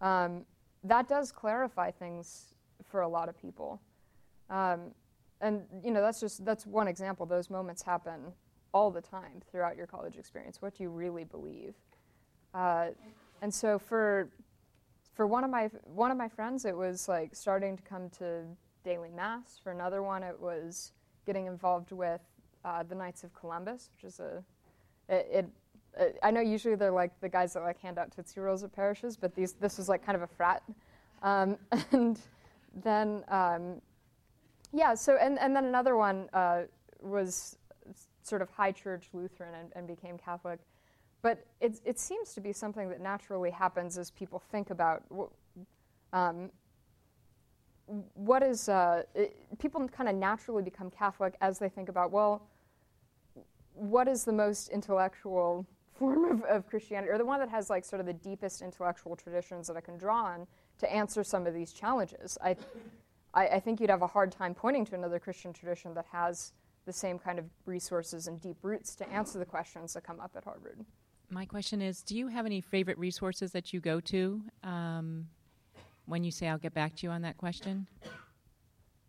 um, 0.00 0.44
that 0.82 1.08
does 1.08 1.30
clarify 1.30 1.90
things 1.90 2.54
for 2.82 3.02
a 3.02 3.08
lot 3.08 3.28
of 3.28 3.40
people. 3.40 3.80
Um, 4.48 4.92
and 5.40 5.62
you 5.84 5.90
know 5.90 6.00
that's 6.00 6.20
just 6.20 6.44
that's 6.44 6.66
one 6.66 6.88
example 6.88 7.26
those 7.26 7.50
moments 7.50 7.82
happen 7.82 8.32
all 8.76 8.90
the 8.90 9.00
time 9.00 9.40
throughout 9.50 9.74
your 9.74 9.86
college 9.86 10.18
experience. 10.18 10.60
What 10.60 10.76
do 10.76 10.82
you 10.82 10.90
really 10.90 11.24
believe? 11.24 11.74
Uh, 12.52 12.88
and 13.40 13.52
so 13.52 13.78
for 13.78 14.28
for 15.14 15.26
one 15.26 15.44
of 15.44 15.50
my 15.50 15.70
one 15.84 16.10
of 16.10 16.18
my 16.18 16.28
friends 16.28 16.66
it 16.66 16.76
was 16.76 17.08
like 17.08 17.34
starting 17.34 17.74
to 17.78 17.82
come 17.82 18.10
to 18.18 18.42
daily 18.84 19.10
mass. 19.10 19.58
For 19.62 19.72
another 19.72 20.02
one 20.02 20.22
it 20.22 20.38
was 20.38 20.92
getting 21.24 21.46
involved 21.46 21.90
with 21.90 22.20
uh, 22.66 22.82
the 22.82 22.94
knights 22.94 23.24
of 23.24 23.34
columbus 23.34 23.88
which 23.94 24.04
is 24.04 24.20
a 24.20 24.44
it, 25.08 25.26
it 25.32 25.46
I 26.22 26.30
know 26.30 26.42
usually 26.42 26.74
they're 26.74 26.90
like 26.90 27.18
the 27.20 27.30
guys 27.30 27.54
that 27.54 27.62
like 27.62 27.80
hand 27.80 27.98
out 27.98 28.12
Tootsie 28.14 28.40
Rolls 28.40 28.62
at 28.62 28.72
parishes, 28.72 29.16
but 29.16 29.34
these 29.34 29.54
this 29.54 29.78
was 29.78 29.88
like 29.88 30.04
kind 30.04 30.16
of 30.16 30.22
a 30.22 30.26
frat. 30.26 30.62
Um, 31.22 31.56
and 31.92 32.20
then 32.84 33.24
um, 33.28 33.80
yeah, 34.74 34.92
so 34.94 35.16
and, 35.16 35.38
and 35.38 35.56
then 35.56 35.64
another 35.64 35.96
one 35.96 36.28
uh, 36.34 36.64
was 37.00 37.56
sort 38.26 38.42
of 38.42 38.50
high 38.50 38.72
church 38.72 39.08
Lutheran 39.12 39.54
and, 39.54 39.72
and 39.74 39.86
became 39.86 40.18
Catholic. 40.18 40.60
But 41.22 41.44
it, 41.60 41.80
it 41.84 41.98
seems 41.98 42.34
to 42.34 42.40
be 42.40 42.52
something 42.52 42.88
that 42.88 43.00
naturally 43.00 43.50
happens 43.50 43.98
as 43.98 44.10
people 44.10 44.38
think 44.38 44.70
about 44.70 45.02
um, 46.12 46.50
what 48.14 48.42
is, 48.42 48.68
uh, 48.68 49.02
it, 49.14 49.36
people 49.58 49.86
kind 49.88 50.08
of 50.08 50.14
naturally 50.14 50.62
become 50.62 50.90
Catholic 50.90 51.36
as 51.40 51.58
they 51.58 51.68
think 51.68 51.88
about, 51.88 52.10
well, 52.10 52.42
what 53.74 54.08
is 54.08 54.24
the 54.24 54.32
most 54.32 54.68
intellectual 54.68 55.66
form 55.94 56.30
of, 56.30 56.42
of 56.44 56.66
Christianity, 56.68 57.10
or 57.10 57.18
the 57.18 57.24
one 57.24 57.40
that 57.40 57.48
has 57.48 57.70
like 57.70 57.84
sort 57.84 58.00
of 58.00 58.06
the 58.06 58.12
deepest 58.12 58.62
intellectual 58.62 59.16
traditions 59.16 59.66
that 59.66 59.76
I 59.76 59.80
can 59.80 59.96
draw 59.96 60.24
on 60.24 60.46
to 60.78 60.92
answer 60.92 61.24
some 61.24 61.46
of 61.46 61.54
these 61.54 61.72
challenges? 61.72 62.36
I, 62.42 62.56
I, 63.34 63.46
I 63.48 63.60
think 63.60 63.80
you'd 63.80 63.90
have 63.90 64.02
a 64.02 64.06
hard 64.06 64.32
time 64.32 64.54
pointing 64.54 64.84
to 64.86 64.94
another 64.94 65.18
Christian 65.18 65.52
tradition 65.52 65.94
that 65.94 66.06
has 66.12 66.52
the 66.86 66.92
same 66.92 67.18
kind 67.18 67.38
of 67.38 67.44
resources 67.66 68.28
and 68.28 68.40
deep 68.40 68.56
roots 68.62 68.94
to 68.94 69.08
answer 69.10 69.38
the 69.38 69.44
questions 69.44 69.92
that 69.94 70.04
come 70.04 70.20
up 70.20 70.30
at 70.36 70.44
Harvard. 70.44 70.84
My 71.28 71.44
question 71.44 71.82
is 71.82 72.02
Do 72.02 72.16
you 72.16 72.28
have 72.28 72.46
any 72.46 72.60
favorite 72.60 72.96
resources 72.98 73.52
that 73.52 73.72
you 73.72 73.80
go 73.80 74.00
to 74.00 74.40
um, 74.62 75.26
when 76.06 76.24
you 76.24 76.30
say 76.30 76.48
I'll 76.48 76.58
get 76.58 76.72
back 76.72 76.94
to 76.96 77.06
you 77.06 77.10
on 77.10 77.22
that 77.22 77.36
question? 77.36 77.86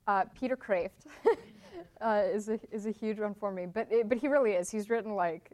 Uh, 0.07 0.25
Peter 0.39 0.57
Kreeft 0.57 1.05
uh, 2.01 2.23
is, 2.25 2.49
a, 2.49 2.59
is 2.71 2.85
a 2.85 2.91
huge 2.91 3.19
one 3.19 3.35
for 3.35 3.51
me, 3.51 3.65
but, 3.65 3.87
it, 3.91 4.09
but 4.09 4.17
he 4.17 4.27
really 4.27 4.53
is. 4.53 4.71
He's 4.71 4.89
written 4.89 5.13
like 5.15 5.51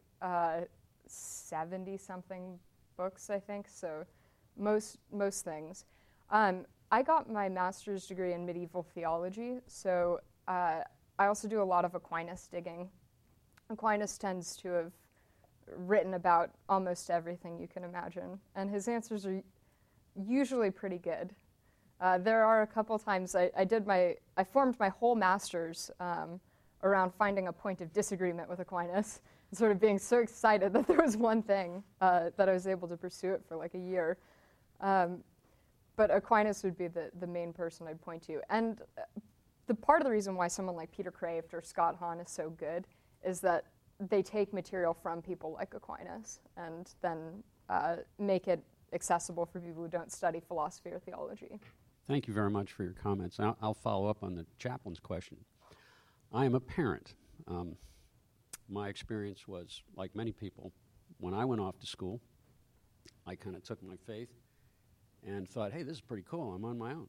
70 1.07 1.93
uh, 1.93 1.97
something 1.97 2.59
books, 2.95 3.29
I 3.29 3.39
think, 3.39 3.67
so 3.67 4.05
most, 4.57 4.99
most 5.11 5.43
things. 5.43 5.85
Um, 6.29 6.65
I 6.91 7.01
got 7.01 7.29
my 7.29 7.49
master's 7.49 8.05
degree 8.05 8.33
in 8.33 8.45
medieval 8.45 8.83
theology, 8.83 9.57
so 9.67 10.19
uh, 10.47 10.81
I 11.19 11.27
also 11.27 11.47
do 11.47 11.61
a 11.61 11.63
lot 11.63 11.85
of 11.85 11.95
Aquinas 11.95 12.47
digging. 12.51 12.89
Aquinas 13.69 14.17
tends 14.17 14.55
to 14.57 14.69
have 14.69 14.91
written 15.77 16.15
about 16.15 16.51
almost 16.67 17.09
everything 17.09 17.57
you 17.57 17.67
can 17.67 17.83
imagine, 17.83 18.39
and 18.55 18.69
his 18.69 18.87
answers 18.87 19.25
are 19.25 19.41
usually 20.15 20.71
pretty 20.71 20.97
good. 20.97 21.33
Uh, 22.01 22.17
there 22.17 22.43
are 22.43 22.63
a 22.63 22.67
couple 22.67 22.97
times 22.99 23.35
I, 23.35 23.49
I, 23.55 23.63
did 23.63 23.87
my, 23.87 24.15
I 24.35 24.43
formed 24.43 24.77
my 24.79 24.89
whole 24.89 25.15
master's 25.15 25.89
um, 25.99 26.39
around 26.83 27.13
finding 27.13 27.47
a 27.47 27.53
point 27.53 27.79
of 27.79 27.93
disagreement 27.93 28.49
with 28.49 28.59
Aquinas, 28.59 29.21
and 29.49 29.57
sort 29.57 29.71
of 29.71 29.79
being 29.79 29.99
so 29.99 30.19
excited 30.19 30.73
that 30.73 30.87
there 30.87 31.01
was 31.01 31.15
one 31.15 31.41
thing 31.41 31.83
uh, 32.01 32.31
that 32.35 32.49
I 32.49 32.53
was 32.53 32.67
able 32.67 32.87
to 32.89 32.97
pursue 32.97 33.33
it 33.33 33.43
for 33.47 33.55
like 33.55 33.73
a 33.73 33.79
year. 33.79 34.17
Um, 34.81 35.23
but 35.95 36.11
Aquinas 36.11 36.63
would 36.63 36.77
be 36.77 36.87
the, 36.87 37.11
the 37.19 37.27
main 37.27 37.53
person 37.53 37.87
I'd 37.87 38.01
point 38.01 38.23
to. 38.23 38.41
And 38.49 38.81
the 39.67 39.73
part 39.73 40.01
of 40.01 40.05
the 40.05 40.11
reason 40.11 40.35
why 40.35 40.47
someone 40.47 40.75
like 40.75 40.91
Peter 40.91 41.11
Kreeft 41.11 41.53
or 41.53 41.61
Scott 41.61 41.95
Hahn 41.99 42.19
is 42.19 42.29
so 42.29 42.49
good 42.49 42.85
is 43.23 43.39
that 43.41 43.65
they 43.99 44.21
take 44.21 44.53
material 44.53 44.93
from 44.93 45.21
people 45.21 45.53
like 45.53 45.73
Aquinas 45.73 46.39
and 46.57 46.93
then 47.01 47.43
uh, 47.69 47.97
make 48.19 48.47
it 48.47 48.61
accessible 48.91 49.45
for 49.45 49.59
people 49.59 49.83
who 49.83 49.89
don't 49.89 50.11
study 50.11 50.39
philosophy 50.39 50.89
or 50.89 50.99
theology. 50.99 51.59
Thank 52.07 52.27
you 52.27 52.33
very 52.33 52.49
much 52.49 52.73
for 52.73 52.83
your 52.83 52.93
comments. 52.93 53.39
I'll, 53.39 53.57
I'll 53.61 53.73
follow 53.73 54.09
up 54.09 54.23
on 54.23 54.35
the 54.35 54.45
chaplain's 54.59 54.99
question. 54.99 55.37
I 56.33 56.45
am 56.45 56.55
a 56.55 56.59
parent. 56.59 57.13
Um, 57.47 57.77
my 58.69 58.89
experience 58.89 59.47
was, 59.47 59.81
like 59.95 60.15
many 60.15 60.31
people, 60.31 60.73
when 61.19 61.33
I 61.33 61.45
went 61.45 61.61
off 61.61 61.79
to 61.79 61.85
school, 61.85 62.19
I 63.25 63.35
kind 63.35 63.55
of 63.55 63.63
took 63.63 63.81
my 63.81 63.95
faith 64.05 64.29
and 65.25 65.47
thought, 65.47 65.71
hey, 65.71 65.83
this 65.83 65.95
is 65.95 66.01
pretty 66.01 66.23
cool. 66.29 66.53
I'm 66.53 66.65
on 66.65 66.77
my 66.77 66.91
own. 66.91 67.07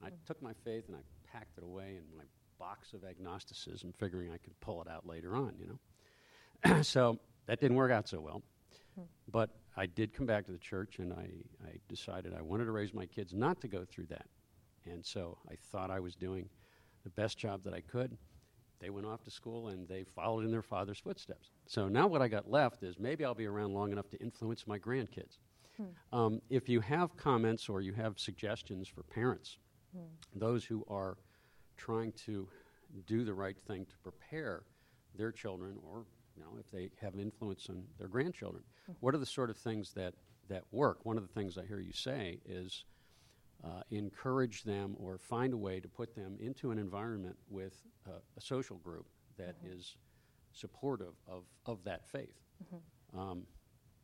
And 0.00 0.12
I 0.12 0.26
took 0.26 0.40
my 0.40 0.52
faith 0.64 0.84
and 0.86 0.96
I 0.96 1.00
packed 1.32 1.58
it 1.58 1.64
away 1.64 1.98
in 1.98 2.16
my 2.16 2.24
box 2.58 2.92
of 2.92 3.04
agnosticism, 3.04 3.92
figuring 3.98 4.30
I 4.30 4.36
could 4.36 4.58
pull 4.60 4.82
it 4.82 4.88
out 4.88 5.06
later 5.06 5.34
on, 5.34 5.54
you 5.58 5.66
know. 5.66 6.82
so 6.82 7.18
that 7.46 7.60
didn't 7.60 7.76
work 7.76 7.90
out 7.90 8.08
so 8.08 8.20
well. 8.20 8.42
Hmm. 8.94 9.04
But 9.30 9.50
I 9.76 9.86
did 9.86 10.12
come 10.12 10.26
back 10.26 10.46
to 10.46 10.52
the 10.52 10.58
church 10.58 10.98
and 10.98 11.12
I, 11.12 11.28
I 11.64 11.76
decided 11.88 12.34
I 12.34 12.42
wanted 12.42 12.66
to 12.66 12.72
raise 12.72 12.92
my 12.92 13.06
kids 13.06 13.32
not 13.32 13.60
to 13.62 13.68
go 13.68 13.84
through 13.84 14.06
that. 14.06 14.26
And 14.84 15.04
so 15.04 15.38
I 15.48 15.54
thought 15.70 15.90
I 15.90 16.00
was 16.00 16.14
doing 16.14 16.48
the 17.04 17.10
best 17.10 17.38
job 17.38 17.62
that 17.64 17.74
I 17.74 17.80
could. 17.80 18.16
They 18.80 18.90
went 18.90 19.06
off 19.06 19.22
to 19.24 19.30
school 19.30 19.68
and 19.68 19.86
they 19.88 20.04
followed 20.04 20.44
in 20.44 20.50
their 20.50 20.62
father's 20.62 20.98
footsteps. 20.98 21.50
So 21.66 21.88
now 21.88 22.06
what 22.06 22.22
I 22.22 22.28
got 22.28 22.50
left 22.50 22.82
is 22.82 22.98
maybe 22.98 23.24
I'll 23.24 23.34
be 23.34 23.46
around 23.46 23.74
long 23.74 23.92
enough 23.92 24.08
to 24.10 24.18
influence 24.18 24.66
my 24.66 24.78
grandkids. 24.78 25.38
Hmm. 25.76 26.16
Um, 26.18 26.42
if 26.50 26.68
you 26.68 26.80
have 26.80 27.16
comments 27.16 27.68
or 27.68 27.80
you 27.80 27.92
have 27.92 28.18
suggestions 28.18 28.88
for 28.88 29.02
parents, 29.02 29.58
those 30.34 30.64
who 30.64 30.84
are 30.88 31.16
trying 31.76 32.12
to 32.12 32.48
do 33.06 33.24
the 33.24 33.34
right 33.34 33.56
thing 33.66 33.86
to 33.86 33.96
prepare 33.98 34.62
their 35.16 35.32
children 35.32 35.76
or 35.82 36.04
you 36.36 36.42
know, 36.42 36.58
if 36.58 36.70
they 36.70 36.90
have 37.00 37.18
influence 37.18 37.66
on 37.68 37.82
their 37.98 38.08
grandchildren. 38.08 38.62
Mm-hmm. 38.84 38.92
What 39.00 39.14
are 39.14 39.18
the 39.18 39.26
sort 39.26 39.50
of 39.50 39.56
things 39.56 39.92
that, 39.92 40.14
that 40.48 40.64
work? 40.70 41.04
One 41.04 41.16
of 41.16 41.26
the 41.26 41.32
things 41.32 41.58
I 41.58 41.66
hear 41.66 41.80
you 41.80 41.92
say 41.92 42.38
is 42.46 42.84
uh, 43.64 43.82
encourage 43.90 44.62
them 44.62 44.96
or 44.98 45.18
find 45.18 45.52
a 45.52 45.56
way 45.56 45.80
to 45.80 45.88
put 45.88 46.14
them 46.14 46.36
into 46.40 46.70
an 46.70 46.78
environment 46.78 47.36
with 47.48 47.82
uh, 48.06 48.20
a 48.36 48.40
social 48.40 48.76
group 48.76 49.06
that 49.36 49.62
mm-hmm. 49.62 49.78
is 49.78 49.96
supportive 50.52 51.14
of, 51.28 51.44
of 51.66 51.84
that 51.84 52.06
faith. 52.08 52.40
Mm-hmm. 52.64 53.18
Um, 53.18 53.42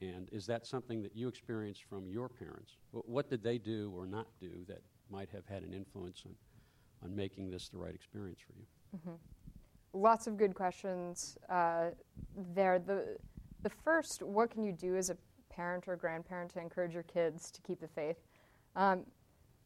and 0.03 0.29
is 0.31 0.47
that 0.47 0.67
something 0.67 1.03
that 1.03 1.17
you 1.17 1.29
experienced 1.29 1.85
from 1.85 2.09
your 2.11 2.29
parents? 2.29 2.73
What, 2.91 3.09
what, 3.09 3.31
did 3.31 3.43
they 3.43 3.57
do 3.57 3.93
or 3.97 4.07
not 4.07 4.27
do 4.39 4.51
that 4.69 4.83
might 5.11 5.31
have 5.31 5.47
had 5.47 5.63
an 5.63 5.73
influence 5.73 6.23
on, 6.27 6.35
on 7.05 7.15
making 7.15 7.51
this 7.51 7.69
the 7.69 7.79
right 7.79 7.95
experience 7.95 8.41
for 8.47 8.55
you? 8.55 8.67
Mm-hmm 8.97 9.15
lots 9.97 10.27
of 10.27 10.37
good 10.37 10.55
questions 10.55 11.37
uh, 11.49 11.87
there. 12.55 12.79
The, 12.79 13.17
the 13.63 13.71
first, 13.71 14.23
what 14.23 14.51
can 14.51 14.63
you 14.63 14.73
do 14.73 14.97
as 14.97 15.11
a 15.11 15.17
parent 15.51 15.89
or 15.89 15.97
grandparent 15.97 16.53
to 16.53 16.61
encourage 16.61 16.95
your 16.95 17.03
kids 17.05 17.51
to 17.51 17.61
keep 17.63 17.81
the 17.81 17.89
faith? 17.89 18.19
Um, 18.77 19.05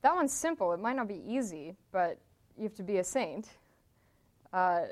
that 0.02 0.14
one's 0.14 0.32
simple. 0.32 0.72
It 0.72 0.80
might 0.80 0.96
not 0.96 1.08
be 1.08 1.22
easy, 1.26 1.74
but 1.92 2.18
you 2.56 2.64
have 2.64 2.74
to 2.76 2.82
be 2.82 2.98
a 2.98 3.04
saint. 3.04 3.48
Uh, 4.52 4.82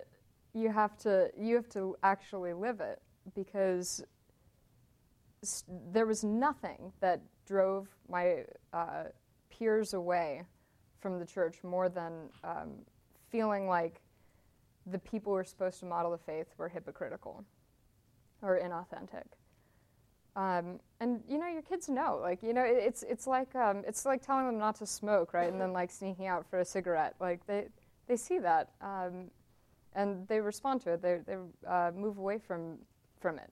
you 0.54 0.70
have 0.70 0.96
to 0.98 1.30
you 1.38 1.54
have 1.54 1.68
to 1.70 1.96
actually 2.02 2.52
live 2.52 2.80
it 2.80 3.00
because 3.34 4.04
there 5.92 6.06
was 6.06 6.24
nothing 6.24 6.92
that 7.00 7.20
drove 7.46 7.88
my 8.08 8.44
uh, 8.72 9.04
peers 9.58 9.94
away 9.94 10.44
from 11.00 11.18
the 11.18 11.26
church 11.26 11.62
more 11.62 11.88
than 11.88 12.12
um, 12.44 12.70
feeling 13.30 13.68
like 13.68 14.00
the 14.86 14.98
people 14.98 15.32
who 15.32 15.38
are 15.38 15.44
supposed 15.44 15.78
to 15.80 15.86
model 15.86 16.10
the 16.10 16.18
faith 16.18 16.46
were 16.56 16.68
hypocritical 16.68 17.44
or 18.42 18.58
inauthentic. 18.58 19.24
Um, 20.36 20.78
and 21.00 21.20
you 21.28 21.38
know, 21.38 21.48
your 21.48 21.62
kids 21.62 21.88
know. 21.88 22.18
Like 22.22 22.42
you 22.42 22.52
know, 22.52 22.64
it, 22.64 22.76
it's 22.78 23.02
it's 23.02 23.26
like 23.26 23.54
um, 23.56 23.82
it's 23.86 24.06
like 24.06 24.24
telling 24.24 24.46
them 24.46 24.58
not 24.58 24.76
to 24.76 24.86
smoke, 24.86 25.34
right? 25.34 25.50
And 25.50 25.60
then 25.60 25.72
like 25.72 25.90
sneaking 25.90 26.26
out 26.26 26.48
for 26.48 26.60
a 26.60 26.64
cigarette. 26.64 27.14
Like 27.18 27.44
they 27.46 27.66
they 28.06 28.16
see 28.16 28.38
that, 28.38 28.70
um, 28.80 29.30
and 29.94 30.28
they 30.28 30.40
respond 30.40 30.80
to 30.82 30.92
it. 30.92 31.02
They 31.02 31.18
they 31.26 31.36
uh, 31.66 31.90
move 31.94 32.18
away 32.18 32.38
from 32.38 32.78
from 33.20 33.38
it 33.38 33.50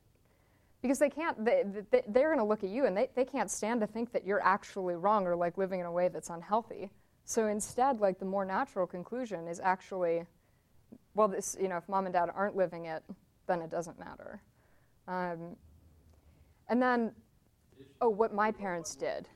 because 0.86 0.98
they 0.98 1.10
can't. 1.10 1.44
They, 1.44 1.64
they 1.90 2.02
they're 2.08 2.28
going 2.28 2.38
to 2.38 2.44
look 2.44 2.64
at 2.64 2.70
you, 2.70 2.86
and 2.86 2.96
they 2.96 3.08
they 3.14 3.24
can't 3.24 3.50
stand 3.50 3.80
to 3.80 3.86
think 3.86 4.12
that 4.12 4.26
you're 4.26 4.42
actually 4.42 4.94
wrong 4.94 5.26
or 5.26 5.36
like 5.36 5.58
living 5.58 5.80
in 5.80 5.86
a 5.86 5.92
way 5.92 6.08
that's 6.08 6.30
unhealthy. 6.30 6.90
So 7.24 7.48
instead, 7.48 8.00
like 8.00 8.18
the 8.18 8.24
more 8.24 8.44
natural 8.44 8.86
conclusion 8.86 9.48
is 9.48 9.60
actually 9.60 10.24
well, 11.16 11.28
this, 11.28 11.56
you 11.60 11.68
know, 11.68 11.78
if 11.78 11.88
mom 11.88 12.06
and 12.06 12.12
dad 12.12 12.28
aren't 12.34 12.56
living 12.56 12.86
it, 12.86 13.02
then 13.46 13.62
it 13.62 13.70
doesn't 13.70 13.98
matter. 13.98 14.42
Um, 15.08 15.56
and 16.68 16.80
then, 16.80 17.12
oh, 18.00 18.10
what 18.10 18.34
my 18.34 18.52
parents 18.52 18.94
did. 18.94 19.28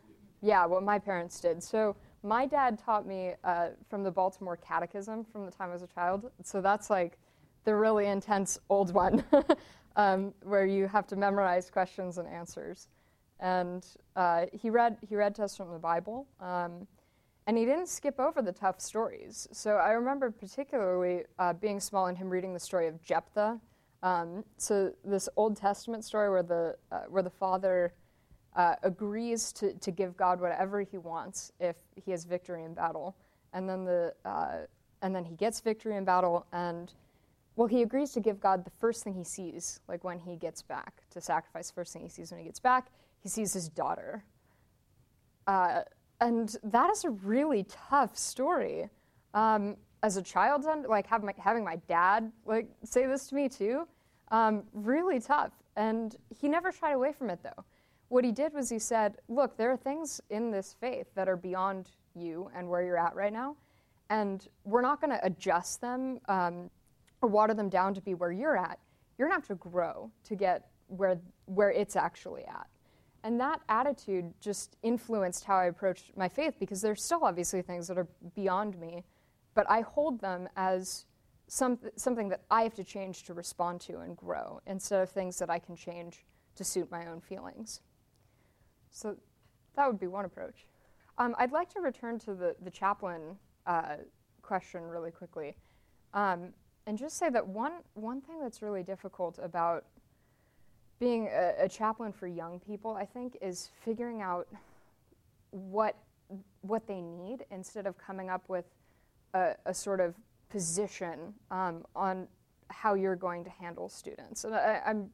Yeah, 0.42 0.66
what 0.66 0.82
my 0.82 0.98
parents 0.98 1.40
did. 1.40 1.62
So 1.62 1.96
my 2.22 2.46
dad 2.46 2.78
taught 2.78 3.07
me 3.07 3.32
uh, 3.44 3.68
from 3.88 4.03
the 4.03 4.11
Baltimore 4.11 4.57
Catechism 4.57 5.24
from 5.24 5.46
the 5.46 5.51
time 5.51 5.70
I 5.70 5.72
was 5.72 5.82
a 5.82 5.86
child. 5.86 6.30
So 6.42 6.61
that's 6.61 6.90
like 6.90 7.18
the 7.64 7.74
really 7.74 8.07
intense 8.07 8.59
old 8.68 8.92
one, 8.92 9.24
um, 9.97 10.32
where 10.43 10.66
you 10.66 10.86
have 10.86 11.07
to 11.09 11.16
memorize 11.16 11.70
questions 11.70 12.18
and 12.18 12.28
answers. 12.28 12.88
And 13.41 13.86
uh, 14.16 14.47
he 14.53 14.70
read 14.70 14.99
he 15.09 15.16
read 15.16 15.38
us 15.41 15.57
from 15.57 15.72
the 15.72 15.78
Bible. 15.78 16.26
Um, 16.41 16.86
and 17.47 17.59
he 17.59 17.64
didn't 17.64 17.88
skip 17.88 18.20
over 18.20 18.43
the 18.43 18.53
tough 18.53 18.80
stories. 18.80 19.49
So 19.51 19.76
I 19.76 19.91
remember 19.91 20.30
particularly 20.30 21.24
uh, 21.38 21.53
being 21.55 21.80
small 21.80 22.07
and 22.07 22.16
him 22.16 22.28
reading 22.28 22.53
the 22.53 22.61
story 22.61 22.86
of 22.86 23.03
Jephthah. 23.03 23.59
Um, 24.03 24.45
so 24.57 24.93
this 25.05 25.28
Old 25.36 25.57
Testament 25.57 26.05
story 26.05 26.30
where 26.30 26.43
the 26.43 26.76
uh, 26.93 27.01
where 27.09 27.22
the 27.22 27.30
father 27.30 27.93
uh, 28.57 28.76
agrees 28.82 29.53
to, 29.55 29.72
to 29.74 29.91
give 29.91 30.16
God 30.16 30.41
whatever 30.41 30.80
he 30.80 30.99
wants 30.99 31.53
if 31.61 31.76
he 31.97 32.11
has 32.11 32.24
victory 32.24 32.64
in 32.64 32.74
battle, 32.74 33.16
and 33.53 33.68
then 33.68 33.84
the 33.84 34.14
uh, 34.24 34.59
and 35.03 35.14
then 35.14 35.24
he 35.24 35.34
gets 35.34 35.61
victory 35.61 35.97
in 35.97 36.05
battle, 36.05 36.47
and 36.53 36.93
well, 37.61 37.66
he 37.66 37.82
agrees 37.82 38.12
to 38.12 38.20
give 38.20 38.40
God 38.40 38.64
the 38.64 38.70
first 38.70 39.04
thing 39.04 39.12
he 39.12 39.22
sees, 39.22 39.80
like 39.86 40.02
when 40.02 40.18
he 40.18 40.34
gets 40.34 40.62
back 40.62 41.02
to 41.11 41.20
sacrifice. 41.20 41.70
First 41.70 41.92
thing 41.92 42.00
he 42.00 42.08
sees 42.08 42.30
when 42.30 42.40
he 42.40 42.46
gets 42.46 42.58
back, 42.58 42.86
he 43.22 43.28
sees 43.28 43.52
his 43.52 43.68
daughter. 43.68 44.24
Uh, 45.46 45.82
and 46.22 46.56
that 46.64 46.88
is 46.88 47.04
a 47.04 47.11
really 47.11 47.66
tough 47.90 48.16
story. 48.16 48.88
Um, 49.34 49.76
as 50.02 50.16
a 50.16 50.22
child, 50.22 50.64
like 50.88 51.11
my, 51.22 51.34
having 51.36 51.62
my 51.62 51.76
dad 51.86 52.32
like 52.46 52.70
say 52.82 53.04
this 53.04 53.26
to 53.26 53.34
me 53.34 53.46
too, 53.50 53.86
um, 54.30 54.62
really 54.72 55.20
tough. 55.20 55.52
And 55.76 56.16
he 56.40 56.48
never 56.48 56.72
shied 56.72 56.94
away 56.94 57.12
from 57.12 57.28
it 57.28 57.40
though. 57.42 57.62
What 58.08 58.24
he 58.24 58.32
did 58.32 58.54
was 58.54 58.70
he 58.70 58.78
said, 58.78 59.18
"Look, 59.28 59.58
there 59.58 59.70
are 59.70 59.76
things 59.76 60.18
in 60.30 60.50
this 60.50 60.74
faith 60.80 61.08
that 61.14 61.28
are 61.28 61.36
beyond 61.36 61.90
you 62.14 62.50
and 62.56 62.70
where 62.70 62.82
you're 62.82 62.96
at 62.96 63.14
right 63.14 63.34
now, 63.34 63.56
and 64.08 64.48
we're 64.64 64.80
not 64.80 65.02
going 65.02 65.11
to 65.11 65.22
adjust 65.22 65.82
them 65.82 66.20
um, 66.26 66.70
or 67.23 67.29
water 67.29 67.55
them 67.55 67.68
down 67.68 67.95
to 67.95 68.01
be 68.01 68.14
where 68.14 68.33
you're 68.33 68.57
at. 68.57 68.79
You're 69.18 69.29
to 69.29 69.35
have 69.35 69.47
to 69.49 69.55
grow 69.57 70.11
to 70.25 70.35
get 70.35 70.68
where, 70.89 71.18
where 71.47 71.71
it's 71.71 71.97
actually 71.97 72.45
at. 72.45 72.66
And 73.23 73.39
that 73.41 73.61
attitude 73.68 74.33
just 74.41 74.77
influenced 74.83 75.45
how 75.45 75.57
I 75.57 75.66
approached 75.66 76.16
my 76.16 76.29
faith 76.29 76.55
because 76.59 76.81
there's 76.81 77.03
still 77.03 77.25
obviously 77.25 77.61
things 77.61 77.87
that 77.89 77.99
are 77.99 78.09
beyond 78.35 78.79
me, 78.79 79.05
but 79.55 79.71
I 79.71 79.83
hold 79.83 80.21
them 80.21 80.49
as 80.57 81.05
some, 81.47 81.79
something 81.97 82.29
that 82.31 82.43
I 82.51 82.62
have 82.62 82.75
to 82.75 82.85
change 82.85 83.25
to 83.25 83.35
respond 83.35 83.81
to 83.83 83.99
and 83.99 84.16
grow 84.16 84.61
instead 84.66 85.03
of 85.03 85.11
things 85.11 85.39
that 85.39 85.51
I 85.51 85.59
can 85.59 85.77
change 85.77 86.25
to 86.57 86.64
suit 86.64 86.91
my 86.91 87.07
own 87.07 87.21
feelings. 87.21 87.83
So 88.91 89.16
that 89.77 89.87
would 89.87 90.01
be 90.01 90.07
one 90.07 90.25
approach. 90.25 90.66
Um, 91.18 91.35
I'd 91.39 91.53
like 91.53 91.68
to 91.75 91.81
return 91.81 92.18
to 92.21 92.35
the, 92.35 92.57
the 92.62 92.71
chaplain 92.71 93.37
uh, 93.66 93.97
question 94.41 94.83
really 94.83 95.11
quickly 95.11 95.57
um, 96.14 96.55
and 96.91 96.99
just 96.99 97.18
say 97.18 97.30
that 97.30 97.47
one, 97.47 97.74
one 97.95 98.20
thing 98.20 98.41
that's 98.43 98.62
really 98.62 98.82
difficult 98.82 99.38
about 99.41 99.84
being 100.99 101.28
a, 101.28 101.53
a, 101.61 101.68
chaplain 101.68 102.11
for 102.11 102.26
young 102.26 102.59
people, 102.59 102.97
I 102.97 103.05
think, 103.05 103.38
is 103.41 103.70
figuring 103.84 104.22
out 104.22 104.49
what 105.51 105.95
what 106.62 106.88
they 106.88 107.01
need 107.01 107.45
instead 107.53 107.86
of 107.86 107.97
coming 107.97 108.28
up 108.28 108.43
with 108.49 108.64
a, 109.34 109.55
a 109.66 109.72
sort 109.72 110.01
of 110.01 110.16
position 110.49 111.32
um, 111.53 111.84
on 111.95 112.26
how 112.70 112.95
you're 112.95 113.14
going 113.14 113.45
to 113.45 113.51
handle 113.51 113.88
students. 113.88 114.43
And 114.43 114.53
I, 114.53 114.82
am 114.84 114.97
I'm, 114.97 115.11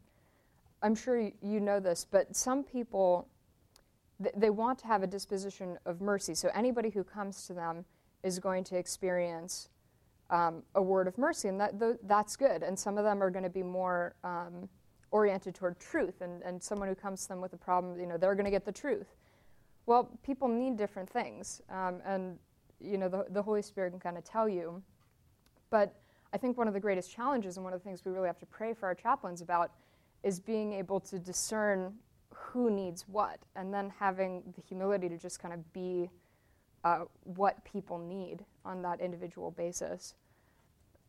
I'm 0.82 0.94
sure 0.94 1.30
you 1.42 1.60
know 1.60 1.78
this, 1.78 2.06
but 2.10 2.34
some 2.34 2.64
people 2.64 3.28
th- 4.22 4.34
they 4.34 4.48
want 4.48 4.78
to 4.78 4.86
have 4.86 5.02
a 5.02 5.06
disposition 5.06 5.76
of 5.84 6.00
mercy. 6.00 6.34
So 6.34 6.48
anybody 6.54 6.88
who 6.88 7.04
comes 7.04 7.46
to 7.48 7.52
them 7.52 7.84
is 8.22 8.38
going 8.38 8.64
to 8.64 8.78
experience 8.78 9.68
um, 10.30 10.62
a 10.74 10.82
word 10.82 11.06
of 11.06 11.16
mercy, 11.18 11.48
and 11.48 11.60
that 11.60 11.78
th- 11.78 11.98
that's 12.04 12.36
good. 12.36 12.62
And 12.62 12.78
some 12.78 12.98
of 12.98 13.04
them 13.04 13.22
are 13.22 13.30
going 13.30 13.44
to 13.44 13.50
be 13.50 13.62
more 13.62 14.14
um, 14.24 14.68
oriented 15.10 15.54
toward 15.54 15.78
truth 15.78 16.20
and, 16.20 16.42
and 16.42 16.62
someone 16.62 16.88
who 16.88 16.94
comes 16.94 17.22
to 17.22 17.28
them 17.28 17.40
with 17.40 17.52
a 17.52 17.56
problem, 17.56 17.98
you 17.98 18.06
know, 18.06 18.16
they're 18.16 18.34
going 18.34 18.44
to 18.44 18.50
get 18.50 18.64
the 18.64 18.72
truth. 18.72 19.14
Well, 19.86 20.10
people 20.24 20.48
need 20.48 20.76
different 20.76 21.08
things. 21.08 21.62
Um, 21.70 22.00
and, 22.04 22.38
you 22.80 22.98
know, 22.98 23.08
the, 23.08 23.26
the 23.30 23.42
Holy 23.42 23.62
Spirit 23.62 23.90
can 23.90 24.00
kind 24.00 24.18
of 24.18 24.24
tell 24.24 24.48
you. 24.48 24.82
But 25.70 25.94
I 26.32 26.38
think 26.38 26.58
one 26.58 26.68
of 26.68 26.74
the 26.74 26.80
greatest 26.80 27.10
challenges 27.10 27.56
and 27.56 27.64
one 27.64 27.72
of 27.72 27.80
the 27.80 27.84
things 27.84 28.04
we 28.04 28.12
really 28.12 28.26
have 28.26 28.38
to 28.40 28.46
pray 28.46 28.74
for 28.74 28.86
our 28.86 28.94
chaplains 28.94 29.40
about 29.40 29.70
is 30.22 30.40
being 30.40 30.72
able 30.72 30.98
to 31.00 31.18
discern 31.18 31.94
who 32.34 32.70
needs 32.70 33.06
what 33.08 33.38
and 33.54 33.72
then 33.72 33.92
having 33.98 34.42
the 34.56 34.60
humility 34.60 35.08
to 35.08 35.16
just 35.16 35.40
kind 35.40 35.54
of 35.54 35.72
be 35.72 36.10
uh, 36.84 37.04
what 37.22 37.64
people 37.64 37.98
need 37.98 38.44
on 38.66 38.82
that 38.82 39.00
individual 39.00 39.50
basis. 39.52 40.14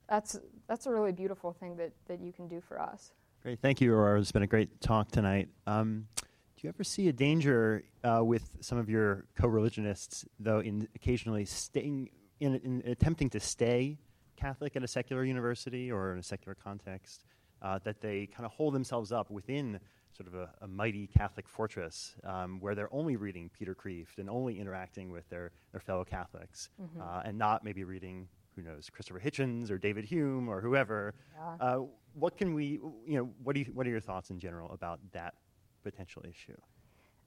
That's, 0.08 0.40
that's 0.68 0.86
a 0.86 0.92
really 0.92 1.12
beautiful 1.12 1.52
thing 1.52 1.76
that, 1.78 1.92
that 2.08 2.22
you 2.22 2.32
can 2.32 2.48
do 2.48 2.62
for 2.62 2.80
us. 2.80 3.12
Great. 3.42 3.60
Thank 3.62 3.82
you, 3.82 3.94
Aurora. 3.94 4.20
It's 4.20 4.32
been 4.32 4.44
a 4.44 4.48
great 4.48 4.80
talk 4.80 5.12
tonight. 5.12 5.50
Um, 5.66 6.08
do 6.16 6.62
you 6.62 6.70
ever 6.70 6.84
see 6.84 7.08
a 7.08 7.14
danger 7.14 7.84
uh, 8.04 8.24
with 8.24 8.50
some 8.62 8.78
of 8.78 8.90
your 8.90 9.26
co-religionists, 9.36 10.26
though, 10.40 10.60
in 10.60 10.88
occasionally 10.96 11.46
staying 11.46 12.10
in, 12.40 12.56
in, 12.56 12.84
attempting 12.86 13.30
to 13.32 13.40
stay 13.40 14.00
Catholic 14.36 14.76
at 14.76 14.84
a 14.84 14.88
secular 14.88 15.24
university 15.24 15.92
or 15.92 16.14
in 16.14 16.20
a 16.20 16.24
secular 16.24 16.56
context, 16.56 17.26
uh, 17.62 17.80
that 17.84 18.02
they 18.02 18.28
kind 18.28 18.46
of 18.46 18.52
hold 18.52 18.74
themselves 18.74 19.12
up 19.12 19.30
within 19.30 19.80
sort 20.18 20.28
of 20.28 20.34
a, 20.36 20.50
a 20.62 20.68
mighty 20.68 21.08
Catholic 21.08 21.48
fortress 21.48 22.16
um, 22.24 22.60
where 22.60 22.74
they're 22.74 22.94
only 22.94 23.16
reading 23.16 23.50
Peter 23.58 23.76
Kreeft 23.76 24.18
and 24.18 24.30
only 24.30 24.60
interacting 24.60 25.12
with 25.12 25.30
their, 25.30 25.52
their 25.72 25.80
fellow 25.80 26.04
Catholics 26.04 26.70
mm-hmm. 26.82 27.02
uh, 27.02 27.22
and 27.24 27.38
not 27.38 27.64
maybe 27.64 27.84
reading, 27.84 28.28
who 28.56 28.64
knows, 28.64 28.90
Christopher 28.90 29.20
Hitchens 29.20 29.70
or 29.70 29.78
David 29.78 30.06
Hume 30.06 30.50
or 30.50 30.60
whoever. 30.60 31.14
Yeah. 31.36 31.66
Uh, 31.66 31.80
what 32.14 32.36
can 32.36 32.56
we, 32.56 32.80
you 33.06 33.18
know, 33.18 33.30
what, 33.44 33.54
do 33.54 33.60
you, 33.60 33.68
what 33.74 33.86
are 33.86 33.92
your 33.92 34.00
thoughts 34.00 34.32
in 34.32 34.40
general 34.40 34.72
about 34.72 35.00
that 35.14 35.36
potential 35.84 36.24
issue? 36.28 36.58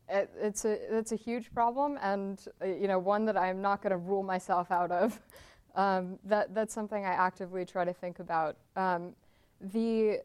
It, 0.08 0.28
it's 0.36 0.64
a 0.64 0.98
it's 0.98 1.12
a 1.12 1.16
huge 1.16 1.54
problem, 1.54 1.96
and 2.02 2.44
uh, 2.60 2.66
you 2.66 2.88
know 2.88 2.98
one 2.98 3.24
that 3.26 3.36
I'm 3.36 3.62
not 3.62 3.80
going 3.80 3.92
to 3.92 3.96
rule 3.96 4.24
myself 4.24 4.70
out 4.70 4.90
of. 4.90 5.20
Um, 5.76 6.18
that 6.24 6.52
that's 6.52 6.74
something 6.74 7.04
I 7.04 7.12
actively 7.12 7.64
try 7.64 7.84
to 7.84 7.92
think 7.92 8.18
about. 8.18 8.56
Um, 8.74 9.14
the 9.60 10.18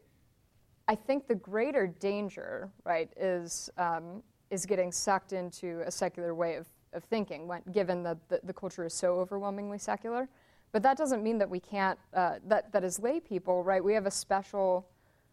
I 0.88 0.94
think 0.94 1.26
the 1.26 1.34
greater 1.34 1.86
danger, 1.86 2.70
right, 2.84 3.10
is 3.16 3.70
um, 3.76 4.22
is 4.50 4.66
getting 4.66 4.92
sucked 4.92 5.32
into 5.32 5.82
a 5.86 5.90
secular 5.90 6.34
way 6.34 6.54
of, 6.54 6.66
of 6.92 7.04
thinking, 7.04 7.46
when, 7.46 7.62
given 7.72 8.02
that 8.04 8.16
the, 8.28 8.40
the 8.44 8.52
culture 8.52 8.84
is 8.84 8.94
so 8.94 9.18
overwhelmingly 9.18 9.78
secular. 9.78 10.28
But 10.72 10.82
that 10.82 10.96
doesn't 10.96 11.22
mean 11.22 11.38
that 11.38 11.48
we 11.48 11.60
can't, 11.60 11.98
uh, 12.14 12.36
that, 12.46 12.72
that 12.72 12.84
as 12.84 12.98
lay 12.98 13.20
people, 13.20 13.64
right, 13.64 13.82
we 13.82 13.92
have 13.94 14.06
a 14.06 14.10
special 14.10 14.88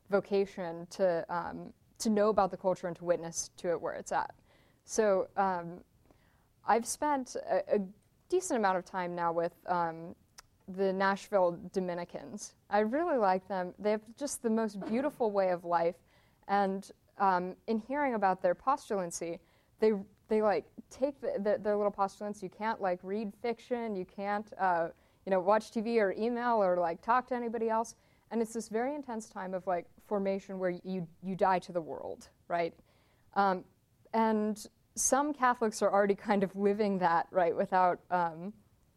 vocation 0.09 0.87
to, 0.91 1.25
um, 1.29 1.73
to 1.99 2.09
know 2.09 2.29
about 2.29 2.51
the 2.51 2.57
culture 2.57 2.87
and 2.87 2.95
to 2.97 3.05
witness 3.05 3.49
to 3.57 3.69
it 3.69 3.81
where 3.81 3.93
it's 3.93 4.11
at. 4.11 4.33
So 4.85 5.27
um, 5.37 5.79
I've 6.67 6.85
spent 6.85 7.35
a, 7.35 7.75
a, 7.75 7.79
decent 8.29 8.57
amount 8.57 8.77
of 8.77 8.83
time 8.85 9.13
now 9.13 9.31
with 9.31 9.53
um, 9.67 10.15
the 10.75 10.93
Nashville 10.93 11.57
Dominicans. 11.71 12.53
I 12.69 12.79
really 12.79 13.17
like 13.17 13.47
them. 13.47 13.73
They 13.79 13.91
have 13.91 14.01
just 14.17 14.41
the 14.41 14.49
most 14.49 14.79
beautiful 14.87 15.31
way 15.31 15.49
of 15.49 15.65
life. 15.65 15.95
And 16.47 16.89
um, 17.17 17.55
in 17.67 17.79
hearing 17.79 18.15
about 18.15 18.41
their 18.41 18.55
postulancy, 18.55 19.39
they, 19.79 19.93
they 20.27 20.41
like 20.41 20.65
take 20.89 21.19
the, 21.21 21.33
the, 21.39 21.59
their 21.61 21.75
little 21.75 21.91
postulants. 21.91 22.41
You 22.43 22.49
can't 22.49 22.81
like 22.81 22.99
read 23.03 23.33
fiction. 23.41 23.95
You 23.95 24.05
can't 24.05 24.51
uh, 24.59 24.89
you 25.25 25.31
know, 25.31 25.39
watch 25.39 25.71
TV 25.71 25.97
or 25.97 26.13
email 26.17 26.61
or 26.61 26.77
like 26.77 27.01
talk 27.01 27.27
to 27.27 27.35
anybody 27.35 27.69
else. 27.69 27.95
And 28.31 28.41
it's 28.41 28.53
this 28.53 28.67
very 28.67 28.95
intense 28.95 29.29
time 29.29 29.53
of 29.53 29.65
like 29.67 29.85
formation 30.07 30.59
where 30.59 30.71
you, 30.83 31.07
you 31.21 31.35
die 31.35 31.59
to 31.59 31.71
the 31.71 31.81
world, 31.81 32.29
right? 32.47 32.73
Um, 33.35 33.63
and 34.13 34.65
some 34.95 35.33
Catholics 35.33 35.81
are 35.81 35.91
already 35.91 36.15
kind 36.15 36.43
of 36.43 36.55
living 36.55 36.99
that, 36.99 37.27
right, 37.31 37.55
without 37.55 37.99
um, 38.11 38.53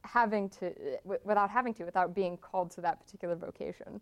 having 0.06 0.48
to, 0.50 0.72
w- 1.04 1.20
without 1.24 1.50
having 1.50 1.74
to, 1.74 1.84
without 1.84 2.14
being 2.14 2.36
called 2.36 2.70
to 2.72 2.80
that 2.82 3.04
particular 3.04 3.34
vocation. 3.34 4.00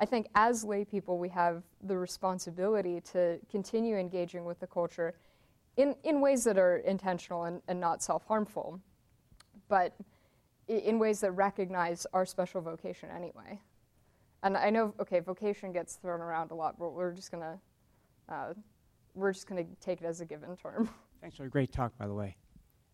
I 0.00 0.06
think 0.06 0.28
as 0.34 0.64
lay 0.64 0.84
people, 0.84 1.18
we 1.18 1.28
have 1.30 1.62
the 1.82 1.96
responsibility 1.96 3.00
to 3.12 3.38
continue 3.50 3.96
engaging 3.96 4.44
with 4.44 4.58
the 4.60 4.66
culture 4.66 5.14
in, 5.76 5.94
in 6.04 6.20
ways 6.20 6.44
that 6.44 6.58
are 6.58 6.78
intentional 6.78 7.44
and, 7.44 7.62
and 7.68 7.80
not 7.80 8.02
self 8.02 8.26
harmful. 8.26 8.80
But 9.68 9.94
in 10.68 10.98
ways 10.98 11.20
that 11.20 11.32
recognize 11.32 12.06
our 12.12 12.24
special 12.24 12.60
vocation 12.60 13.08
anyway. 13.14 13.60
And 14.42 14.56
I 14.56 14.70
know, 14.70 14.94
okay, 15.00 15.20
vocation 15.20 15.72
gets 15.72 15.94
thrown 15.94 16.20
around 16.20 16.50
a 16.50 16.54
lot, 16.54 16.78
but 16.78 16.90
we're 16.92 17.12
just 17.12 17.30
gonna 17.30 17.58
uh, 18.28 18.54
we're 19.14 19.32
just 19.32 19.46
gonna 19.46 19.64
take 19.80 20.02
it 20.02 20.04
as 20.04 20.20
a 20.20 20.24
given 20.24 20.56
term. 20.56 20.88
Thanks 21.20 21.36
for 21.36 21.44
a 21.44 21.50
great 21.50 21.72
talk, 21.72 21.96
by 21.98 22.06
the 22.06 22.14
way. 22.14 22.36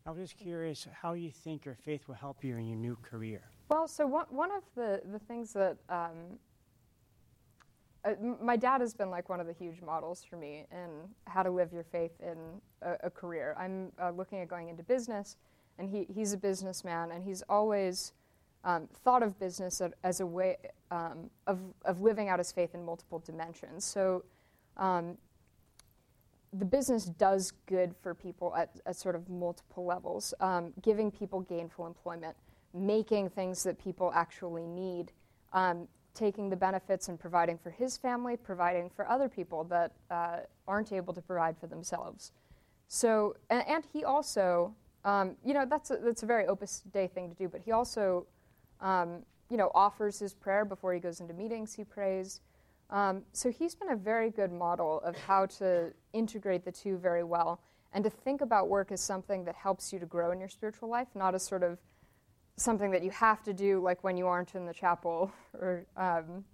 I 0.06 0.10
was 0.10 0.30
just 0.30 0.38
curious 0.38 0.86
how 1.02 1.12
you 1.12 1.30
think 1.30 1.64
your 1.64 1.74
faith 1.74 2.08
will 2.08 2.14
help 2.14 2.42
you 2.42 2.56
in 2.56 2.66
your 2.66 2.78
new 2.78 2.96
career. 3.02 3.42
Well, 3.68 3.86
so 3.86 4.06
one 4.06 4.26
one 4.30 4.50
of 4.50 4.62
the 4.74 5.02
the 5.12 5.18
things 5.18 5.52
that 5.52 5.76
um, 5.88 6.38
uh, 8.04 8.14
my 8.42 8.56
dad 8.56 8.80
has 8.80 8.94
been 8.94 9.10
like 9.10 9.28
one 9.28 9.40
of 9.40 9.46
the 9.46 9.52
huge 9.52 9.82
models 9.82 10.24
for 10.24 10.36
me 10.36 10.66
in 10.72 10.88
how 11.26 11.42
to 11.42 11.50
live 11.50 11.72
your 11.72 11.84
faith 11.84 12.12
in 12.20 12.38
a, 12.82 12.96
a 13.04 13.10
career. 13.10 13.54
I'm 13.58 13.92
uh, 14.02 14.10
looking 14.10 14.40
at 14.40 14.48
going 14.48 14.68
into 14.68 14.82
business 14.82 15.36
and 15.80 15.88
he, 15.88 16.06
he's 16.14 16.34
a 16.34 16.36
businessman, 16.36 17.10
and 17.10 17.24
he's 17.24 17.42
always 17.48 18.12
um, 18.64 18.86
thought 19.02 19.22
of 19.22 19.38
business 19.40 19.80
as 20.04 20.20
a 20.20 20.26
way 20.26 20.58
um, 20.90 21.30
of, 21.46 21.58
of 21.86 22.02
living 22.02 22.28
out 22.28 22.38
his 22.38 22.52
faith 22.52 22.74
in 22.74 22.84
multiple 22.84 23.18
dimensions. 23.18 23.84
So 23.84 24.22
um, 24.76 25.16
the 26.52 26.64
business 26.64 27.04
does 27.04 27.52
good 27.66 27.94
for 28.02 28.14
people 28.14 28.54
at, 28.56 28.80
at 28.86 28.96
sort 28.96 29.14
of 29.14 29.28
multiple 29.28 29.84
levels, 29.84 30.34
um, 30.40 30.72
giving 30.82 31.10
people 31.10 31.40
gainful 31.40 31.86
employment, 31.86 32.36
making 32.74 33.30
things 33.30 33.62
that 33.62 33.78
people 33.82 34.12
actually 34.14 34.66
need, 34.66 35.12
um, 35.52 35.86
taking 36.14 36.50
the 36.50 36.56
benefits 36.56 37.08
and 37.08 37.20
providing 37.20 37.56
for 37.56 37.70
his 37.70 37.96
family, 37.96 38.36
providing 38.36 38.90
for 38.90 39.08
other 39.08 39.28
people 39.28 39.64
that 39.64 39.92
uh, 40.10 40.38
aren't 40.66 40.92
able 40.92 41.14
to 41.14 41.20
provide 41.20 41.56
for 41.56 41.68
themselves. 41.68 42.32
So, 42.88 43.36
and, 43.48 43.66
and 43.68 43.84
he 43.92 44.04
also 44.04 44.74
um, 45.04 45.36
you 45.44 45.54
know, 45.54 45.64
that's 45.64 45.90
a, 45.90 45.96
that's 45.96 46.22
a 46.22 46.26
very 46.26 46.46
Opus 46.46 46.82
Dei 46.92 47.06
thing 47.06 47.30
to 47.30 47.34
do, 47.34 47.48
but 47.48 47.62
he 47.62 47.72
also, 47.72 48.26
um, 48.80 49.22
you 49.48 49.56
know, 49.56 49.70
offers 49.74 50.18
his 50.18 50.34
prayer 50.34 50.64
before 50.64 50.92
he 50.92 51.00
goes 51.00 51.20
into 51.20 51.34
meetings, 51.34 51.74
he 51.74 51.84
prays. 51.84 52.40
Um, 52.90 53.22
so 53.32 53.50
he's 53.50 53.74
been 53.74 53.90
a 53.90 53.96
very 53.96 54.30
good 54.30 54.52
model 54.52 55.00
of 55.00 55.16
how 55.16 55.46
to 55.46 55.92
integrate 56.12 56.64
the 56.64 56.72
two 56.72 56.96
very 56.98 57.24
well 57.24 57.60
and 57.92 58.04
to 58.04 58.10
think 58.10 58.40
about 58.40 58.68
work 58.68 58.92
as 58.92 59.00
something 59.00 59.44
that 59.44 59.56
helps 59.56 59.92
you 59.92 59.98
to 59.98 60.06
grow 60.06 60.30
in 60.30 60.38
your 60.38 60.48
spiritual 60.48 60.88
life, 60.88 61.08
not 61.14 61.34
as 61.34 61.42
sort 61.42 61.62
of 61.62 61.78
something 62.56 62.90
that 62.90 63.02
you 63.02 63.10
have 63.10 63.42
to 63.42 63.52
do 63.52 63.80
like 63.80 64.04
when 64.04 64.16
you 64.16 64.26
aren't 64.26 64.54
in 64.54 64.66
the 64.66 64.74
chapel 64.74 65.32
or, 65.54 65.86
um, 65.96 66.44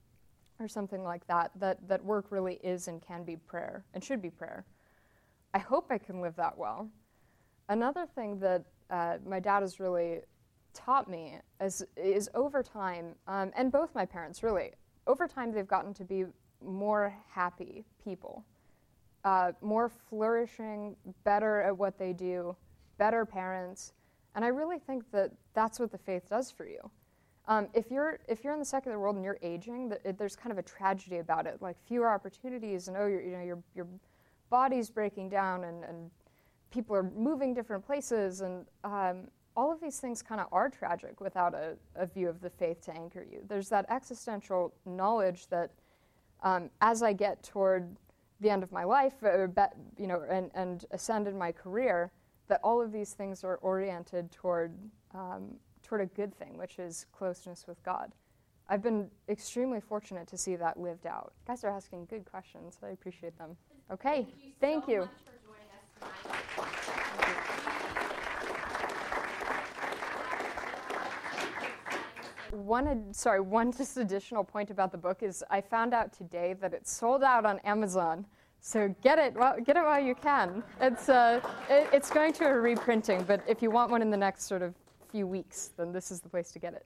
or 0.59 0.68
something 0.68 1.02
like 1.02 1.26
that, 1.26 1.50
that, 1.57 1.86
that 1.88 2.02
work 2.04 2.26
really 2.30 2.54
is 2.62 2.88
and 2.88 3.02
can 3.02 3.24
be 3.24 3.36
prayer 3.36 3.84
and 3.92 4.02
should 4.02 4.22
be 4.22 4.30
prayer. 4.30 4.64
I 5.52 5.59
hope 5.59 5.86
I 5.90 5.98
can 5.98 6.20
live 6.20 6.36
that 6.36 6.57
well. 6.57 6.88
Another 7.68 8.07
thing 8.14 8.38
that 8.40 8.64
uh, 8.90 9.18
my 9.26 9.40
dad 9.40 9.61
has 9.61 9.80
really 9.80 10.20
taught 10.72 11.11
me 11.11 11.38
is, 11.61 11.82
is 11.96 12.30
over 12.34 12.62
time, 12.62 13.14
um, 13.26 13.50
and 13.57 13.72
both 13.72 13.94
my 13.94 14.04
parents 14.07 14.42
really, 14.42 14.72
over 15.07 15.26
time 15.26 15.52
they've 15.52 15.66
gotten 15.66 15.92
to 15.94 16.04
be 16.04 16.24
more 16.62 17.14
happy 17.30 17.84
people, 18.02 18.44
uh, 19.27 19.51
more 19.61 19.89
flourishing, 19.89 20.95
better 21.24 21.61
at 21.61 21.77
what 21.77 21.99
they 21.99 22.12
do, 22.12 22.55
better 22.97 23.27
parents. 23.27 23.93
And 24.37 24.45
I 24.45 24.49
really 24.49 24.79
think 24.79 25.11
that 25.11 25.33
that's 25.53 25.81
what 25.81 25.91
the 25.91 25.99
faith 25.99 26.31
does 26.31 26.53
for 26.53 26.64
you. 26.64 26.79
Um, 27.49 27.66
if 27.74 27.91
you're 27.91 28.20
if 28.29 28.45
you're 28.45 28.53
in 28.53 28.61
the 28.61 28.64
secular 28.64 29.01
world 29.01 29.16
and 29.16 29.24
you're 29.24 29.39
aging, 29.43 29.89
the, 29.89 30.09
it, 30.09 30.16
there's 30.16 30.37
kind 30.37 30.53
of 30.53 30.59
a 30.59 30.62
tragedy 30.62 31.18
about 31.18 31.47
it, 31.47 31.61
like 31.61 31.77
fewer 31.87 32.09
opportunities, 32.09 32.87
and 32.87 32.97
oh, 32.97 33.07
you 33.07 33.33
know, 33.33 33.43
your 33.43 33.59
your 33.74 33.89
body's 34.49 34.91
breaking 34.91 35.29
down, 35.29 35.64
and, 35.64 35.85
and 35.85 36.11
people 36.70 36.95
are 36.95 37.03
moving 37.03 37.53
different 37.53 37.85
places, 37.85 38.43
and 38.43 38.64
um, 38.85 39.29
all 39.57 39.72
of 39.72 39.81
these 39.81 39.99
things 39.99 40.22
kind 40.22 40.41
of 40.41 40.47
are 40.53 40.68
tragic 40.68 41.20
without 41.20 41.53
a, 41.53 41.77
a, 41.97 42.07
view 42.07 42.29
of 42.29 42.41
the 42.41 42.51
faith 42.51 42.81
to 42.83 42.93
anchor 42.95 43.27
you. 43.29 43.41
There's 43.49 43.70
that 43.70 43.87
existential 43.89 44.72
knowledge 44.85 45.47
that 45.49 45.70
um, 46.43 46.68
as 46.81 47.03
I 47.03 47.12
get 47.12 47.43
toward 47.43 47.97
the 48.41 48.51
end 48.51 48.62
of 48.62 48.72
my 48.72 48.84
life, 48.84 49.14
uh, 49.24 49.47
be, 49.47 49.62
you 49.99 50.07
know, 50.07 50.22
and, 50.30 50.51
and 50.55 50.84
ascend 50.91 51.26
in 51.26 51.37
my 51.39 51.53
career, 51.53 52.11
that 52.49 52.61
all 52.62 52.80
of 52.80 52.93
these 52.93 53.12
things 53.12 53.45
are 53.45 53.57
oriented 53.57 54.30
toward 54.30 54.72
um, 55.14 55.57
toward 55.82 56.01
a 56.01 56.07
good 56.07 56.34
thing, 56.37 56.59
which 56.59 56.78
is 56.78 57.07
closeness 57.12 57.66
with 57.66 57.82
God. 57.84 58.12
I've 58.68 58.82
been 58.82 59.09
extremely 59.28 59.80
fortunate 59.80 60.26
to 60.28 60.37
see 60.37 60.57
that 60.57 60.78
lived 60.78 61.07
out. 61.07 61.32
You 61.47 61.53
guys 61.53 61.62
are 61.62 61.70
asking 61.70 62.07
good 62.07 62.24
questions. 62.28 62.78
I 62.82 62.89
appreciate 62.89 63.39
them. 63.39 63.57
Okay, 63.93 64.26
thank 64.61 64.89
you. 64.89 65.09
Thank 66.03 66.12
you. 66.12 66.32
One, 72.57 73.12
sorry, 73.12 73.40
one 73.59 73.72
just 73.72 73.96
additional 73.96 74.42
point 74.44 74.70
about 74.70 74.92
the 74.92 74.98
book 74.98 75.22
is 75.22 75.44
I 75.50 75.61
found 75.61 75.94
out 75.94 76.12
today 76.12 76.54
that 76.61 76.72
it's 76.72 76.92
sold 76.92 77.22
out 77.22 77.44
on 77.44 77.59
Amazon. 77.61 78.26
So 78.61 78.94
get 79.02 79.18
it, 79.18 79.34
get 79.64 79.76
it 79.76 79.84
while 79.84 80.02
you 80.02 80.14
can. 80.14 80.62
It's, 80.80 81.09
uh, 81.09 81.40
it, 81.68 81.88
it's 81.92 82.11
going 82.11 82.32
to 82.34 82.46
a 82.46 82.54
reprinting, 82.54 83.22
but 83.22 83.40
if 83.46 83.62
you 83.62 83.70
want 83.70 83.90
one 83.90 84.02
in 84.02 84.11
the 84.11 84.16
next 84.16 84.44
sort 84.44 84.62
of 84.62 84.74
few 85.12 85.26
weeks, 85.26 85.70
then 85.76 85.92
this 85.92 86.11
is 86.11 86.20
the 86.20 86.28
place 86.28 86.50
to 86.52 86.59
get 86.59 86.74
it. 86.74 86.84